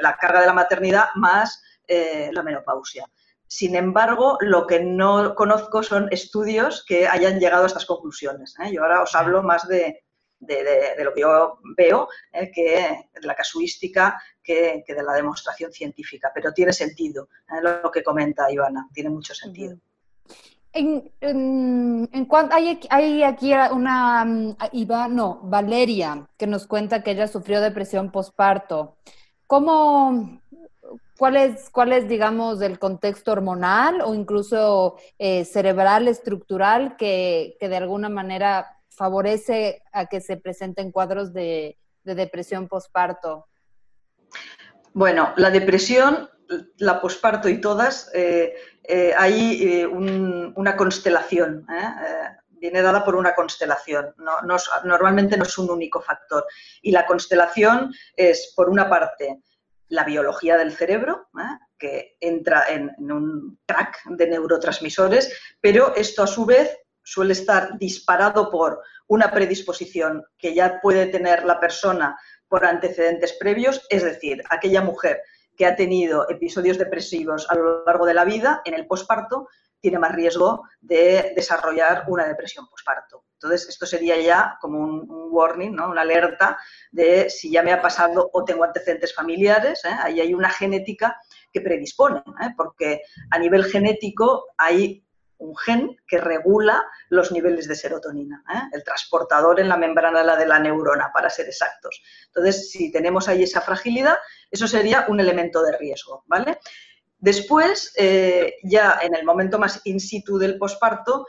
la 0.00 0.16
carga 0.16 0.40
de 0.40 0.46
la 0.46 0.52
maternidad 0.52 1.08
más 1.14 1.62
la 1.86 2.42
menopausia. 2.42 3.04
Sin 3.48 3.74
embargo, 3.74 4.36
lo 4.40 4.66
que 4.66 4.80
no 4.80 5.34
conozco 5.34 5.82
son 5.82 6.08
estudios 6.12 6.84
que 6.86 7.08
hayan 7.08 7.40
llegado 7.40 7.64
a 7.64 7.66
estas 7.66 7.86
conclusiones. 7.86 8.54
Yo 8.70 8.82
ahora 8.82 9.02
os 9.02 9.14
hablo 9.14 9.42
más 9.42 9.66
de, 9.66 10.04
de, 10.38 11.02
lo 11.02 11.14
que 11.14 11.22
yo 11.22 11.58
veo, 11.76 12.08
eh, 12.32 12.50
que 12.52 13.10
de 13.20 13.26
la 13.26 13.34
casuística, 13.34 14.20
que, 14.42 14.84
de 14.86 15.02
la 15.02 15.14
demostración 15.14 15.72
científica. 15.72 16.30
Pero 16.34 16.52
tiene 16.52 16.74
sentido 16.74 17.30
eh, 17.48 17.62
lo 17.62 17.90
que 17.90 18.02
comenta 18.02 18.52
Ivana, 18.52 18.86
tiene 18.92 19.10
mucho 19.10 19.34
sentido. 19.34 19.78
En, 20.72 21.10
en, 21.22 22.26
cuanto, 22.26 22.54
hay, 22.54 22.78
hay, 22.90 23.22
aquí 23.22 23.52
una 23.72 24.26
Ivana, 24.72 25.08
no, 25.08 25.40
Valeria, 25.44 26.28
que 26.36 26.46
nos 26.46 26.66
cuenta 26.66 27.02
que 27.02 27.12
ella 27.12 27.26
sufrió 27.26 27.62
depresión 27.62 28.12
postparto. 28.12 28.98
¿Cómo, 29.46 30.42
cuál 31.18 31.36
es, 31.92 32.08
digamos, 32.08 32.62
el 32.62 32.78
contexto 32.78 33.32
hormonal 33.32 34.00
o 34.02 34.14
incluso 34.14 34.96
eh, 35.18 35.44
cerebral, 35.44 36.06
estructural, 36.06 36.96
que, 36.96 37.56
que, 37.58 37.68
de 37.68 37.76
alguna 37.76 38.08
manera 38.08 38.78
favorece 38.88 39.82
a 39.92 40.06
que 40.06 40.20
se 40.20 40.36
presenten 40.36 40.92
cuadros 40.92 41.32
de, 41.32 41.76
depresión 42.04 42.68
posparto? 42.68 43.48
Bueno, 44.94 45.34
la 45.36 45.50
depresión, 45.50 46.30
la 46.78 47.00
posparto 47.00 47.48
y 47.50 47.60
todas, 47.60 48.10
eh, 48.14 48.54
eh, 48.84 49.12
hay 49.18 49.84
una 49.84 50.76
constelación. 50.76 51.66
viene 52.48 52.80
dada 52.80 53.04
por 53.04 53.14
una 53.16 53.34
constelación. 53.34 54.14
normalmente 54.84 55.36
no 55.36 55.44
es 55.44 55.58
un 55.58 55.68
único 55.68 56.00
factor. 56.00 56.46
Y 56.80 56.92
la 56.92 57.04
constelación 57.04 57.92
es, 58.16 58.52
por 58.56 58.70
una 58.70 58.88
parte, 58.88 59.42
la 59.88 60.04
biología 60.04 60.56
del 60.56 60.72
cerebro, 60.72 61.28
que 61.78 62.16
entra 62.20 62.64
en, 62.68 62.90
en, 62.98 63.12
un 63.12 63.58
track 63.66 64.04
de 64.06 64.26
neurotransmisores, 64.28 65.32
pero 65.60 65.94
esto 65.94 66.22
a 66.22 66.26
su 66.26 66.44
vez 66.44 66.76
suele 67.02 67.32
estar 67.32 67.78
disparado 67.78 68.50
por 68.50 68.82
una 69.06 69.30
predisposición 69.30 70.24
que 70.36 70.54
ya 70.54 70.80
puede 70.80 71.06
tener 71.06 71.44
la 71.44 71.58
persona 71.58 72.18
por 72.48 72.66
antecedentes 72.66 73.32
previos, 73.34 73.86
es 73.88 74.02
decir, 74.02 74.42
aquella 74.50 74.82
mujer 74.82 75.22
que 75.56 75.66
ha 75.66 75.76
tenido 75.76 76.28
episodios 76.30 76.78
depresivos 76.78 77.46
a 77.50 77.54
lo 77.54 77.84
largo 77.84 78.06
de 78.06 78.14
la 78.14 78.24
vida, 78.24 78.62
en 78.64 78.74
el 78.74 78.86
posparto, 78.86 79.48
tiene 79.80 79.98
más 79.98 80.12
riesgo 80.12 80.62
de 80.80 81.32
desarrollar 81.34 82.04
una 82.08 82.26
depresión 82.26 82.66
posparto. 82.68 83.24
Entonces, 83.40 83.68
esto 83.68 83.86
sería 83.86 84.20
ya 84.20 84.58
como 84.60 84.80
un, 84.80 85.06
warning, 85.30 85.78
una 85.78 86.00
alerta 86.00 86.58
de 86.90 87.30
si 87.30 87.52
ya 87.52 87.62
me 87.62 87.72
ha 87.72 87.80
pasado 87.80 88.28
o 88.32 88.44
tengo 88.44 88.64
antecedentes 88.64 89.14
familiares, 89.14 89.84
¿eh? 89.84 89.94
ahí 90.02 90.20
hay 90.20 90.34
una 90.34 90.50
genética 90.50 91.20
que 91.52 91.60
predispone, 91.60 92.18
¿eh? 92.18 92.50
porque 92.56 93.02
a 93.30 93.38
nivel 93.38 93.64
genético 93.64 94.46
hay 94.56 95.04
un 95.36 95.56
gen 95.56 95.96
que 96.08 96.18
regula 96.18 96.84
los 97.10 97.30
niveles 97.30 97.68
de 97.68 97.76
serotonina, 97.76 98.42
¿eh? 98.52 98.62
el 98.72 98.82
transportador 98.82 99.60
en 99.60 99.68
la 99.68 99.76
membrana 99.76 100.34
de 100.34 100.46
la 100.46 100.58
neurona, 100.58 101.12
para 101.14 101.30
ser 101.30 101.46
exactos. 101.46 102.02
Entonces, 102.26 102.70
si 102.72 102.90
tenemos 102.90 103.28
ahí 103.28 103.44
esa 103.44 103.60
fragilidad, 103.60 104.18
eso 104.50 104.66
sería 104.66 105.06
un 105.08 105.20
elemento 105.20 105.62
de 105.62 105.78
riesgo, 105.78 106.24
¿vale? 106.26 106.58
Después, 107.20 107.92
ya 108.62 108.98
en 109.02 109.14
el 109.14 109.24
momento 109.24 109.58
más 109.58 109.80
in 109.84 109.98
situ 109.98 110.38
del 110.38 110.56
posparto, 110.56 111.26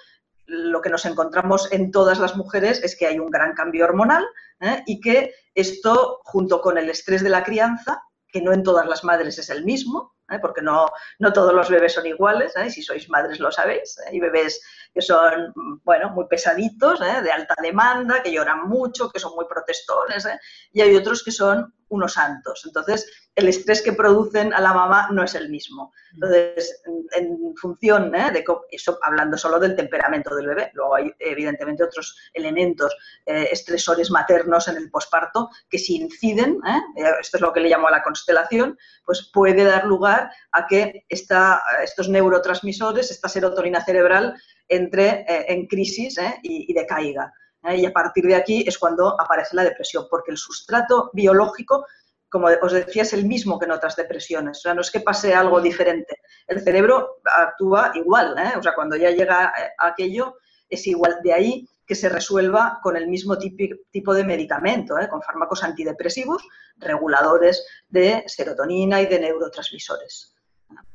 lo 0.49 0.81
que 0.81 0.89
nos 0.89 1.05
encontramos 1.05 1.71
en 1.71 1.91
todas 1.91 2.19
las 2.19 2.35
mujeres 2.35 2.81
es 2.83 2.97
que 2.97 3.07
hay 3.07 3.19
un 3.19 3.29
gran 3.29 3.53
cambio 3.53 3.85
hormonal 3.85 4.25
¿eh? 4.59 4.83
y 4.85 4.99
que 4.99 5.33
esto, 5.53 6.21
junto 6.23 6.61
con 6.61 6.77
el 6.77 6.89
estrés 6.89 7.23
de 7.23 7.29
la 7.29 7.43
crianza, 7.43 8.03
que 8.27 8.41
no 8.41 8.51
en 8.51 8.63
todas 8.63 8.87
las 8.87 9.03
madres 9.03 9.37
es 9.37 9.49
el 9.49 9.63
mismo, 9.63 10.15
¿eh? 10.29 10.39
porque 10.39 10.61
no, 10.61 10.87
no, 11.19 11.33
todos 11.33 11.53
los 11.53 11.69
bebés 11.69 11.93
son 11.93 12.05
iguales, 12.05 12.55
¿eh? 12.57 12.69
si 12.69 12.81
sois 12.81 13.09
madres 13.09 13.39
lo 13.39 13.51
sabéis, 13.51 13.97
hay 14.07 14.19
bebés 14.19 14.61
que 14.93 15.01
son, 15.01 15.53
bueno, 15.83 16.09
muy 16.09 16.25
pesaditos, 16.27 16.99
de 16.99 17.31
alta 17.31 17.55
demanda, 17.61 18.23
que 18.23 18.31
lloran 18.31 18.67
mucho, 18.67 19.09
que 19.09 19.19
son 19.19 19.35
muy 19.35 19.45
protestones, 19.45 20.27
y 20.71 20.81
hay 20.81 20.95
otros 20.95 21.23
que 21.23 21.31
son 21.31 21.73
unos 21.89 22.13
santos. 22.13 22.63
Entonces, 22.65 23.05
el 23.35 23.47
estrés 23.47 23.81
que 23.81 23.93
producen 23.93 24.53
a 24.53 24.61
la 24.61 24.73
mamá 24.73 25.09
no 25.11 25.23
es 25.23 25.35
el 25.35 25.49
mismo. 25.49 25.93
Entonces, 26.13 26.81
en, 27.15 27.55
función 27.55 28.13
¿eh? 28.15 28.31
de 28.31 28.43
eso, 28.71 28.99
hablando 29.01 29.37
solo 29.37 29.59
del 29.59 29.75
temperamento 29.75 30.35
del 30.35 30.47
bebé, 30.47 30.71
luego 30.73 30.95
hay 30.95 31.11
evidentemente 31.19 31.83
otros 31.83 32.17
elementos 32.33 32.95
eh, 33.25 33.47
estresores 33.51 34.11
maternos 34.11 34.67
en 34.67 34.77
el 34.77 34.89
posparto 34.89 35.49
que 35.69 35.77
si 35.77 35.95
inciden, 35.97 36.59
¿eh? 36.67 37.03
esto 37.19 37.37
es 37.37 37.41
lo 37.41 37.53
que 37.53 37.61
le 37.61 37.69
llamo 37.69 37.87
a 37.87 37.91
la 37.91 38.03
constelación, 38.03 38.77
pues 39.05 39.29
puede 39.33 39.63
dar 39.63 39.85
lugar 39.85 40.31
a 40.51 40.67
que 40.67 41.05
esta, 41.09 41.61
estos 41.83 42.09
neurotransmisores, 42.09 43.11
esta 43.11 43.29
serotonina 43.29 43.83
cerebral, 43.83 44.35
entre 44.67 45.25
en 45.27 45.65
crisis 45.65 46.17
y, 46.43 46.71
y 46.71 46.73
decaiga. 46.73 47.33
Y 47.63 47.85
a 47.85 47.91
partir 47.91 48.25
de 48.25 48.35
aquí 48.35 48.63
es 48.67 48.77
cuando 48.77 49.19
aparece 49.19 49.55
la 49.55 49.63
depresión, 49.63 50.07
porque 50.09 50.31
el 50.31 50.37
sustrato 50.37 51.09
biológico 51.13 51.85
como 52.29 52.47
os 52.61 52.71
decía, 52.71 53.01
es 53.01 53.13
el 53.13 53.25
mismo 53.25 53.57
que 53.57 53.65
en 53.65 53.71
otras 53.71 53.95
depresiones. 53.95 54.59
O 54.59 54.61
sea, 54.61 54.73
no 54.73 54.81
es 54.81 54.91
que 54.91 54.99
pase 54.99 55.33
algo 55.33 55.59
diferente. 55.59 56.21
El 56.47 56.61
cerebro 56.61 57.21
actúa 57.25 57.91
igual. 57.95 58.35
¿eh? 58.37 58.53
O 58.57 58.63
sea, 58.63 58.73
cuando 58.75 58.95
ya 58.95 59.09
llega 59.09 59.51
eh, 59.57 59.69
aquello, 59.79 60.37
es 60.69 60.85
igual. 60.87 61.17
De 61.23 61.33
ahí 61.33 61.67
que 61.85 61.95
se 61.95 62.07
resuelva 62.07 62.79
con 62.83 62.95
el 62.95 63.07
mismo 63.07 63.35
tipo 63.37 64.13
de 64.13 64.23
medicamento, 64.23 64.99
¿eh? 64.99 65.09
con 65.09 65.23
fármacos 65.23 65.63
antidepresivos, 65.63 66.47
reguladores 66.77 67.65
de 67.87 68.23
serotonina 68.27 69.01
y 69.01 69.07
de 69.07 69.19
neurotransmisores. 69.19 70.35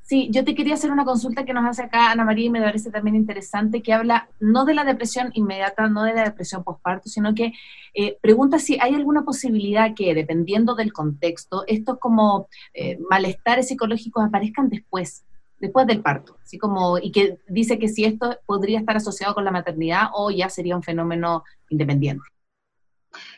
Sí, 0.06 0.28
yo 0.30 0.44
te 0.44 0.54
quería 0.54 0.74
hacer 0.74 0.90
una 0.90 1.06
consulta 1.06 1.46
que 1.46 1.54
nos 1.54 1.64
hace 1.64 1.82
acá 1.82 2.10
Ana 2.10 2.26
María 2.26 2.44
y 2.44 2.50
me 2.50 2.60
parece 2.60 2.90
también 2.90 3.16
interesante, 3.16 3.82
que 3.82 3.94
habla 3.94 4.28
no 4.38 4.66
de 4.66 4.74
la 4.74 4.84
depresión 4.84 5.30
inmediata, 5.32 5.88
no 5.88 6.02
de 6.02 6.12
la 6.12 6.24
depresión 6.24 6.62
postparto, 6.62 7.08
sino 7.08 7.34
que 7.34 7.54
eh, 7.94 8.18
pregunta 8.20 8.58
si 8.58 8.78
hay 8.78 8.94
alguna 8.94 9.24
posibilidad 9.24 9.94
que, 9.94 10.14
dependiendo 10.14 10.74
del 10.74 10.92
contexto, 10.92 11.64
estos 11.66 11.98
como 11.98 12.48
eh, 12.74 12.98
malestares 13.08 13.68
psicológicos 13.68 14.22
aparezcan 14.22 14.68
después, 14.68 15.24
después 15.58 15.86
del 15.86 16.02
parto, 16.02 16.36
así 16.44 16.58
como, 16.58 16.98
y 16.98 17.10
que 17.10 17.38
dice 17.48 17.78
que 17.78 17.88
si 17.88 18.04
esto 18.04 18.38
podría 18.44 18.80
estar 18.80 18.98
asociado 18.98 19.34
con 19.34 19.46
la 19.46 19.52
maternidad 19.52 20.08
o 20.12 20.30
ya 20.30 20.50
sería 20.50 20.76
un 20.76 20.82
fenómeno 20.82 21.44
independiente. 21.70 22.24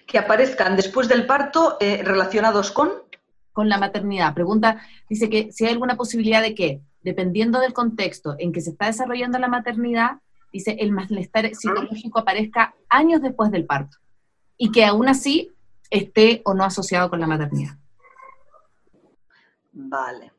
Que 0.04 0.18
aparezcan 0.18 0.74
después 0.74 1.06
del 1.06 1.26
parto 1.26 1.76
eh, 1.78 2.02
relacionados 2.02 2.72
con 2.72 3.05
con 3.56 3.70
la 3.70 3.78
maternidad. 3.78 4.34
Pregunta, 4.34 4.82
dice 5.08 5.30
que 5.30 5.50
si 5.50 5.64
hay 5.64 5.72
alguna 5.72 5.96
posibilidad 5.96 6.42
de 6.42 6.54
que, 6.54 6.82
dependiendo 7.00 7.58
del 7.58 7.72
contexto 7.72 8.36
en 8.38 8.52
que 8.52 8.60
se 8.60 8.68
está 8.68 8.84
desarrollando 8.84 9.38
la 9.38 9.48
maternidad, 9.48 10.18
dice, 10.52 10.76
el 10.78 10.92
malestar 10.92 11.54
psicológico 11.54 12.18
aparezca 12.18 12.74
años 12.90 13.22
después 13.22 13.50
del 13.50 13.64
parto 13.64 13.96
y 14.58 14.70
que 14.70 14.84
aún 14.84 15.08
así 15.08 15.54
esté 15.88 16.42
o 16.44 16.52
no 16.52 16.64
asociado 16.64 17.08
con 17.08 17.18
la 17.18 17.26
maternidad. 17.26 17.76
Vale. 19.72 20.32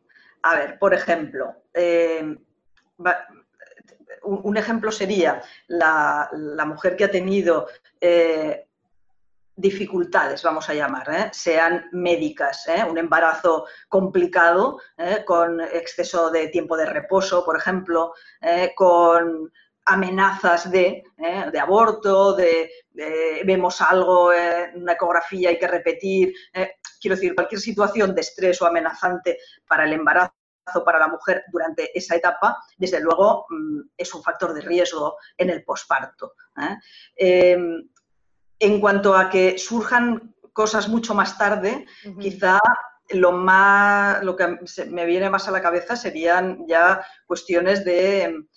A 0.43 0.55
ver, 0.55 0.77
por 0.77 0.93
ejemplo, 0.93 1.55
eh, 1.73 2.37
un, 4.21 4.57
ejemplo 4.57 4.91
sería 4.91 5.41
la, 5.65 6.29
mujer 6.67 6.95
que 6.95 7.05
ha 7.05 7.09
tenido 7.09 7.65
eh, 7.99 8.66
dificultades, 9.57 10.43
vamos 10.43 10.69
a 10.69 10.75
llamar, 10.75 11.09
¿eh? 11.09 11.29
sean 11.33 11.89
médicas, 11.91 12.67
¿eh? 12.67 12.85
un 12.87 12.97
embarazo 12.97 13.65
complicado, 13.89 14.79
¿eh? 14.97 15.23
con 15.25 15.59
exceso 15.59 16.29
de 16.29 16.49
tiempo 16.49 16.77
de 16.77 16.85
reposo, 16.85 17.43
por 17.43 17.57
ejemplo, 17.57 18.13
con 18.75 19.51
amenazas 19.85 20.69
de, 20.69 21.03
de 21.51 21.59
aborto, 21.59 22.33
de, 22.35 22.69
vemos 23.45 23.81
algo 23.81 24.31
en 24.31 24.83
una 24.83 24.93
ecografía, 24.93 25.49
hay 25.49 25.57
que 25.57 25.67
repetir, 25.67 26.33
quiero 27.01 27.15
decir, 27.15 27.33
cualquier 27.33 27.59
situación 27.59 28.13
de 28.13 28.21
estrés 28.21 28.61
o 28.61 28.67
amenazante 28.67 29.39
para 29.67 29.85
el 29.85 29.93
embarazo 29.93 30.33
para 30.85 30.99
la 30.99 31.07
mujer 31.07 31.45
durante 31.49 31.97
esa 31.97 32.15
etapa, 32.15 32.57
desde 32.77 32.99
luego 32.99 33.45
mm, 33.49 33.81
es 33.95 34.13
un 34.13 34.21
factor 34.21 34.53
de 34.53 34.59
riesgo 34.59 35.15
en 35.37 35.49
el 35.49 35.63
posparto. 35.63 36.33
En 38.59 38.79
cuanto 38.79 39.15
a 39.15 39.29
que 39.29 39.57
surjan 39.57 40.35
cosas 40.53 40.89
mucho 40.89 41.13
más 41.13 41.37
tarde, 41.37 41.85
quizá 42.19 42.59
lo 43.09 43.31
más 43.31 44.23
lo 44.23 44.35
que 44.35 44.57
me 44.87 45.05
viene 45.05 45.29
más 45.29 45.47
a 45.47 45.51
la 45.51 45.61
cabeza 45.61 45.95
serían 45.95 46.65
ya 46.67 47.05
cuestiones 47.25 47.85
de 47.85 48.23
em, 48.23 48.47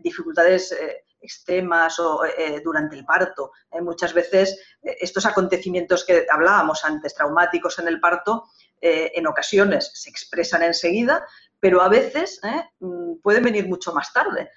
dificultades 0.00 0.72
eh, 0.72 1.04
extremas 1.20 1.98
o 1.98 2.24
eh, 2.24 2.60
durante 2.62 2.96
el 2.96 3.04
parto. 3.04 3.52
Eh, 3.72 3.80
muchas 3.80 4.12
veces 4.12 4.60
estos 4.82 5.26
acontecimientos 5.26 6.04
que 6.04 6.26
hablábamos 6.30 6.84
antes, 6.84 7.14
traumáticos 7.14 7.78
en 7.78 7.88
el 7.88 8.00
parto, 8.00 8.44
en 8.78 9.26
ocasiones 9.26 9.90
se 9.94 10.10
expresan 10.10 10.62
enseguida, 10.62 11.26
pero 11.58 11.80
a 11.80 11.88
veces 11.88 12.40
mm, 12.78 13.14
pueden 13.22 13.42
venir 13.42 13.66
mucho 13.66 13.92
más 13.92 14.12
tarde, 14.12 14.50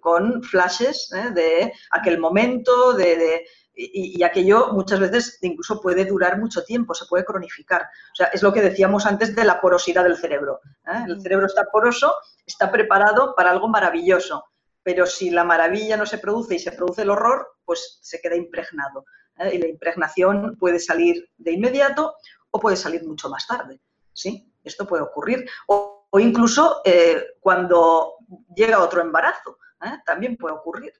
con 0.00 0.42
flashes 0.42 1.08
de 1.32 1.72
aquel 1.90 2.18
momento, 2.18 2.92
de 2.92 3.46
y, 3.76 4.22
aquello 4.22 4.72
muchas 4.72 5.00
veces 5.00 5.38
incluso 5.42 5.80
puede 5.80 6.04
durar 6.04 6.38
mucho 6.38 6.64
tiempo, 6.64 6.94
se 6.94 7.06
puede 7.06 7.24
cronificar. 7.24 7.82
O 8.12 8.14
sea, 8.14 8.26
es 8.26 8.42
lo 8.42 8.52
que 8.52 8.62
decíamos 8.62 9.06
antes 9.06 9.34
de 9.34 9.44
la 9.44 9.60
porosidad 9.60 10.04
del 10.04 10.16
cerebro. 10.16 10.60
¿eh? 10.86 11.04
El 11.06 11.20
cerebro 11.20 11.46
está 11.46 11.64
poroso, 11.64 12.14
está 12.46 12.70
preparado 12.70 13.34
para 13.34 13.50
algo 13.50 13.68
maravilloso, 13.68 14.44
pero 14.82 15.06
si 15.06 15.30
la 15.30 15.44
maravilla 15.44 15.96
no 15.96 16.06
se 16.06 16.18
produce 16.18 16.54
y 16.54 16.58
se 16.58 16.72
produce 16.72 17.02
el 17.02 17.10
horror, 17.10 17.56
pues 17.64 17.98
se 18.00 18.20
queda 18.20 18.36
impregnado. 18.36 19.06
¿eh? 19.38 19.54
Y 19.54 19.58
la 19.58 19.68
impregnación 19.68 20.56
puede 20.56 20.78
salir 20.78 21.28
de 21.36 21.52
inmediato 21.52 22.14
o 22.50 22.60
puede 22.60 22.76
salir 22.76 23.04
mucho 23.04 23.28
más 23.28 23.46
tarde. 23.46 23.80
¿sí? 24.12 24.52
Esto 24.62 24.86
puede 24.86 25.02
ocurrir. 25.02 25.48
O, 25.66 26.06
incluso 26.18 26.80
eh, 26.84 27.24
cuando 27.40 28.14
llega 28.54 28.82
otro 28.82 29.00
embarazo, 29.00 29.58
también 30.06 30.36
puede 30.36 30.54
ocurrir. 30.54 30.92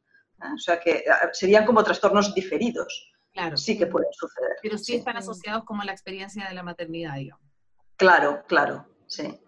O 0.53 0.59
sea 0.59 0.81
que 0.81 1.05
serían 1.33 1.65
como 1.65 1.83
trastornos 1.83 2.35
diferidos. 2.35 3.13
Claro. 3.33 3.57
Sí 3.57 3.77
que 3.77 3.87
pueden 3.87 4.13
suceder. 4.13 4.53
Pero 4.63 4.79
sí, 4.79 4.97
están 4.97 5.17
asociados 5.17 5.65
como 5.65 5.83
a 5.83 5.85
la 5.85 5.93
experiencia 5.93 6.47
de 6.49 6.55
la 6.55 6.63
maternidad, 6.63 7.17
digamos. 7.17 7.45
Claro, 7.97 8.43
claro, 8.47 8.87
sí. 9.07 9.41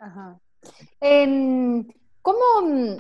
¿Cómo, 2.23 2.99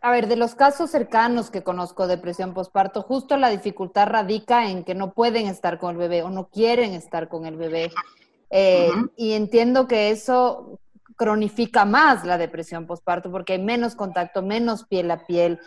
a 0.00 0.10
ver, 0.10 0.28
de 0.28 0.36
los 0.36 0.54
casos 0.54 0.90
cercanos 0.90 1.50
que 1.50 1.62
conozco 1.62 2.06
de 2.06 2.16
depresión 2.16 2.54
postparto, 2.54 3.02
justo 3.02 3.36
la 3.36 3.50
dificultad 3.50 4.08
radica 4.08 4.70
en 4.70 4.84
que 4.84 4.94
no 4.94 5.12
pueden 5.12 5.46
estar 5.46 5.78
con 5.78 5.90
el 5.90 5.96
bebé 5.98 6.22
o 6.22 6.30
no 6.30 6.48
quieren 6.48 6.94
estar 6.94 7.28
con 7.28 7.44
el 7.44 7.56
bebé. 7.56 7.92
Eh, 8.50 8.90
y 9.16 9.32
entiendo 9.32 9.86
que 9.86 10.10
eso 10.10 10.80
cronifica 11.16 11.84
más 11.84 12.24
la 12.24 12.38
depresión 12.38 12.86
postparto 12.86 13.30
porque 13.30 13.54
hay 13.54 13.62
menos 13.62 13.94
contacto, 13.94 14.42
menos 14.42 14.86
piel 14.86 15.10
a 15.10 15.26
piel 15.26 15.60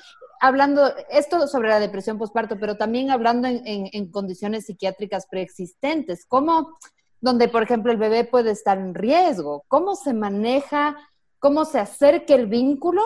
hablando, 0.47 0.93
esto 1.09 1.47
sobre 1.47 1.69
la 1.69 1.79
depresión 1.79 2.17
postparto, 2.17 2.57
pero 2.59 2.77
también 2.77 3.11
hablando 3.11 3.47
en, 3.47 4.11
condiciones 4.11 4.65
psiquiátricas 4.65 5.27
preexistentes, 5.27 6.25
¿cómo, 6.27 6.77
donde 7.19 7.47
por 7.47 7.63
ejemplo 7.63 7.91
el 7.91 7.97
bebé 7.97 8.23
puede 8.23 8.51
estar 8.51 8.77
en 8.77 8.93
riesgo? 8.93 9.63
¿Cómo 9.67 9.95
se 9.95 10.13
maneja, 10.13 10.95
cómo 11.39 11.65
se 11.65 11.79
acerca 11.79 12.35
el 12.35 12.47
vínculo 12.47 13.01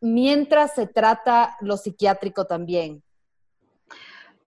mientras 0.00 0.74
se 0.74 0.86
trata 0.86 1.56
lo 1.60 1.76
psiquiátrico 1.76 2.46
también? 2.46 3.02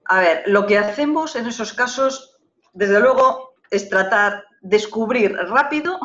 A 0.05 0.21
ver, 0.21 0.43
lo 0.47 0.65
que 0.65 0.77
hacemos 0.77 1.35
en 1.35 1.45
esos 1.45 1.73
casos, 1.73 2.37
desde 2.73 2.99
luego, 2.99 3.53
es 3.69 3.89
tratar, 3.89 4.45
descubrir 4.61 5.35
rápido 5.35 5.99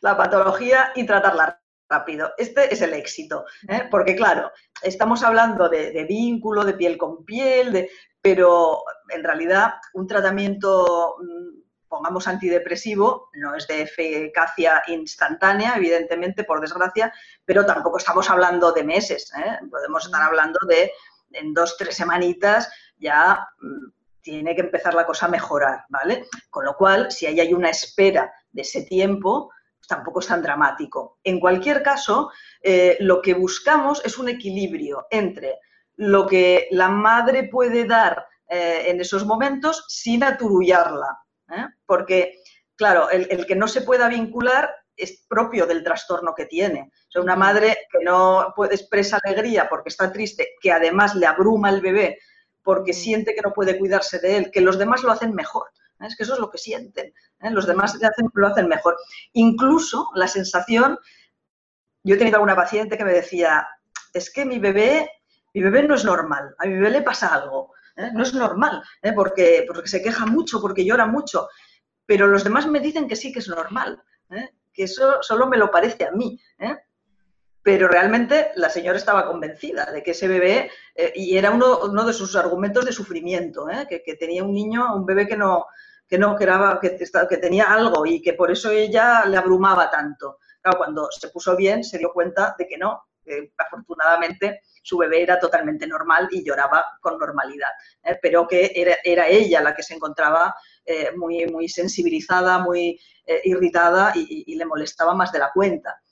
la 0.00 0.16
patología 0.16 0.92
y 0.94 1.04
tratarla 1.04 1.59
rápido. 1.90 2.32
Este 2.38 2.72
es 2.72 2.80
el 2.80 2.94
éxito, 2.94 3.44
¿eh? 3.68 3.88
porque 3.90 4.14
claro, 4.14 4.52
estamos 4.80 5.22
hablando 5.22 5.68
de, 5.68 6.04
vínculo, 6.08 6.64
de 6.64 6.74
piel 6.74 6.96
con 6.96 7.24
piel, 7.24 7.72
de, 7.72 7.90
pero 8.22 8.82
en 9.08 9.24
realidad 9.24 9.74
un 9.94 10.06
tratamiento, 10.06 11.16
mm, 11.20 11.88
pongamos 11.88 12.28
antidepresivo, 12.28 13.30
no 13.34 13.56
es 13.56 13.66
de 13.66 13.82
eficacia 13.82 14.82
instantánea, 14.86 15.74
evidentemente, 15.76 16.44
por 16.44 16.60
desgracia, 16.60 17.12
pero 17.44 17.66
tampoco 17.66 17.98
estamos 17.98 18.30
hablando 18.30 18.70
de 18.72 18.84
meses, 18.84 19.32
¿eh? 19.36 19.58
podemos 19.68 20.06
estar 20.06 20.22
hablando 20.22 20.60
de 20.68 20.92
en 21.32 21.52
dos, 21.52 21.76
tres 21.76 21.96
semanitas 21.96 22.70
ya 22.98 23.48
mm, 23.60 23.90
tiene 24.22 24.54
que 24.54 24.60
empezar 24.60 24.94
la 24.94 25.06
cosa 25.06 25.26
a 25.26 25.30
mejorar, 25.30 25.84
¿vale? 25.88 26.26
Con 26.50 26.64
lo 26.64 26.76
cual, 26.76 27.10
si 27.10 27.26
ahí 27.26 27.40
hay 27.40 27.54
una 27.54 27.70
espera 27.70 28.32
de 28.52 28.62
ese 28.62 28.82
tiempo, 28.82 29.50
tampoco 29.86 30.20
es 30.20 30.26
tan 30.26 30.42
dramático. 30.42 31.18
En 31.24 31.40
cualquier 31.40 31.82
caso, 31.82 32.30
eh, 32.62 32.96
lo 33.00 33.20
que 33.20 33.34
buscamos 33.34 34.02
es 34.04 34.18
un 34.18 34.28
equilibrio 34.28 35.06
entre 35.10 35.58
lo 35.96 36.26
que 36.26 36.68
la 36.70 36.88
madre 36.88 37.44
puede 37.44 37.84
dar 37.84 38.26
eh, 38.48 38.84
en 38.86 39.00
esos 39.00 39.26
momentos 39.26 39.84
sin 39.88 40.24
aturullarla. 40.24 41.18
¿eh? 41.50 41.66
Porque, 41.84 42.40
claro, 42.76 43.10
el, 43.10 43.46
que 43.46 43.56
no 43.56 43.68
se 43.68 43.82
pueda 43.82 44.08
vincular 44.08 44.74
es 44.96 45.24
propio 45.28 45.66
del 45.66 45.84
trastorno 45.84 46.34
que 46.34 46.46
tiene. 46.46 46.90
O 47.08 47.10
sea, 47.10 47.22
una 47.22 47.36
madre 47.36 47.76
que 47.90 48.04
no 48.04 48.52
puede 48.56 48.74
expresar 48.74 49.20
alegría 49.24 49.68
porque 49.68 49.88
está 49.88 50.12
triste, 50.12 50.54
que 50.60 50.72
además 50.72 51.14
le 51.14 51.26
abruma 51.26 51.70
el 51.70 51.80
bebé 51.80 52.18
porque 52.62 52.92
siente 52.92 53.34
que 53.34 53.40
no 53.42 53.52
puede 53.52 53.78
cuidarse 53.78 54.18
de 54.18 54.36
él, 54.36 54.50
que 54.50 54.60
los 54.60 54.78
demás 54.78 55.02
lo 55.02 55.12
hacen 55.12 55.34
mejor. 55.34 55.64
Es 56.06 56.16
que 56.16 56.22
eso 56.22 56.34
es 56.34 56.40
lo 56.40 56.50
que 56.50 56.58
sienten. 56.58 57.12
¿eh? 57.40 57.50
Los 57.50 57.66
demás 57.66 57.98
lo 58.34 58.46
hacen 58.46 58.68
mejor. 58.68 58.96
Incluso 59.32 60.08
la 60.14 60.28
sensación, 60.28 60.98
yo 62.02 62.14
he 62.14 62.18
tenido 62.18 62.36
alguna 62.36 62.56
paciente 62.56 62.96
que 62.96 63.04
me 63.04 63.12
decía, 63.12 63.68
es 64.12 64.32
que 64.32 64.44
mi 64.44 64.58
bebé, 64.58 65.10
mi 65.54 65.62
bebé 65.62 65.82
no 65.82 65.94
es 65.94 66.04
normal, 66.04 66.54
a 66.58 66.66
mi 66.66 66.74
bebé 66.74 66.90
le 66.90 67.02
pasa 67.02 67.34
algo. 67.34 67.74
¿eh? 67.96 68.10
No 68.14 68.22
es 68.22 68.32
normal, 68.34 68.82
¿eh? 69.02 69.12
porque, 69.12 69.64
porque 69.66 69.88
se 69.88 70.02
queja 70.02 70.26
mucho, 70.26 70.60
porque 70.60 70.84
llora 70.84 71.06
mucho. 71.06 71.48
Pero 72.06 72.26
los 72.26 72.44
demás 72.44 72.66
me 72.66 72.80
dicen 72.80 73.06
que 73.06 73.16
sí 73.16 73.32
que 73.32 73.38
es 73.38 73.48
normal, 73.48 74.02
que 74.72 74.84
eso 74.84 75.22
solo 75.22 75.46
me 75.46 75.56
lo 75.56 75.70
parece 75.70 76.04
a 76.04 76.12
mí 76.12 76.40
pero 77.62 77.88
realmente 77.88 78.52
la 78.56 78.70
señora 78.70 78.96
estaba 78.96 79.26
convencida 79.26 79.92
de 79.92 80.02
que 80.02 80.12
ese 80.12 80.26
bebé, 80.26 80.70
y 81.14 81.36
era 81.36 81.50
uno, 81.50 81.80
uno, 81.84 82.06
de 82.06 82.14
sus 82.14 82.34
argumentos 82.34 82.86
de 82.86 82.92
sufrimiento, 82.92 83.66
que, 83.88 84.16
tenía 84.18 84.42
un 84.42 84.54
niño, 84.54 84.94
un 84.94 85.04
bebé 85.04 85.28
que 85.28 85.36
no, 85.36 85.66
que 86.10 86.18
no, 86.18 86.36
que, 86.36 86.98
que, 87.28 87.36
tenía 87.36 87.72
algo 87.72 88.04
y 88.04 88.20
que 88.20 88.32
por 88.32 88.50
eso 88.50 88.70
ella 88.72 89.24
le 89.26 89.36
abrumaba 89.36 89.88
tanto. 89.88 90.38
Cuando 90.76 91.08
se 91.10 91.28
puso 91.28 91.56
bien 91.56 91.84
se 91.84 91.98
dio 91.98 92.12
cuenta 92.12 92.56
de 92.58 92.66
que 92.66 92.76
no, 92.76 93.04
que 93.24 93.52
afortunadamente 93.56 94.62
su 94.82 94.98
bebé 94.98 95.22
era 95.22 95.38
totalmente 95.38 95.86
normal 95.86 96.28
y 96.32 96.44
lloraba 96.44 96.84
con 97.00 97.16
normalidad, 97.16 97.70
¿eh? 98.02 98.18
pero 98.20 98.46
que 98.48 98.72
era, 99.04 99.28
ella 99.28 99.62
la 99.62 99.74
que 99.74 99.84
se 99.84 99.94
encontraba 99.94 100.54
eh, 100.84 101.12
muy, 101.16 101.46
muy 101.46 101.68
sensibilizada, 101.68 102.58
muy 102.58 103.00
eh, 103.24 103.40
irritada 103.44 104.12
y, 104.16 104.54
le 104.56 104.64
molestaba 104.66 105.14
más 105.14 105.30
de 105.30 105.38
la 105.38 105.52
cuenta. 105.52 106.02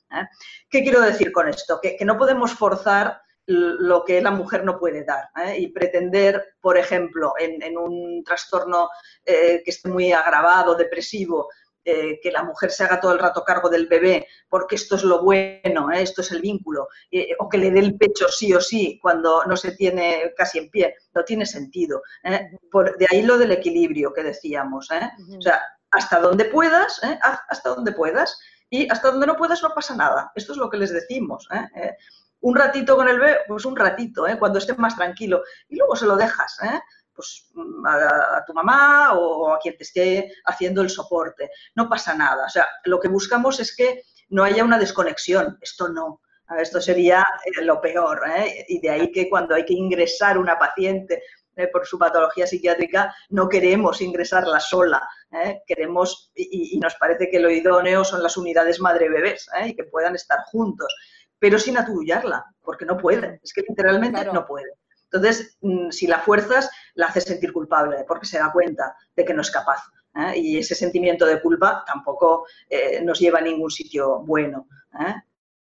¿Qué 0.71 0.83
quiero 0.83 1.01
decir 1.01 1.33
con 1.33 1.49
esto? 1.49 1.81
Que 1.83 2.05
no 2.05 2.17
podemos 2.17 2.55
forzar 2.55 3.21
lo 3.49 4.05
que 4.05 4.21
la 4.21 4.31
mujer 4.31 4.63
no 4.63 4.79
puede 4.79 5.05
dar. 5.05 5.31
¿eh? 5.43 5.59
Y 5.59 5.69
pretender, 5.69 6.55
por 6.61 6.77
ejemplo, 6.77 7.33
en, 7.39 7.79
un 7.79 8.23
trastorno 8.23 8.91
eh, 9.25 9.63
que 9.65 9.71
esté 9.71 9.89
muy 9.89 10.13
agravado, 10.13 10.75
depresivo, 10.75 11.49
eh, 11.83 12.21
que 12.23 12.31
la 12.31 12.43
mujer 12.43 12.71
se 12.71 12.85
haga 12.85 13.01
todo 13.01 13.13
el 13.13 13.19
rato 13.19 13.43
cargo 13.45 13.71
del 13.71 13.87
bebé, 13.87 14.27
porque 14.51 14.75
esto 14.75 14.97
es 14.97 15.03
lo 15.03 15.23
bueno, 15.23 15.91
esto 15.91 16.21
es 16.21 16.31
el 16.31 16.43
vínculo, 16.43 16.89
o 17.39 17.49
que 17.49 17.57
le 17.57 17.71
dé 17.71 17.81
el 17.81 17.97
pecho 17.97 18.29
sí 18.29 18.53
o 18.53 18.61
sí 18.61 18.99
cuando 19.01 19.43
no 19.47 19.57
se 19.57 19.73
tiene 19.73 20.35
casi 20.37 20.59
en 20.59 20.69
pie, 20.69 20.97
no 21.15 21.25
tiene 21.25 21.47
sentido. 21.47 22.03
Por, 22.71 22.99
de 22.99 23.07
ahí 23.11 23.23
lo 23.23 23.39
del 23.39 23.53
equilibrio 23.53 24.13
que 24.13 24.25
decíamos. 24.25 24.91
O 24.91 25.41
sea, 25.41 25.63
hasta 25.91 26.21
donde 26.21 26.45
puedas, 26.45 27.01
hasta 27.49 27.71
donde 27.71 27.93
puedas, 27.93 28.39
y 28.69 28.87
hasta 28.91 29.11
donde 29.11 29.27
no 29.27 29.37
puedas 29.37 29.63
no 29.63 29.71
pasa 29.75 29.97
nada. 29.97 30.31
Esto 30.35 30.53
es 30.53 30.59
lo 30.59 30.69
que 30.69 30.77
les 30.77 30.93
decimos 30.93 31.49
un 32.41 32.57
ratito 32.57 32.97
con 32.97 33.09
el 33.09 33.19
bebé, 33.19 33.39
pues 33.47 33.65
un 33.65 33.77
ratito, 33.77 34.27
¿eh? 34.27 34.39
cuando 34.39 34.59
esté 34.59 34.75
más 34.75 34.97
tranquilo. 34.97 35.43
Y 35.69 35.77
luego 35.77 35.97
se 35.97 36.07
lo 36.07 36.17
dejas, 36.17 36.59
¿eh? 36.63 36.81
pues 37.19 37.51
a, 37.85 38.45
tu 38.47 38.55
mamá 38.55 39.15
o 39.15 39.53
a 39.53 39.59
quien 39.59 39.77
te 39.77 39.83
esté 39.83 40.33
haciendo 40.45 40.83
el 40.83 40.89
soporte. 40.89 41.51
No 41.75 41.89
pasa 41.89 42.15
nada. 42.15 42.47
O 42.47 42.49
sea, 42.49 42.69
lo 42.85 43.01
que 43.01 43.09
buscamos 43.09 43.59
es 43.59 43.75
que 43.75 44.05
no 44.29 44.45
haya 44.45 44.63
una 44.63 44.79
desconexión. 44.79 45.59
Esto 45.61 45.89
no. 45.89 46.21
Esto 46.57 46.81
sería 46.81 47.27
eh, 47.45 47.65
lo 47.65 47.81
peor. 47.81 48.23
¿eh? 48.37 48.65
Y 48.69 48.81
de 48.81 48.91
ahí 48.91 49.11
que 49.11 49.29
cuando 49.29 49.57
hay 49.57 49.65
que 49.65 49.75
ingresar 49.75 50.39
una 50.39 50.57
paciente 50.57 51.25
eh, 51.57 51.67
por 51.67 51.85
su 51.87 51.99
patología 51.99 52.47
psiquiátrica, 52.47 53.13
no 53.31 53.49
queremos 53.49 54.01
ingresarla 54.01 54.61
sola. 54.61 55.07
Queremos, 55.67 56.31
y, 56.35 56.77
y, 56.77 56.79
nos 56.79 56.95
parece 56.95 57.29
que 57.29 57.39
lo 57.39 57.51
idóneo 57.51 58.03
son 58.03 58.23
las 58.23 58.39
unidades 58.39 58.81
madre-bebés 58.81 59.47
y 59.67 59.77
que 59.77 59.85
puedan 59.85 60.15
estar 60.15 60.39
juntos 60.47 60.95
pero 61.39 61.59
sin 61.59 61.79
aturullarla, 61.79 62.45
porque 62.63 62.85
no 62.85 62.97
puede, 62.97 63.41
es 63.43 63.53
que 63.53 63.63
literalmente 63.69 64.25
no 64.27 64.47
puede. 64.47 64.73
Entonces, 65.11 65.57
mm, 65.63 65.91
si 65.91 66.07
la 66.07 66.21
fuerzas, 66.21 66.71
la 66.95 67.07
haces 67.07 67.25
sentir 67.25 67.53
culpable, 67.53 68.05
porque 68.07 68.27
se 68.27 68.39
da 68.39 68.53
cuenta 68.53 68.95
de 69.17 69.25
que 69.25 69.35
no 69.35 69.43
es 69.43 69.51
capaz. 69.51 69.83
¿eh? 70.15 70.39
Y 70.39 70.59
ese 70.59 70.75
sentimiento 70.75 71.27
de 71.27 71.41
culpa 71.41 71.85
tampoco 71.87 72.47
eh, 72.69 73.01
nos 73.03 73.19
lleva 73.19 73.39
a 73.39 73.43
ningún 73.43 73.71
sitio 73.71 74.21
bueno. 74.21 74.69
¿eh? 75.01 75.15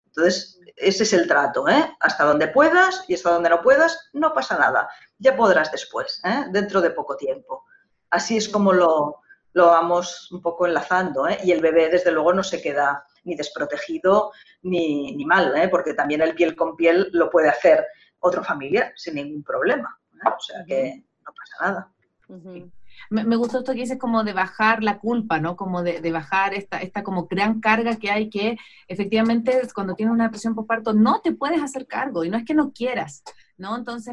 Entonces, 0.07 0.61
ese 0.74 1.05
es 1.05 1.12
el 1.12 1.29
trato. 1.29 1.64
Hasta 2.01 2.24
donde 2.24 2.49
puedas 2.49 3.05
y 3.07 3.14
hasta 3.14 3.31
donde 3.31 3.51
no 3.51 3.62
puedas, 3.62 4.11
no 4.12 4.33
pasa 4.33 4.59
nada. 4.59 4.89
Ya 5.18 5.37
podrás 5.37 5.70
después, 5.70 6.20
dentro 6.51 6.81
de 6.81 6.91
poco 6.91 7.16
tiempo. 7.16 7.64
Así 8.11 8.37
es 8.37 8.49
como 8.49 8.72
lo, 8.72 9.20
lo 9.53 9.66
vamos 9.66 10.31
un 10.33 10.41
poco 10.41 10.66
enlazando. 10.66 11.27
Y 11.45 11.53
el 11.53 11.61
bebé, 11.61 11.91
desde 11.91 12.12
luego, 12.12 12.33
no 12.33 12.43
se 12.43 12.62
queda 12.62 13.05
ni 13.27 13.35
desprotegido 13.35 14.33
ni, 14.62 15.14
ni 15.14 15.24
mal, 15.27 15.55
¿eh? 15.57 15.68
porque 15.68 15.93
también 15.93 16.22
el 16.22 16.35
piel 16.35 16.57
con 16.57 16.77
piel 16.77 17.11
lo 17.12 17.29
puede 17.29 17.49
hacer 17.49 17.85
otro 18.20 18.43
familiar 18.43 18.93
sin 18.97 19.16
ningún 19.16 19.43
problema. 19.43 19.99
¿eh? 20.14 20.29
O 20.29 20.41
sea 20.41 20.64
que 20.66 21.05
no 21.24 21.33
pasa 21.35 21.66
nada. 21.66 21.93
me, 23.11 23.37
gustó 23.37 23.59
esto 23.59 23.72
que 23.72 23.81
dices 23.81 23.99
como 23.99 24.24
de 24.24 24.33
bajar 24.33 24.83
la 24.83 24.99
culpa, 24.99 25.41
¿no? 25.41 25.57
Como 25.57 25.83
de, 25.83 26.11
bajar 26.12 26.55
esta, 26.55 26.79
esta 26.79 27.03
como 27.03 27.27
gran 27.27 27.61
carga 27.61 27.97
que 27.97 28.11
hay 28.11 28.31
que 28.31 28.57
efectivamente 28.89 29.61
cuando 29.74 29.95
tienes 29.95 30.14
una 30.14 30.24
depresión 30.24 30.55
postparto 30.55 30.95
no 30.95 31.20
te 31.20 31.33
puedes 31.33 31.62
hacer 31.62 31.87
cargo 31.87 32.24
y 32.24 32.31
no 32.31 32.39
es 32.39 32.45
que 32.45 32.55
no 32.55 32.72
quieras, 32.72 33.22
¿no? 33.59 33.77
Entonces, 33.77 34.12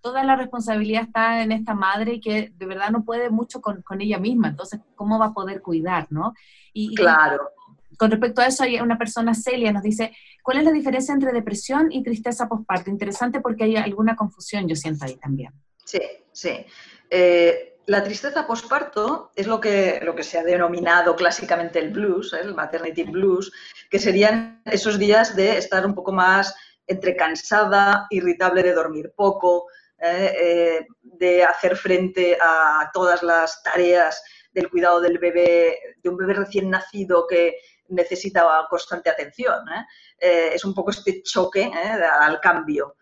toda 0.00 0.22
la 0.22 0.36
responsabilidad 0.36 1.02
está 1.02 1.42
en 1.42 1.52
esta 1.52 1.74
madre 1.74 2.20
que 2.20 2.52
de 2.54 2.66
verdad 2.66 2.90
no 2.90 3.04
puede 3.04 3.30
mucho 3.30 3.60
con, 3.60 3.82
con 3.82 4.00
ella 4.00 4.18
misma, 4.18 4.48
entonces, 4.48 4.80
¿cómo 4.94 5.18
va 5.18 5.26
a 5.26 5.34
poder 5.34 5.60
cuidar, 5.60 6.06
no? 6.10 6.34
Y, 6.72 6.94
claro 6.94 7.50
con 7.98 8.12
respecto 8.12 8.40
a 8.40 8.46
eso, 8.46 8.62
hay 8.62 8.80
una 8.80 8.96
persona, 8.96 9.34
Celia, 9.34 9.72
nos 9.72 9.82
dice, 9.82 10.16
¿cuál 10.42 10.58
es 10.58 10.64
la 10.64 10.70
diferencia 10.70 11.12
entre 11.12 11.32
depresión 11.32 11.90
y 11.90 12.02
tristeza 12.02 12.48
postparto? 12.48 12.90
Interesante 12.90 13.40
porque 13.40 13.64
hay 13.64 13.76
alguna 13.76 14.14
confusión, 14.14 14.68
yo 14.68 14.76
siento 14.76 15.04
ahí 15.04 15.16
también. 15.16 15.52
Sí, 15.84 16.00
sí. 16.32 16.64
Eh, 17.10 17.78
la 17.86 18.04
tristeza 18.04 18.46
postparto 18.46 19.32
es 19.34 19.48
lo 19.48 19.60
que, 19.60 19.98
lo 20.04 20.14
que 20.14 20.22
se 20.22 20.38
ha 20.38 20.44
denominado 20.44 21.16
clásicamente 21.16 21.80
el 21.80 21.90
blues, 21.90 22.32
¿eh? 22.34 22.40
el 22.42 22.54
maternity 22.54 23.02
blues, 23.02 23.50
que 23.90 23.98
serían 23.98 24.62
esos 24.66 24.96
días 24.96 25.34
de 25.34 25.58
estar 25.58 25.84
un 25.84 25.94
poco 25.94 26.12
más 26.12 26.54
entre 26.86 27.16
cansada, 27.16 28.06
irritable 28.10 28.62
de 28.62 28.74
dormir 28.74 29.12
poco, 29.16 29.66
¿eh? 29.98 30.86
de 31.02 31.42
hacer 31.42 31.76
frente 31.76 32.38
a 32.40 32.90
todas 32.92 33.24
las 33.24 33.60
tareas 33.62 34.22
del 34.52 34.70
cuidado 34.70 35.00
del 35.00 35.18
bebé, 35.18 35.78
de 36.02 36.08
un 36.08 36.16
bebé 36.16 36.34
recién 36.34 36.70
nacido 36.70 37.26
que 37.26 37.56
necesita 37.88 38.66
constante 38.68 39.10
atención. 39.10 39.68
¿eh? 39.68 39.84
Eh, 40.18 40.50
es 40.54 40.64
un 40.64 40.74
poco 40.74 40.90
este 40.90 41.22
choque 41.22 41.62
¿eh? 41.62 42.02
al 42.20 42.40
cambio. 42.40 42.96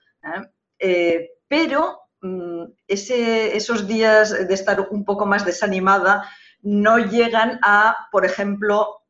pero 1.48 2.10
mm, 2.20 2.64
esos 2.86 3.86
días 3.86 4.48
de 4.48 4.54
estar 4.54 4.80
un 4.90 5.04
poco 5.04 5.26
más 5.26 5.44
desanimada 5.44 6.28
no 6.62 6.98
llegan 6.98 7.58
a, 7.62 8.08
por 8.10 8.24
ejemplo, 8.24 9.02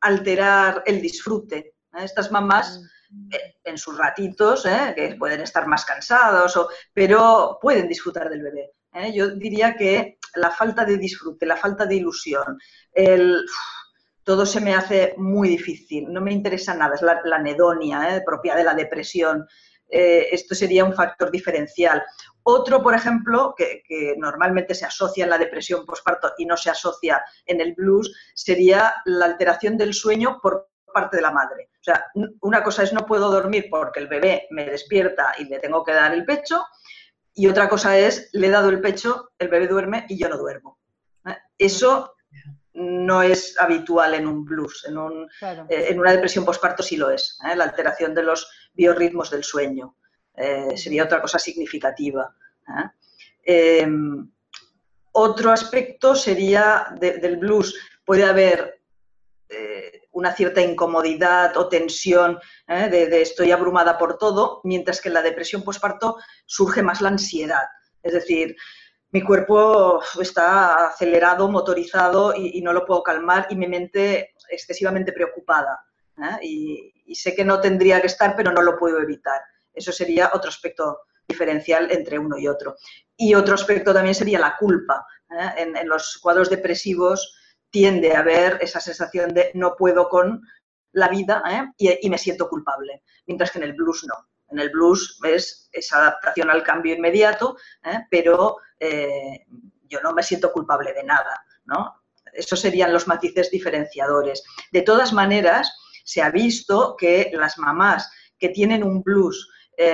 alterar 0.00 0.82
el 0.86 1.00
disfrute. 1.00 1.74
Estas 1.98 2.30
mamás 2.30 2.80
mm. 3.10 3.30
en 3.64 3.78
sus 3.78 3.96
ratitos, 3.96 4.64
que 4.94 5.16
pueden 5.18 5.40
estar 5.40 5.66
más 5.66 5.84
cansados, 5.84 6.58
pero 6.92 7.58
pueden 7.60 7.88
disfrutar 7.88 8.28
del 8.28 8.42
bebé. 8.42 8.72
Yo 9.12 9.30
diría 9.30 9.76
que 9.76 10.18
la 10.34 10.50
falta 10.50 10.84
de 10.84 10.96
disfrute, 10.96 11.46
la 11.46 11.56
falta 11.56 11.86
de 11.86 11.96
ilusión, 11.96 12.58
el 12.92 13.44
todo 14.24 14.46
se 14.46 14.60
me 14.60 14.74
hace 14.74 15.14
muy 15.16 15.48
difícil, 15.48 16.12
no 16.12 16.20
me 16.20 16.32
interesa 16.32 16.74
nada, 16.74 16.94
es 16.94 17.02
la, 17.02 17.20
anedonia 17.32 18.16
¿eh? 18.16 18.22
propia 18.24 18.54
de 18.54 18.64
la 18.64 18.74
depresión. 18.74 19.46
Eh, 19.88 20.28
esto 20.30 20.54
sería 20.54 20.84
un 20.84 20.94
factor 20.94 21.30
diferencial. 21.30 22.02
Otro, 22.42 22.82
por 22.82 22.94
ejemplo, 22.94 23.54
que, 23.56 23.82
normalmente 24.18 24.74
se 24.74 24.86
asocia 24.86 25.24
en 25.24 25.30
la 25.30 25.38
depresión 25.38 25.84
postparto 25.84 26.32
y 26.38 26.46
no 26.46 26.56
se 26.56 26.70
asocia 26.70 27.24
en 27.46 27.60
el 27.60 27.74
blues, 27.74 28.14
sería 28.34 28.94
la 29.04 29.26
alteración 29.26 29.76
del 29.76 29.94
sueño 29.94 30.38
por 30.40 30.70
parte 30.92 31.16
de 31.16 31.22
la 31.22 31.32
madre. 31.32 31.70
O 31.80 31.82
sea, 31.82 32.06
una 32.40 32.62
cosa 32.62 32.82
es 32.82 32.92
no 32.92 33.06
puedo 33.06 33.30
dormir 33.30 33.66
porque 33.70 34.00
el 34.00 34.08
bebé 34.08 34.46
me 34.50 34.64
despierta 34.64 35.34
y 35.38 35.44
le 35.44 35.58
tengo 35.58 35.82
que 35.84 35.92
dar 35.92 36.12
el 36.12 36.24
pecho, 36.24 36.64
y 37.34 37.46
otra 37.48 37.68
cosa 37.68 37.96
es 37.96 38.28
le 38.32 38.48
he 38.48 38.50
dado 38.50 38.68
el 38.68 38.80
pecho, 38.80 39.30
el 39.38 39.48
bebé 39.48 39.66
duerme 39.66 40.06
y 40.08 40.18
yo 40.18 40.28
no 40.28 40.36
duermo. 40.36 40.78
¿eh? 41.26 41.36
Eso 41.58 42.14
no 42.80 43.22
es 43.22 43.56
habitual 43.58 44.14
en 44.14 44.26
un 44.26 44.44
blues, 44.44 44.86
en, 44.88 44.96
eh, 45.68 45.86
en 45.88 46.00
una 46.00 46.12
depresión 46.12 46.44
postparto 46.44 46.82
sí 46.82 46.96
lo 46.96 47.10
es, 47.10 47.38
¿eh? 47.44 47.54
la 47.54 47.64
alteración 47.64 48.14
de 48.14 48.22
los 48.22 48.50
biorritmos 48.72 49.30
del 49.30 49.44
sueño. 49.44 49.96
sería 50.76 51.04
otra 51.04 51.20
cosa 51.20 51.38
significativa. 51.38 52.34
Em, 53.44 54.30
otro 55.12 55.50
aspecto 55.50 56.14
sería 56.14 56.86
del 56.98 57.36
blues, 57.36 57.74
puede 58.04 58.24
haber 58.24 58.80
una 60.12 60.34
cierta 60.34 60.60
incomodidad 60.60 61.56
o 61.56 61.68
tensión 61.68 62.38
¿eh? 62.66 62.88
de, 62.88 63.22
estoy 63.22 63.52
abrumada 63.52 63.98
por 63.98 64.18
todo, 64.18 64.60
mientras 64.64 65.00
que 65.00 65.08
en 65.08 65.14
la 65.14 65.22
depresión 65.22 65.62
postparto 65.62 66.16
surge 66.46 66.82
más 66.82 67.00
la 67.00 67.10
ansiedad. 67.10 67.64
Es 68.02 68.12
decir, 68.12 68.56
mi 69.12 69.22
cuerpo 69.22 70.00
está 70.20 70.88
acelerado, 70.88 71.48
motorizado 71.48 72.34
y, 72.34 72.60
no 72.62 72.72
lo 72.72 72.84
puedo 72.84 73.02
calmar 73.02 73.46
y 73.50 73.56
mi 73.56 73.66
mente 73.66 74.34
excesivamente 74.48 75.12
preocupada. 75.12 75.80
¿eh? 76.18 76.46
Y, 76.46 77.14
sé 77.14 77.34
que 77.34 77.44
no 77.44 77.60
tendría 77.60 78.00
que 78.00 78.06
estar, 78.06 78.36
pero 78.36 78.52
no 78.52 78.62
lo 78.62 78.78
puedo 78.78 79.00
evitar. 79.00 79.40
Eso 79.74 79.90
sería 79.90 80.30
otro 80.32 80.48
aspecto 80.48 81.00
diferencial 81.26 81.90
entre 81.90 82.18
uno 82.18 82.38
y 82.38 82.46
otro. 82.46 82.76
Y 83.16 83.34
otro 83.34 83.54
aspecto 83.54 83.92
también 83.92 84.14
sería 84.14 84.38
la 84.38 84.56
culpa. 84.56 85.04
¿eh? 85.30 85.74
en, 85.76 85.88
los 85.88 86.18
cuadros 86.18 86.50
depresivos 86.50 87.36
tiende 87.70 88.14
a 88.14 88.20
haber 88.20 88.58
esa 88.60 88.80
sensación 88.80 89.32
de 89.32 89.50
no 89.54 89.76
puedo 89.76 90.08
con 90.08 90.42
la 90.92 91.08
vida 91.08 91.42
¿eh? 91.48 91.98
y, 92.02 92.10
me 92.10 92.18
siento 92.18 92.48
culpable, 92.48 93.02
mientras 93.26 93.50
que 93.50 93.58
en 93.58 93.64
el 93.64 93.74
blues 93.74 94.04
no. 94.06 94.14
En 94.50 94.58
el 94.58 94.70
blues 94.70 95.18
es 95.24 95.68
esa 95.72 95.98
adaptación 95.98 96.50
al 96.50 96.62
cambio 96.62 96.94
inmediato, 96.94 97.56
¿eh? 97.84 98.06
pero 98.10 98.56
eh, 98.78 99.46
yo 99.88 100.00
no 100.02 100.12
me 100.12 100.22
siento 100.22 100.52
culpable 100.52 100.92
de 100.92 101.04
nada. 101.04 101.44
¿no? 101.64 102.02
Esos 102.32 102.60
serían 102.60 102.92
los 102.92 103.06
matices 103.06 103.50
diferenciadores. 103.50 104.42
De 104.72 104.82
todas 104.82 105.12
maneras, 105.12 105.72
se 106.04 106.22
ha 106.22 106.30
visto 106.30 106.96
que 106.98 107.30
las 107.32 107.58
mamás 107.58 108.10
que 108.38 108.48
tienen 108.48 108.82
un 108.82 109.02
blues 109.02 109.48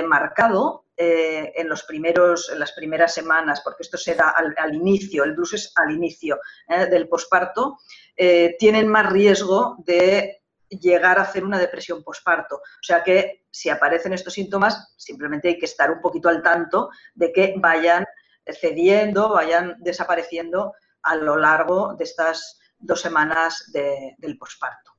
marcado 0.05 0.87
eh, 0.97 1.53
en, 1.55 1.69
los 1.69 1.83
primeros, 1.83 2.49
en 2.49 2.59
las 2.59 2.73
primeras 2.73 3.13
semanas, 3.13 3.61
porque 3.63 3.83
esto 3.83 3.97
se 3.97 4.15
da 4.15 4.31
al, 4.31 4.75
inicio, 4.75 5.23
el 5.23 5.33
blues 5.33 5.53
es 5.53 5.71
al 5.75 5.91
inicio 5.91 6.39
del 6.67 7.07
posparto, 7.07 7.77
tienen 8.59 8.89
más 8.89 9.09
riesgo 9.09 9.77
de 9.85 10.36
llegar 10.69 11.17
a 11.19 11.23
hacer 11.23 11.43
una 11.43 11.59
depresión 11.59 12.03
posparto. 12.03 12.55
O 12.57 12.83
sea 12.83 13.03
que 13.03 13.45
si 13.49 13.69
aparecen 13.69 14.13
estos 14.13 14.33
síntomas, 14.33 14.93
simplemente 14.97 15.49
hay 15.49 15.57
que 15.57 15.65
estar 15.65 15.91
un 15.91 16.01
poquito 16.01 16.29
al 16.29 16.41
tanto 16.41 16.89
de 17.15 17.31
que 17.31 17.53
vayan 17.57 18.05
cediendo, 18.53 19.29
vayan 19.29 19.75
desapareciendo 19.79 20.73
a 21.03 21.15
lo 21.15 21.37
largo 21.37 21.95
de 21.95 22.03
estas 22.03 22.59
dos 22.79 23.01
semanas 23.01 23.71
del 23.71 24.37
posparto 24.37 24.91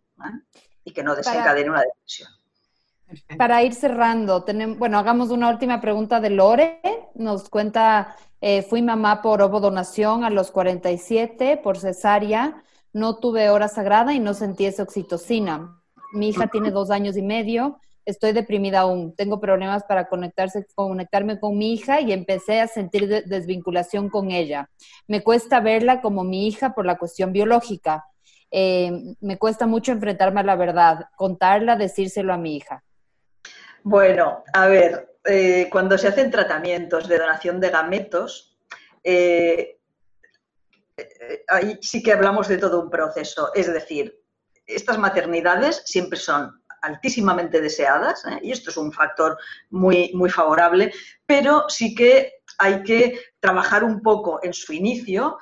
y 0.85 0.93
que 0.93 1.03
no 1.03 1.15
desencadene 1.15 1.71
una 1.71 1.83
depresión. 1.83 2.31
Para 3.39 3.63
ir 3.63 3.75
cerrando, 3.75 4.45
tenemos, 4.45 4.79
bueno, 4.79 4.99
hagamos 4.99 5.31
una 5.31 5.49
última 5.49 5.81
pregunta 5.81 6.21
de 6.21 6.31
Lore. 6.31 6.81
Nos 7.15 7.49
cuenta, 7.49 8.17
eh, 8.41 8.63
fui 8.63 8.83
mamá 8.83 9.23
por 9.23 9.41
ovodonación 9.41 10.25
a 10.25 10.31
los 10.31 10.51
47 10.51 11.59
por 11.63 11.79
cesárea, 11.79 12.63
no 12.93 13.19
tuve 13.19 13.51
hora 13.51 13.69
sagrada 13.69 14.13
y 14.13 14.21
no 14.21 14.35
sentí 14.35 14.67
esa 14.67 14.83
oxitocina. 14.83 15.81
Mi 16.13 16.31
hija 16.31 16.47
tiene 16.47 16.71
dos 16.71 16.91
años 16.91 17.17
y 17.17 17.23
medio, 17.23 17.81
estoy 18.05 18.33
deprimida 18.33 18.81
aún, 18.81 19.15
tengo 19.15 19.39
problemas 19.41 19.85
para 19.85 20.09
conectarse, 20.09 20.67
conectarme 20.75 21.39
con 21.39 21.59
mi 21.59 21.75
hija 21.75 22.01
y 22.01 22.13
empecé 22.13 22.61
a 22.61 22.67
sentir 22.67 23.25
desvinculación 23.27 24.09
con 24.09 24.31
ella. 24.31 24.71
Me 25.07 25.23
cuesta 25.23 25.61
verla 25.61 26.01
como 26.01 26.25
mi 26.25 26.47
hija 26.47 26.75
por 26.75 26.87
la 26.87 26.97
cuestión 26.97 27.33
biológica. 27.33 28.07
Eh, 28.51 28.91
me 29.21 29.37
cuesta 29.37 29.67
mucho 29.67 29.93
enfrentarme 29.93 30.41
a 30.41 30.45
la 30.45 30.57
verdad, 30.57 31.05
contarla, 31.17 31.77
decírselo 31.77 32.33
a 32.33 32.39
mi 32.39 32.57
hija. 32.57 32.83
Bueno, 33.83 34.43
a 34.55 34.67
ver, 34.67 35.17
eh, 35.27 35.69
cuando 35.71 35.99
se 35.99 36.09
hacen 36.09 36.31
tratamientos 36.31 37.09
de 37.09 37.19
donación 37.19 37.61
de 37.61 37.69
gametos, 37.69 38.59
eh, 39.05 39.78
ahí 41.49 41.79
sí 41.81 42.03
que 42.03 42.13
hablamos 42.13 42.49
de 42.49 42.59
todo 42.59 42.81
un 42.83 42.91
proceso. 42.91 43.51
Es 43.55 43.73
decir, 43.73 44.21
estas 44.67 44.99
maternidades 44.99 45.83
siempre 45.85 46.19
son 46.19 46.63
altísimamente 46.83 47.61
deseadas, 47.61 48.23
y 48.41 48.53
esto 48.53 48.71
es 48.71 48.77
un 48.77 48.93
factor 48.93 49.37
muy, 49.71 50.13
muy 50.15 50.31
favorable, 50.31 50.93
pero 51.27 51.65
sí 51.69 51.95
que 51.95 52.35
hay 52.59 52.83
que 52.83 53.21
trabajar 53.41 53.83
un 53.83 54.01
poco 54.01 54.39
en 54.43 54.53
su 54.53 54.73
inicio 54.73 55.39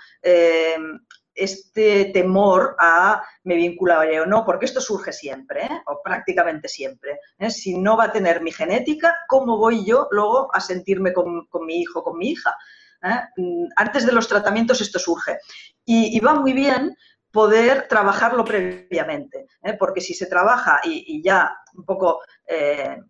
este 1.36 2.06
temor 2.06 2.74
a 2.80 3.22
me 3.44 3.54
vincularé 3.54 4.20
o 4.20 4.26
no, 4.26 4.44
porque 4.44 4.64
esto 4.64 4.80
surge 4.80 5.12
siempre, 5.12 5.64
¿eh? 5.64 5.82
o 5.86 6.00
prácticamente 6.02 6.68
siempre. 6.68 7.20
¿eh? 7.38 7.50
Si 7.50 7.76
no 7.76 7.96
va 7.96 8.04
a 8.04 8.12
tener 8.12 8.40
mi 8.40 8.50
genética, 8.50 9.14
¿cómo 9.28 9.58
voy 9.58 9.84
yo 9.84 10.08
luego 10.10 10.48
a 10.54 10.60
sentirme 10.60 11.12
con, 11.12 11.46
mi 11.66 11.80
hijo, 11.80 12.02
con 12.02 12.16
mi 12.18 12.30
hija? 12.30 12.56
¿Eh? 13.10 13.20
Mm, 13.36 13.66
antes 13.76 14.06
de 14.06 14.12
los 14.12 14.28
tratamientos 14.28 14.80
esto 14.80 14.98
surge. 14.98 15.38
Y, 15.84 16.18
va 16.20 16.34
muy 16.34 16.52
bien 16.52 16.96
poder 17.30 17.86
trabajarlo 17.88 18.44
previamente, 18.44 19.46
porque 19.78 20.00
si 20.00 20.14
se 20.14 20.26
trabaja 20.26 20.80
y, 20.82 21.22
ya 21.22 21.56
un 21.74 21.84
poco 21.84 22.20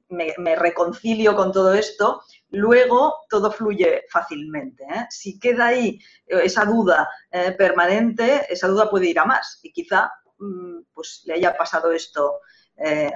me 0.09 0.57
reconcilio 0.57 1.35
con 1.37 1.53
todo 1.53 1.73
esto, 1.73 2.23
luego 2.51 3.15
todo 3.29 3.51
fluye 3.51 4.05
fácilmente. 4.11 4.85
¿eh? 4.85 5.07
Si 5.11 5.39
queda 5.39 5.69
ahí 5.69 5.99
eh, 6.27 6.41
esa 6.45 6.65
duda 6.65 7.09
eh, 7.31 7.53
permanente, 7.53 8.47
esa 8.49 8.69
duda 8.69 8.91
puede 8.91 9.07
ir 9.07 9.19
a 9.19 9.25
más 9.25 9.61
y 9.63 9.73
quizá 9.73 10.11
mm, 10.39 10.81
pues, 10.93 11.23
le 11.27 11.35
haya 11.35 11.57
pasado 11.57 11.93
esto 11.93 12.41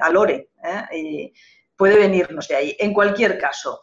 a 0.00 0.08
Lore 0.08 0.52
y 0.90 1.34
puede 1.76 1.98
venirnos 1.98 2.48
de 2.48 2.56
ahí. 2.56 2.76
En 2.78 2.94
cualquier 2.94 3.38
caso, 3.38 3.82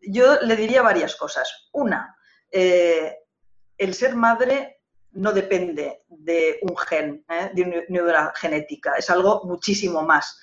yo 0.00 0.36
le 0.42 0.54
diría 0.54 0.80
varias 0.80 1.16
cosas. 1.16 1.68
Una, 1.72 2.16
el 2.50 3.94
ser 3.94 4.14
madre 4.14 4.80
no 5.12 5.32
depende 5.32 6.02
de 6.08 6.58
un 6.62 6.76
gen, 6.76 7.24
de 7.54 7.86
una 7.88 8.32
genética, 8.36 8.94
es 8.96 9.10
algo 9.10 9.42
muchísimo 9.44 10.02
más, 10.02 10.38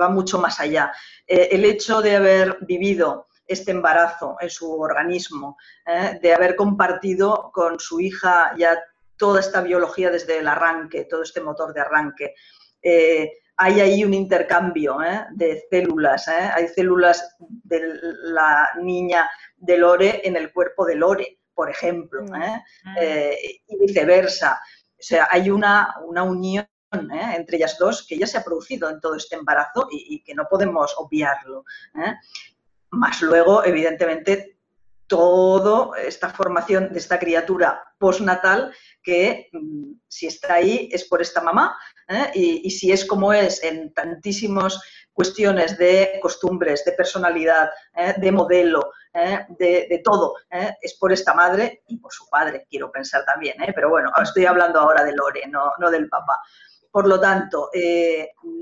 va 0.00 0.08
mucho 0.08 0.38
más 0.38 0.60
allá. 0.60 0.92
el 1.26 1.64
hecho 1.64 2.02
de 2.02 2.16
haber 2.16 2.58
vivido 2.62 3.26
este 3.46 3.70
embarazo 3.70 4.36
en 4.40 4.50
su 4.50 4.72
organismo, 4.80 5.56
¿eh? 5.86 6.18
de 6.20 6.34
haber 6.34 6.56
compartido 6.56 7.50
con 7.52 7.78
su 7.78 8.00
hija 8.00 8.52
ya 8.58 8.78
toda 9.16 9.40
esta 9.40 9.60
biología 9.60 10.10
desde 10.10 10.38
el 10.38 10.48
arranque, 10.48 11.04
todo 11.04 11.22
este 11.22 11.40
motor 11.40 11.72
de 11.72 11.80
arranque. 11.80 12.34
Eh, 12.82 13.32
hay 13.56 13.80
ahí 13.80 14.04
un 14.04 14.12
intercambio 14.12 15.02
¿eh? 15.02 15.26
de 15.32 15.64
células, 15.70 16.28
hay 16.28 16.68
células 16.68 17.36
de 17.38 17.80
la 18.24 18.68
niña 18.82 19.28
de 19.56 19.76
Lore 19.78 20.22
en 20.24 20.36
el 20.36 20.52
cuerpo 20.52 20.84
de 20.84 20.96
Lore, 20.96 21.40
por 21.54 21.70
ejemplo, 21.70 22.22
mm. 22.22 22.28
Mm. 22.28 22.96
y 23.68 23.78
viceversa. 23.78 24.60
O 24.98 25.02
sea, 25.02 25.28
hay 25.30 25.50
una, 25.50 25.94
una 26.04 26.22
unión 26.22 26.66
entre 27.36 27.56
ellas 27.58 27.76
dos 27.78 28.06
que 28.06 28.16
ya 28.16 28.26
se 28.26 28.38
ha 28.38 28.44
producido 28.44 28.88
en 28.88 29.00
todo 29.00 29.16
este 29.16 29.36
embarazo 29.36 29.88
y, 29.90 30.14
y 30.14 30.22
que 30.22 30.34
no 30.34 30.46
podemos 30.48 30.94
obviarlo. 30.96 31.64
Más 32.90 33.20
luego, 33.20 33.64
evidentemente, 33.64 34.56
toda 35.06 35.98
esta 36.00 36.30
formación 36.30 36.92
de 36.92 36.98
esta 36.98 37.18
criatura 37.18 37.82
postnatal 37.98 38.72
que 39.02 39.48
mm, 39.52 39.92
si 40.08 40.26
está 40.26 40.54
ahí 40.54 40.88
es 40.92 41.04
por 41.04 41.22
esta 41.22 41.40
mamá 41.40 41.76
¿eh? 42.08 42.30
y, 42.34 42.70
si 42.70 42.90
es 42.90 43.04
como 43.04 43.32
es 43.32 43.62
en 43.62 43.92
tantísimas 43.92 44.80
cuestiones 45.12 45.78
de 45.78 46.18
costumbres, 46.20 46.84
de 46.84 46.92
personalidad, 46.92 47.70
¿eh? 47.94 48.14
de 48.18 48.32
modelo, 48.32 48.92
¿eh? 49.16 49.46
de, 49.58 50.00
todo, 50.04 50.34
es 50.80 50.94
por 50.94 51.12
esta 51.12 51.34
madre 51.34 51.82
y 51.88 51.98
por 51.98 52.12
su 52.12 52.28
padre, 52.28 52.66
quiero 52.68 52.90
pensar 52.90 53.24
también, 53.24 53.56
pero 53.74 53.88
bueno, 53.90 54.12
estoy 54.22 54.46
hablando 54.46 54.80
ahora 54.80 55.02
de 55.04 55.14
Lore, 55.14 55.46
no, 55.48 55.72
no 55.78 55.90
del 55.90 56.08
papá. 56.08 56.40
Por 56.90 57.08
lo 57.08 57.20
tanto, 57.20 57.70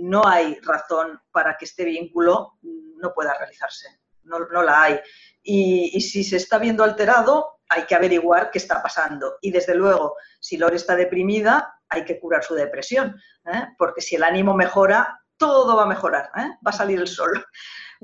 no 0.00 0.26
hay 0.26 0.58
razón 0.60 1.20
para 1.30 1.56
que 1.56 1.66
este 1.66 1.84
vínculo 1.84 2.54
no 2.62 3.12
pueda 3.12 3.34
realizarse 3.34 4.04
no, 4.24 4.62
la 4.62 4.82
hay. 4.82 5.00
Y, 5.42 6.00
si 6.00 6.24
se 6.24 6.36
está 6.36 6.58
viendo 6.58 6.84
alterado, 6.84 7.60
hay 7.68 7.84
que 7.84 7.94
averiguar 7.94 8.50
qué 8.50 8.58
está 8.58 8.82
pasando. 8.82 9.36
Y 9.40 9.50
desde 9.50 9.74
luego, 9.74 10.16
si 10.40 10.56
Lore 10.56 10.76
está 10.76 10.96
deprimida, 10.96 11.74
hay 11.88 12.04
que 12.04 12.18
curar 12.18 12.42
su 12.42 12.54
depresión, 12.54 13.16
¿eh? 13.46 13.66
porque 13.78 14.00
si 14.00 14.16
el 14.16 14.24
ánimo 14.24 14.54
mejora, 14.54 15.20
todo 15.36 15.76
va 15.76 15.84
a 15.84 15.86
mejorar, 15.86 16.30
¿eh? 16.36 16.50
va 16.66 16.70
a 16.70 16.72
salir 16.72 17.00
el 17.00 17.08
sol. 17.08 17.44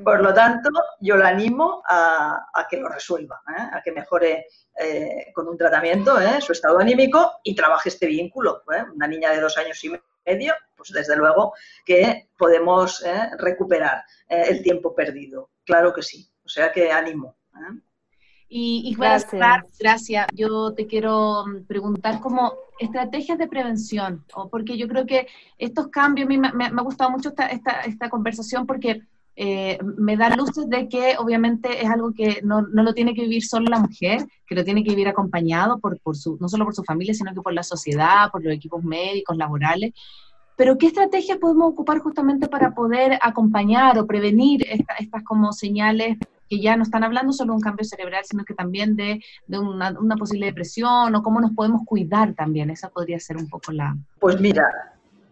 Por 0.02 0.22
lo 0.22 0.32
tanto, 0.32 0.70
yo 1.00 1.16
la 1.16 1.28
animo 1.28 1.82
a, 1.86 2.66
que 2.70 2.78
lo 2.78 2.88
resuelva, 2.88 3.42
¿eh? 3.48 3.68
a 3.72 3.82
que 3.82 3.92
mejore 3.92 4.46
con 5.34 5.46
un 5.46 5.58
tratamiento 5.58 6.16
su 6.40 6.52
estado 6.52 6.78
anímico 6.78 7.40
y 7.42 7.54
trabaje 7.54 7.90
este 7.90 8.06
vínculo. 8.06 8.62
Una 8.94 9.06
niña 9.06 9.30
de 9.30 9.40
dos 9.40 9.58
años 9.58 9.82
y 9.84 9.92
medio, 10.24 10.54
pues 10.76 10.90
desde 10.90 11.16
luego 11.16 11.54
que 11.84 12.30
podemos 12.36 13.02
eh, 13.04 13.30
recuperar 13.38 14.04
eh, 14.28 14.44
el 14.48 14.62
tiempo 14.62 14.94
perdido. 14.94 15.50
Claro 15.64 15.92
que 15.92 16.02
sí. 16.02 16.30
O 16.44 16.48
sea 16.48 16.72
que 16.72 16.90
ánimo. 16.90 17.36
Y, 18.52 18.82
y 18.84 18.94
gracias. 18.96 19.78
gracias. 19.78 20.26
Yo 20.34 20.74
te 20.74 20.86
quiero 20.86 21.46
mm, 21.46 21.66
preguntar 21.66 22.20
como 22.20 22.52
estrategias 22.80 23.38
de 23.38 23.46
prevención, 23.46 24.24
o 24.34 24.48
porque 24.48 24.76
yo 24.76 24.88
creo 24.88 25.06
que 25.06 25.28
estos 25.56 25.86
cambios, 25.88 26.26
a 26.26 26.28
mí 26.28 26.36
me, 26.36 26.64
ha 26.66 26.82
gustado 26.82 27.10
mucho 27.10 27.28
esta, 27.28 27.46
esta, 27.46 27.82
esta 27.82 28.10
conversación 28.10 28.66
porque 28.66 29.02
eh, 29.36 29.78
me 29.96 30.16
da 30.16 30.34
luces 30.34 30.68
de 30.68 30.88
que 30.88 31.14
obviamente 31.16 31.82
es 31.82 31.88
algo 31.88 32.12
que 32.12 32.40
no, 32.42 32.62
no, 32.62 32.82
lo 32.82 32.92
tiene 32.92 33.14
que 33.14 33.22
vivir 33.22 33.44
solo 33.44 33.66
la 33.70 33.78
mujer, 33.78 34.26
que 34.46 34.56
lo 34.56 34.64
tiene 34.64 34.82
que 34.82 34.90
vivir 34.90 35.06
acompañado 35.06 35.78
por, 35.78 36.00
por 36.00 36.16
su, 36.16 36.36
no 36.40 36.48
solo 36.48 36.64
por 36.64 36.74
su 36.74 36.82
familia, 36.82 37.14
sino 37.14 37.32
que 37.32 37.40
por 37.40 37.54
la 37.54 37.62
sociedad, 37.62 38.30
por 38.32 38.42
los 38.42 38.52
equipos 38.52 38.82
médicos, 38.82 39.36
laborales. 39.36 39.92
Pero 40.60 40.76
¿qué 40.76 40.88
estrategias 40.88 41.38
podemos 41.38 41.70
ocupar 41.70 42.00
justamente 42.00 42.46
para 42.46 42.74
poder 42.74 43.18
acompañar 43.22 43.98
o 43.98 44.06
prevenir 44.06 44.62
estas 44.68 45.24
como 45.24 45.54
señales 45.54 46.18
que 46.50 46.60
ya 46.60 46.76
no 46.76 46.82
están 46.82 47.02
hablando 47.02 47.32
solo 47.32 47.54
de 47.54 47.56
un 47.56 47.62
cambio 47.62 47.82
cerebral, 47.86 48.24
sino 48.26 48.44
que 48.44 48.52
también 48.52 48.94
de, 48.94 49.20
una, 49.48 50.16
posible 50.18 50.44
depresión 50.44 51.14
o 51.14 51.22
cómo 51.22 51.40
nos 51.40 51.52
podemos 51.52 51.80
cuidar 51.86 52.34
también? 52.34 52.68
Esa 52.68 52.90
podría 52.90 53.18
ser 53.18 53.38
un 53.38 53.48
poco 53.48 53.72
la... 53.72 53.96
Pues 54.18 54.38
mira, 54.38 54.70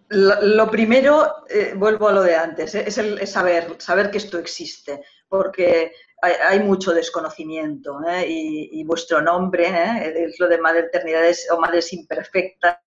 lo, 0.08 0.70
primero, 0.70 1.44
eh, 1.50 1.74
vuelvo 1.76 2.08
a 2.08 2.12
lo 2.12 2.22
de 2.22 2.34
antes, 2.34 2.74
eh, 2.74 2.84
es, 2.86 2.96
el, 2.96 3.26
saber, 3.26 3.76
saber 3.76 4.10
que 4.10 4.16
esto 4.16 4.38
existe, 4.38 5.02
porque 5.28 5.92
hay, 6.22 6.60
mucho 6.60 6.94
desconocimiento 6.94 8.00
eh, 8.08 8.24
y, 8.26 8.82
vuestro 8.84 9.20
nombre, 9.20 9.66
es 10.24 10.40
lo 10.40 10.48
de 10.48 10.56
maternidades 10.56 11.46
o 11.52 11.60
madres 11.60 11.92
imperfectas, 11.92 12.80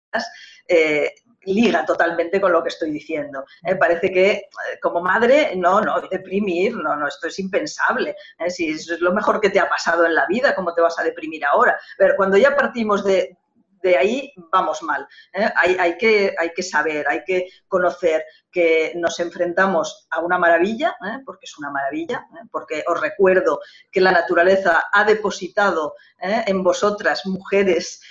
liga 1.46 1.86
totalmente 1.86 2.40
con 2.40 2.52
lo 2.52 2.62
que 2.62 2.70
estoy 2.70 2.92
diciendo. 2.92 3.46
parece 3.80 4.12
que 4.12 4.50
como 4.82 5.02
madre, 5.02 5.54
no, 5.56 5.82
no, 5.82 6.02
deprimir, 6.02 6.76
no, 6.76 6.96
no, 6.96 7.08
esto 7.08 7.28
es 7.28 7.40
impensable. 7.40 8.16
Si 8.50 8.70
eso 8.70 8.94
es 8.94 9.02
lo 9.02 9.14
mejor 9.14 9.40
que 9.42 9.50
te 9.50 9.60
ha 9.60 9.70
pasado 9.70 10.06
en 10.06 10.16
la 10.16 10.26
vida, 10.28 10.56
¿cómo 10.56 10.74
te 10.74 10.82
vas 10.82 10.98
a 11.00 11.04
deprimir 11.04 11.46
ahora? 11.46 11.80
Pero 11.98 12.16
cuando 12.16 12.38
ya 12.38 12.56
partimos 12.56 13.04
de, 13.04 13.38
de 13.82 13.98
ahí 13.98 14.34
vamos 14.52 14.82
mal. 14.84 15.08
¿eh? 15.34 15.50
Hay, 15.56 15.98
que, 15.98 16.34
hay 16.38 16.52
que 16.54 16.64
saber, 16.64 17.08
hay 17.08 17.24
que 17.24 17.48
conocer 17.68 18.26
que 18.52 18.94
nos 18.96 19.20
enfrentamos 19.20 20.08
a 20.12 20.20
una 20.20 20.38
maravilla, 20.38 20.96
¿eh? 21.06 21.20
porque 21.26 21.46
es 21.46 21.58
una 21.58 21.72
maravilla, 21.72 22.28
¿eh? 22.34 22.48
porque 22.52 22.84
os 22.88 23.00
recuerdo 23.00 23.60
que 23.92 24.02
la 24.02 24.12
naturaleza 24.12 24.86
ha 24.92 25.04
depositado 25.04 25.96
en 26.20 26.64
vosotras, 26.64 27.26
mujeres, 27.26 28.02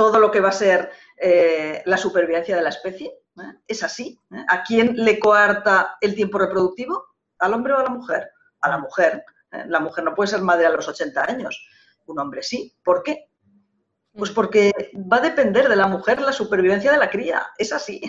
todo 0.00 0.18
lo 0.18 0.30
que 0.30 0.40
va 0.40 0.48
a 0.48 0.52
ser 0.52 0.90
la 1.84 1.98
supervivencia 1.98 2.56
de 2.56 2.62
la 2.62 2.70
especie. 2.70 3.12
Es 3.66 3.82
así. 3.82 4.18
¿A 4.48 4.62
quién 4.62 4.94
le 4.96 5.18
coarta 5.18 5.98
el 6.00 6.14
tiempo 6.14 6.38
reproductivo? 6.38 7.04
¿Al 7.38 7.52
hombre 7.52 7.74
o 7.74 7.78
a 7.78 7.82
la 7.82 7.90
mujer? 7.90 8.30
A 8.62 8.70
la 8.70 8.78
mujer. 8.78 9.22
La 9.66 9.80
mujer 9.80 10.04
no 10.04 10.14
puede 10.14 10.30
ser 10.30 10.40
madre 10.40 10.64
a 10.64 10.70
los 10.70 10.88
80 10.88 11.22
años 11.24 11.68
un 12.10 12.18
hombre 12.18 12.42
sí. 12.42 12.76
¿Por 12.84 13.02
qué? 13.02 13.30
Pues 14.12 14.30
porque 14.30 14.72
va 14.94 15.18
a 15.18 15.20
depender 15.20 15.68
de 15.68 15.76
la 15.76 15.86
mujer 15.86 16.20
la 16.20 16.32
supervivencia 16.32 16.92
de 16.92 16.98
la 16.98 17.10
cría, 17.10 17.46
es 17.56 17.72
así. 17.72 18.00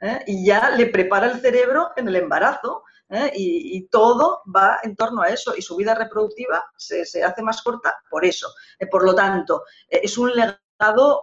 ¿eh? 0.00 0.22
Y 0.26 0.46
ya 0.46 0.70
le 0.70 0.86
prepara 0.86 1.30
el 1.30 1.40
cerebro 1.40 1.90
en 1.96 2.08
el 2.08 2.16
embarazo 2.16 2.84
¿eh? 3.08 3.32
y, 3.34 3.88
todo 3.88 4.42
va 4.54 4.78
en 4.82 4.94
torno 4.94 5.22
a 5.22 5.28
eso 5.28 5.54
y 5.56 5.62
su 5.62 5.76
vida 5.76 5.94
reproductiva 5.94 6.70
se, 6.76 7.02
hace 7.24 7.42
más 7.42 7.62
corta 7.62 7.96
por 8.10 8.24
eso. 8.24 8.48
Eh, 8.78 8.86
por 8.86 9.04
lo 9.04 9.14
tanto, 9.14 9.64
es 9.88 10.18
un 10.18 10.34
legado 10.34 10.58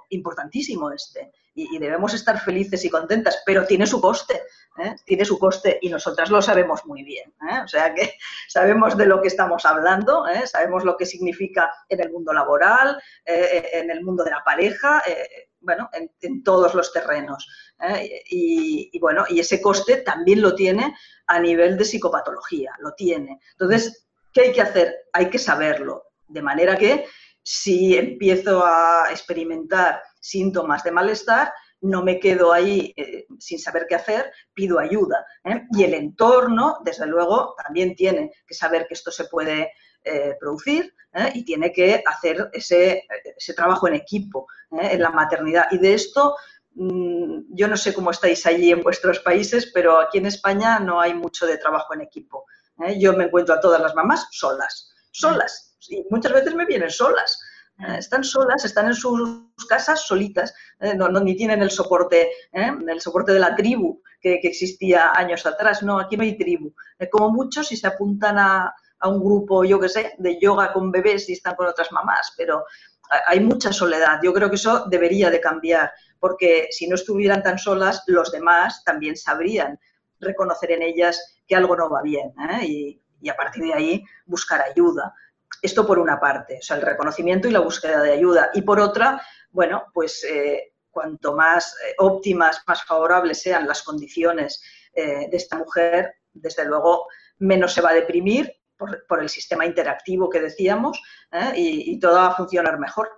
importantísimo 0.10 0.92
este 0.92 1.32
y, 1.56 1.80
debemos 1.80 2.14
estar 2.14 2.40
felices 2.40 2.84
y 2.84 2.90
contentas, 2.90 3.42
pero 3.46 3.66
tiene 3.66 3.88
su 3.88 4.02
coste, 4.02 4.44
¿eh? 4.78 4.96
tiene 5.06 5.24
su 5.24 5.40
coste 5.40 5.80
y 5.82 5.90
nosotras 5.90 6.30
lo 6.30 6.42
sabemos 6.42 6.86
muy 6.86 7.04
bien. 7.04 7.34
¿eh? 7.50 7.62
O 7.64 7.68
sea 7.68 7.94
que 7.94 8.18
sabemos 8.50 8.98
de 8.98 9.06
lo 9.06 9.22
que 9.22 9.30
estamos 9.30 9.66
hablando, 9.66 10.28
¿eh? 10.28 10.46
sabemos 10.46 10.84
lo 10.84 10.98
que 10.98 11.06
significa 11.06 11.72
en 11.88 12.02
el 12.02 12.12
mundo 12.12 12.34
laboral, 12.34 13.02
en 13.26 13.90
el 13.90 14.04
mundo 14.04 14.26
de 14.26 14.32
la 14.32 14.44
pareja, 14.44 15.02
bueno, 15.62 15.90
en, 15.94 16.44
todos 16.44 16.76
los 16.76 16.92
terrenos. 16.92 17.48
Y, 18.30 18.90
y, 18.92 19.00
bueno, 19.00 19.26
y 19.30 19.40
ese 19.40 19.62
coste 19.62 19.98
también 19.98 20.42
lo 20.42 20.54
tiene 20.54 20.96
a 21.28 21.40
nivel 21.40 21.78
de 21.78 21.86
psicopatología, 21.86 22.74
lo 22.80 22.94
tiene. 22.94 23.40
Entonces, 23.52 24.08
¿qué 24.34 24.42
hay 24.42 24.52
que 24.52 24.62
hacer? 24.62 24.96
Hay 25.14 25.30
que 25.30 25.40
saberlo, 25.40 26.12
de 26.28 26.42
manera 26.42 26.78
que 26.78 27.06
si 27.48 27.96
empiezo 27.96 28.66
a 28.66 29.06
experimentar 29.12 30.02
síntomas 30.20 30.84
de 30.84 30.92
malestar, 30.92 31.54
no 31.80 32.02
me 32.02 32.20
quedo 32.20 32.52
ahí 32.52 32.92
eh, 32.98 33.28
sin 33.38 33.60
saber 33.60 33.86
qué 33.88 33.94
hacer, 33.94 34.32
pido 34.52 34.80
ayuda. 34.80 35.24
¿eh? 35.44 35.62
Y 35.72 35.84
el 35.84 35.94
entorno, 35.94 36.80
desde 36.84 37.06
luego, 37.06 37.54
también 37.64 37.96
tiene 37.96 38.32
que 38.48 38.56
saber 38.56 38.88
que 38.88 38.96
esto 38.96 39.12
se 39.12 39.26
puede 39.26 39.74
eh, 40.04 40.36
producir 40.40 40.92
y 41.34 41.46
tiene 41.46 41.72
que 41.72 42.04
hacer 42.06 42.50
ese, 42.52 43.04
trabajo 43.56 43.88
en 43.88 43.94
equipo 43.94 44.48
en 44.72 45.02
la 45.02 45.12
maternidad. 45.12 45.68
Y 45.72 45.78
de 45.78 45.94
esto, 45.94 46.36
mm, 46.74 47.56
yo 47.56 47.70
no 47.70 47.78
sé 47.78 47.94
cómo 47.94 48.12
estáis 48.12 48.46
allí 48.46 48.72
en 48.72 48.82
vuestros 48.82 49.20
países, 49.20 49.72
pero 49.74 50.00
aquí 50.00 50.18
en 50.18 50.26
España 50.26 50.78
no 50.80 51.00
hay 51.00 51.14
mucho 51.14 51.46
de 51.46 51.58
trabajo 51.58 51.94
en 51.94 52.02
equipo. 52.02 52.46
Yo 52.98 53.14
me 53.14 53.26
encuentro 53.26 53.56
a 53.56 53.62
todas 53.62 53.80
las 53.80 53.96
mamás 53.96 54.28
solas, 54.32 54.92
solas. 55.12 55.65
Y 55.90 56.06
muchas 56.10 56.34
veces 56.34 56.56
me 56.56 56.66
vienen 56.66 56.90
solas. 56.90 57.40
Eh, 57.80 57.98
están 57.98 58.24
solas, 58.24 58.64
están 58.64 58.88
en 58.88 58.94
sus 58.94 59.44
casas 59.68 60.02
solitas, 60.02 60.54
eh, 60.80 60.96
no, 60.96 61.10
ni 61.10 61.36
tienen 61.36 61.62
el 61.62 61.72
soporte, 61.72 62.30
¿eh? 62.54 62.72
el 62.88 63.02
soporte 63.02 63.34
de 63.34 63.40
la 63.40 63.54
tribu 63.56 64.02
que, 64.22 64.40
existía 64.44 65.12
años 65.14 65.46
atrás. 65.46 65.84
No, 65.84 66.00
aquí 66.00 66.16
no 66.16 66.24
hay 66.24 66.38
tribu. 66.38 66.74
como 67.12 67.32
muchos, 67.32 67.68
si 67.68 67.78
se 67.78 67.88
apuntan 67.88 68.38
a, 68.40 68.74
un 69.04 69.20
grupo, 69.24 69.64
yo 69.64 69.80
qué 69.80 69.88
sé, 69.88 70.14
de 70.18 70.40
yoga 70.40 70.74
con 70.74 70.92
bebés 70.92 71.30
y 71.30 71.34
están 71.34 71.56
con 71.56 71.68
otras 71.68 71.92
mamás, 71.92 72.34
pero 72.36 72.66
hay 73.28 73.40
mucha 73.40 73.72
soledad. 73.72 74.20
Yo 74.24 74.34
creo 74.34 74.50
que 74.50 74.56
eso 74.56 74.86
debería 74.88 75.30
de 75.30 75.40
cambiar, 75.40 75.92
porque 76.20 76.70
si 76.72 76.88
no 76.88 76.96
estuvieran 76.96 77.44
tan 77.44 77.60
solas, 77.60 78.02
los 78.08 78.32
demás 78.32 78.84
también 78.84 79.16
sabrían 79.16 79.80
reconocer 80.20 80.72
en 80.72 80.82
ellas 80.82 81.40
que 81.46 81.56
algo 81.56 81.76
no 81.76 81.88
va 81.88 82.02
bien 82.02 82.34
y 83.26 83.30
a 83.30 83.36
partir 83.36 83.64
de 83.64 83.74
ahí 83.74 84.04
buscar 84.26 84.62
ayuda. 84.62 85.14
Esto 85.62 85.86
por 85.86 86.00
una 86.00 86.20
parte, 86.20 86.60
o 86.60 86.62
sea, 86.62 86.78
el 86.78 86.84
reconocimiento 86.84 87.48
y 87.48 87.52
la 87.52 87.60
búsqueda 87.60 88.02
de 88.02 88.14
ayuda. 88.14 88.52
Y 88.54 88.62
por 88.62 88.80
otra, 88.80 89.22
bueno, 89.50 89.86
pues 89.94 90.24
eh, 90.24 90.74
cuanto 90.92 91.34
más 91.34 91.76
eh, 91.86 91.96
óptimas, 91.98 92.62
más 92.68 92.84
favorables 92.84 93.42
sean 93.42 93.68
las 93.68 93.82
condiciones 93.82 94.62
eh, 94.94 95.28
de 95.30 95.38
esta 95.38 95.58
mujer, 95.58 96.16
desde 96.34 96.66
luego 96.66 97.08
menos 97.40 97.74
se 97.74 97.82
va 97.82 97.92
a 97.92 97.96
deprimir 97.96 98.54
por, 98.78 99.22
el 99.22 99.30
sistema 99.30 99.66
interactivo 99.66 100.30
que 100.30 100.42
decíamos 100.42 101.02
y, 101.56 101.94
y, 101.94 102.00
todo 102.00 102.16
va 102.16 102.28
a 102.28 102.36
funcionar 102.36 102.78
mejor. 102.78 103.10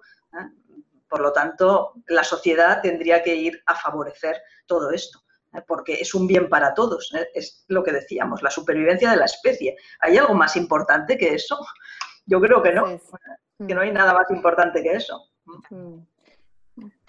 Por 1.10 1.20
lo 1.20 1.34
tanto, 1.34 1.94
la 2.08 2.24
sociedad 2.24 2.80
tendría 2.82 3.24
que 3.24 3.36
ir 3.36 3.64
a 3.66 3.74
favorecer 3.74 4.40
todo 4.68 4.92
esto 4.92 5.24
porque 5.66 5.94
es 5.94 6.14
un 6.14 6.28
bien 6.28 6.50
para 6.50 6.74
todos, 6.74 7.12
es 7.34 7.66
lo 7.68 7.84
que 7.84 7.92
decíamos, 7.92 8.44
la 8.44 8.52
supervivencia 8.52 9.10
de 9.10 9.18
la 9.18 9.26
especie. 9.26 9.78
¿Hay 10.00 10.18
algo 10.18 10.34
más 10.34 10.56
importante 10.56 11.18
que 11.18 11.34
eso? 11.34 11.58
Yo 12.28 12.40
creo 12.42 12.62
que 12.62 12.74
no, 12.74 12.86
que 13.66 13.74
no 13.74 13.82
hay 13.82 13.92
nada 13.92 14.14
más 14.14 14.30
importante 14.30 14.84
que 14.84 14.92
eso. 14.92 15.30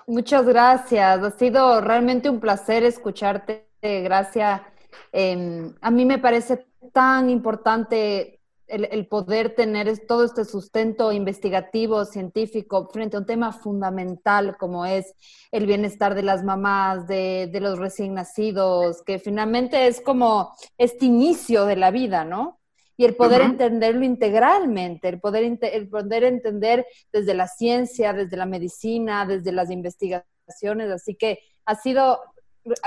Muchas 0.07 0.47
gracias, 0.47 1.23
ha 1.23 1.31
sido 1.33 1.81
realmente 1.83 2.31
un 2.31 2.41
placer 2.41 2.85
escucharte, 2.85 3.69
gracias. 3.83 4.63
Em, 5.13 5.75
a 5.83 5.91
mí 5.91 6.05
me 6.07 6.19
parece 6.19 6.67
tan 6.93 7.29
importante 7.29 8.41
el, 8.69 9.07
poder 9.07 9.55
tener 9.55 10.07
todo 10.07 10.25
este 10.25 10.45
sustento 10.45 11.11
investigativo, 11.11 12.05
científico, 12.05 12.89
frente 12.93 13.17
a 13.17 13.21
un 13.21 13.27
tema 13.27 13.53
fundamental 13.53 14.57
como 14.57 14.87
es 14.87 15.15
el 15.51 15.67
bienestar 15.67 16.15
de 16.15 16.23
las 16.23 16.45
mamás, 16.45 17.07
de, 17.07 17.49
de 17.51 17.61
los 17.61 17.79
recién 17.79 18.15
nacidos, 18.15 19.03
que 19.03 19.19
finalmente 19.19 19.87
es 19.87 20.01
como 20.01 20.55
este 20.77 21.07
inicio 21.07 21.65
de 21.65 21.77
la 21.77 21.91
vida, 21.91 22.25
¿no? 22.25 22.59
Y 22.99 23.05
el 23.05 23.15
poder 23.15 23.43
entenderlo 23.43 24.05
integralmente, 24.05 25.09
el 25.09 25.21
poder, 25.21 25.57
el 25.63 25.89
poder 25.89 26.25
entender 26.25 26.85
desde 27.13 27.33
la 27.33 27.47
ciencia, 27.47 28.13
desde 28.13 28.37
la 28.37 28.45
medicina, 28.45 29.25
desde 29.25 29.53
las 29.53 29.71
investigaciones. 29.71 30.91
Así 30.91 31.15
que 31.15 31.39
ha 31.65 31.77
sido, 31.77 32.19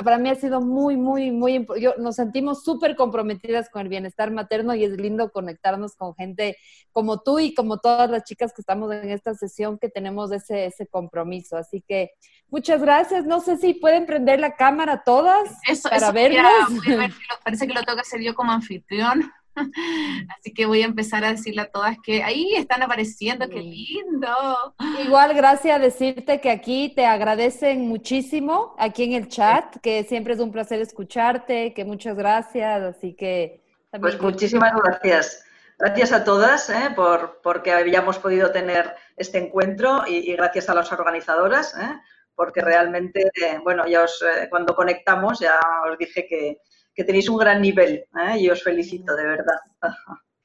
para 0.03 0.17
mí 0.17 0.29
ha 0.29 0.35
sido 0.35 0.59
muy, 0.59 0.97
muy, 0.97 1.31
muy, 1.31 1.65
yo, 1.79 1.93
nos 1.97 2.17
sentimos 2.17 2.65
súper 2.65 2.97
comprometidas 2.97 3.69
con 3.69 3.83
el 3.83 3.87
bienestar 3.87 4.31
materno 4.31 4.75
y 4.75 4.83
es 4.83 4.91
lindo 4.97 5.31
conectarnos 5.31 5.95
con 5.95 6.13
gente 6.13 6.57
como 6.91 7.21
tú 7.21 7.39
y 7.39 7.53
como 7.53 7.77
todas 7.77 8.11
las 8.11 8.25
chicas 8.25 8.51
que 8.51 8.63
estamos 8.63 8.91
en 8.91 9.11
esta 9.11 9.33
sesión 9.33 9.79
que 9.79 9.87
tenemos 9.87 10.33
ese, 10.33 10.65
ese 10.65 10.87
compromiso. 10.87 11.55
Así 11.55 11.81
que 11.87 12.11
muchas 12.49 12.81
gracias. 12.81 13.25
No 13.25 13.39
sé 13.39 13.55
si 13.55 13.75
pueden 13.75 14.05
prender 14.05 14.41
la 14.41 14.57
cámara 14.57 15.03
todas 15.05 15.57
para 15.89 16.11
vernos. 16.11 16.43
parece 17.45 17.65
que 17.65 17.73
lo 17.73 17.81
tengo 17.83 17.95
que 17.95 18.01
hacer 18.01 18.21
yo 18.21 18.35
como 18.35 18.51
anfitrión. 18.51 19.31
Así 20.37 20.53
que 20.53 20.65
voy 20.65 20.81
a 20.81 20.85
empezar 20.85 21.23
a 21.23 21.31
decirle 21.31 21.61
a 21.61 21.71
todas 21.71 21.97
que 22.03 22.23
ahí 22.23 22.53
están 22.55 22.81
apareciendo, 22.83 23.47
qué 23.49 23.59
lindo. 23.61 24.75
Igual, 25.03 25.33
gracias 25.33 25.75
a 25.75 25.79
decirte 25.79 26.39
que 26.41 26.49
aquí 26.49 26.93
te 26.95 27.05
agradecen 27.05 27.87
muchísimo, 27.87 28.75
aquí 28.77 29.03
en 29.03 29.13
el 29.13 29.27
chat, 29.27 29.77
que 29.81 30.03
siempre 30.03 30.33
es 30.33 30.39
un 30.39 30.51
placer 30.51 30.81
escucharte, 30.81 31.73
que 31.73 31.85
muchas 31.85 32.15
gracias, 32.15 32.81
así 32.81 33.13
que... 33.13 33.61
Pues 33.99 34.21
muchísimas 34.21 34.73
gracias. 34.73 35.43
Gracias 35.77 36.11
a 36.11 36.23
todas 36.23 36.69
¿eh? 36.69 36.91
por 36.95 37.41
porque 37.41 37.71
hayamos 37.71 38.19
podido 38.19 38.51
tener 38.51 38.93
este 39.17 39.39
encuentro 39.39 40.03
y, 40.07 40.31
gracias 40.35 40.69
a 40.69 40.75
las 40.75 40.91
organizadoras, 40.91 41.75
¿eh? 41.75 41.99
porque 42.35 42.61
realmente, 42.61 43.31
bueno, 43.63 43.87
ya 43.87 44.03
os, 44.03 44.21
eh, 44.21 44.47
cuando 44.49 44.75
conectamos 44.75 45.39
ya 45.39 45.59
os 45.89 45.97
dije 45.97 46.27
que, 46.27 46.61
que 46.93 47.03
tenéis 47.03 47.29
un 47.29 47.37
gran 47.37 47.61
nivel 47.61 48.05
¿eh? 48.27 48.39
y 48.39 48.49
os 48.49 48.63
felicito, 48.63 49.15
de 49.15 49.23
verdad. 49.23 49.59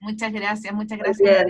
Muchas 0.01 0.33
gracias, 0.33 0.75
muchas 0.75 0.99
gracias. 0.99 1.47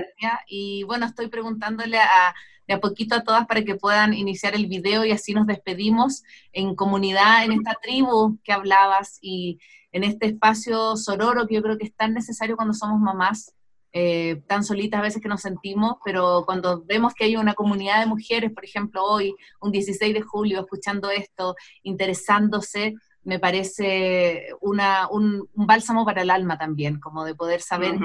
Y 0.49 0.85
bueno, 0.85 1.07
estoy 1.07 1.29
preguntándole 1.29 1.99
a, 1.99 2.35
de 2.67 2.75
a 2.75 2.81
poquito 2.81 3.15
a 3.15 3.23
todas 3.23 3.47
para 3.47 3.63
que 3.63 3.75
puedan 3.75 4.15
iniciar 4.15 4.55
el 4.55 4.67
video 4.67 5.05
y 5.05 5.13
así 5.13 5.35
nos 5.35 5.47
despedimos 5.47 6.23
en 6.53 6.75
comunidad, 6.75 7.45
en 7.45 7.53
esta 7.53 7.77
tribu 7.83 8.39
que 8.43 8.53
hablabas 8.53 9.19
y 9.21 9.59
en 9.93 10.05
este 10.05 10.27
espacio 10.27 10.97
sororo 10.97 11.47
que 11.47 11.55
yo 11.57 11.63
creo 11.63 11.79
que 11.79 11.87
es 11.87 11.95
tan 11.95 12.15
necesario 12.15 12.57
cuando 12.57 12.75
somos 12.75 13.01
mamás, 13.01 13.55
eh, 13.93 14.43
tan 14.47 14.63
solitas 14.63 15.01
a 15.01 15.03
veces 15.03 15.23
que 15.23 15.29
nos 15.29 15.41
sentimos, 15.41 15.95
pero 16.05 16.43
cuando 16.45 16.85
vemos 16.85 17.15
que 17.15 17.25
hay 17.25 17.37
una 17.37 17.55
comunidad 17.55 18.01
de 18.01 18.07
mujeres, 18.07 18.53
por 18.53 18.65
ejemplo, 18.65 19.03
hoy, 19.03 19.35
un 19.61 19.73
16 19.73 20.13
de 20.13 20.21
julio, 20.21 20.61
escuchando 20.61 21.11
esto, 21.11 21.55
interesándose, 21.83 22.95
me 23.27 23.41
parece 23.41 24.47
una, 24.61 25.09
un, 25.11 25.49
bálsamo 25.55 26.05
para 26.05 26.23
el 26.23 26.31
alma 26.31 26.57
también, 26.57 27.01
como 27.01 27.25
de 27.25 27.35
poder 27.35 27.61
saber 27.61 27.99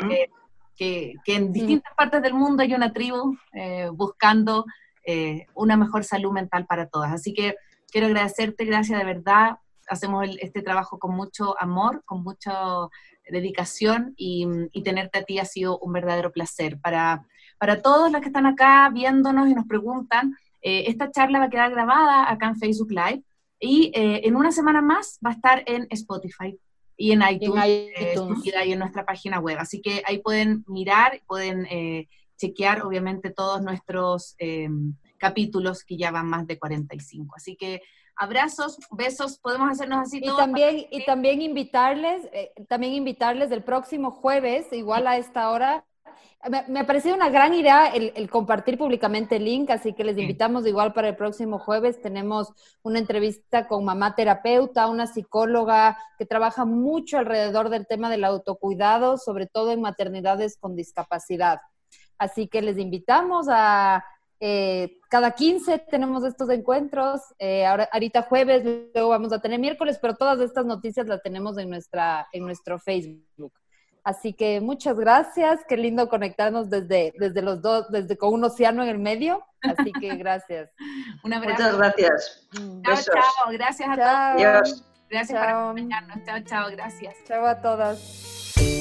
que, 0.76 1.14
que, 1.24 1.36
en 1.36 1.54
distintas 1.54 1.94
partes 1.96 2.24
del 2.24 2.34
mundo 2.34 2.64
hay 2.64 2.74
una 2.74 2.92
tribu 2.92 3.38
eh, 3.54 3.90
buscando 3.94 4.66
eh, 5.06 5.46
una 5.54 5.78
mejor 5.78 6.04
salud 6.04 6.32
mental 6.32 6.66
para 6.66 6.88
todas. 6.88 7.14
Así 7.14 7.36
que 7.36 7.56
quiero 7.92 8.08
agradecerte, 8.08 8.66
gracias 8.66 8.98
de 8.98 9.06
verdad. 9.06 9.58
Hacemos 9.88 10.28
este 10.40 10.64
trabajo 10.64 10.98
con 10.98 11.16
mucho 11.16 11.56
amor, 11.62 12.02
con 12.06 12.24
mucha 12.24 12.54
dedicación 13.30 14.16
y, 14.18 14.48
y, 14.72 14.82
tenerte 14.82 15.20
a 15.20 15.24
ti 15.24 15.38
ha 15.38 15.46
sido 15.46 15.78
un 15.78 15.94
verdadero 15.94 16.32
placer. 16.32 16.80
Para, 16.82 17.28
para 17.60 17.84
todos 17.84 18.12
los 18.12 18.22
que 18.22 18.28
están 18.28 18.48
acá 18.48 18.90
viéndonos 18.92 19.48
y 19.48 19.54
nos 19.54 19.68
preguntan, 19.68 20.36
eh, 20.64 20.86
esta 20.88 21.12
charla 21.12 21.38
va 21.38 21.46
a 21.46 21.50
quedar 21.52 21.70
grabada 21.70 22.32
acá 22.32 22.48
en 22.48 22.58
Facebook 22.58 22.90
Live 22.90 23.24
y 23.62 23.92
eh, 23.94 24.22
en 24.24 24.36
una 24.36 24.52
semana 24.52 24.82
más 24.82 25.20
va 25.24 25.30
a 25.30 25.34
estar 25.34 25.64
en 25.68 25.88
Spotify 25.92 26.60
y 26.98 27.12
en 27.12 27.22
iTunes, 27.22 27.64
eh, 27.64 28.16
y 28.66 28.72
en 28.72 28.80
nuestra 28.80 29.06
página 29.06 29.40
web. 29.40 29.58
Así 29.60 29.82
que 29.82 30.04
ahí 30.06 30.18
pueden 30.18 30.66
mirar, 30.68 31.22
pueden 31.28 31.68
eh, 31.70 32.10
chequear 32.38 32.82
obviamente 32.82 33.30
todos 33.30 33.62
nuestros 33.62 34.36
em, 34.40 34.96
capítulos 35.18 35.84
que 35.84 35.96
ya 35.96 36.12
van 36.12 36.28
más 36.28 36.48
de 36.48 36.58
45. 36.58 37.36
Así 37.36 37.56
que 37.56 37.82
abrazos, 38.16 38.80
besos, 38.92 39.38
podemos 39.38 39.70
hacernos 39.70 40.00
así 40.00 40.18
y 40.18 40.36
También, 40.36 40.88
y 40.90 41.06
también 41.06 41.42
invitarles, 41.42 42.30
también 42.68 42.94
invitarles 42.94 43.52
el 43.52 43.64
próximo 43.64 44.12
jueves, 44.12 44.74
igual 44.74 45.06
a 45.06 45.18
esta 45.18 45.52
hora, 45.52 45.86
me, 46.68 46.80
ha 46.80 46.88
parecido 46.88 47.16
una 47.16 47.30
gran 47.30 47.54
idea 47.54 47.88
el, 47.88 48.30
compartir 48.30 48.78
públicamente 48.78 49.36
el 49.36 49.46
link, 49.46 49.70
así 49.70 49.94
que 49.94 50.04
les 50.04 50.18
invitamos 50.18 50.66
igual 50.66 50.94
para 50.94 51.10
el 51.10 51.16
próximo 51.16 51.60
jueves. 51.60 52.02
Tenemos 52.02 52.52
una 52.82 53.00
entrevista 53.00 53.68
con 53.68 53.86
mamá 53.86 54.16
terapeuta, 54.16 54.88
una 54.88 55.06
psicóloga 55.06 55.98
que 56.18 56.26
trabaja 56.26 56.66
mucho 56.66 57.20
alrededor 57.20 57.70
del 57.70 57.86
tema 57.86 58.10
del 58.10 58.24
autocuidado, 58.24 59.18
sobre 59.18 59.46
todo 59.46 59.72
en 59.72 59.82
maternidades 59.82 60.58
con 60.58 60.76
discapacidad. 60.76 61.60
Así 62.18 62.48
que 62.48 62.62
les 62.62 62.78
invitamos 62.78 63.48
a... 63.50 64.04
Eh, 64.44 64.98
cada 65.08 65.36
15 65.36 65.78
tenemos 65.92 66.24
estos 66.24 66.50
encuentros, 66.50 67.22
eh, 67.38 67.64
ahora, 67.64 67.88
ahorita 67.92 68.24
jueves, 68.24 68.64
luego 68.92 69.10
vamos 69.10 69.32
a 69.34 69.40
tener 69.40 69.60
miércoles, 69.60 70.00
pero 70.02 70.16
todas 70.16 70.40
estas 70.40 70.66
noticias 70.66 71.06
las 71.06 71.22
tenemos 71.22 71.60
en, 71.60 71.70
nuestra, 71.70 72.28
en 72.32 72.46
nuestro 72.46 72.80
Facebook. 72.80 73.54
Así 74.04 74.34
que 74.34 74.62
muchas 74.62 74.98
gracias, 74.98 75.60
qué 75.68 75.78
lindo 75.78 76.10
conectarnos 76.10 76.70
desde, 76.70 77.14
desde 77.20 77.42
los 77.42 77.62
dos, 77.62 77.90
desde 77.92 78.18
con 78.18 78.34
un 78.34 78.44
océano 78.44 78.82
en 78.84 78.90
el 78.90 79.00
medio. 79.00 79.46
Así 79.62 79.92
que 79.92 80.16
gracias. 80.18 80.72
Un 81.24 81.34
abrazo. 81.34 81.62
Muchas 81.62 81.78
gracias. 81.78 82.48
Mm. 82.60 82.82
Chao, 82.82 82.96
chao. 82.96 83.52
Gracias 83.52 83.90
a 83.90 83.96
todos. 83.96 84.84
Gracias 85.10 85.40
por 85.40 85.50
acompañarnos. 85.50 86.18
Chao, 86.26 86.40
chao. 86.46 86.72
Gracias. 86.72 87.16
Chao 87.28 87.46
a 87.46 87.62
todas. 87.62 88.81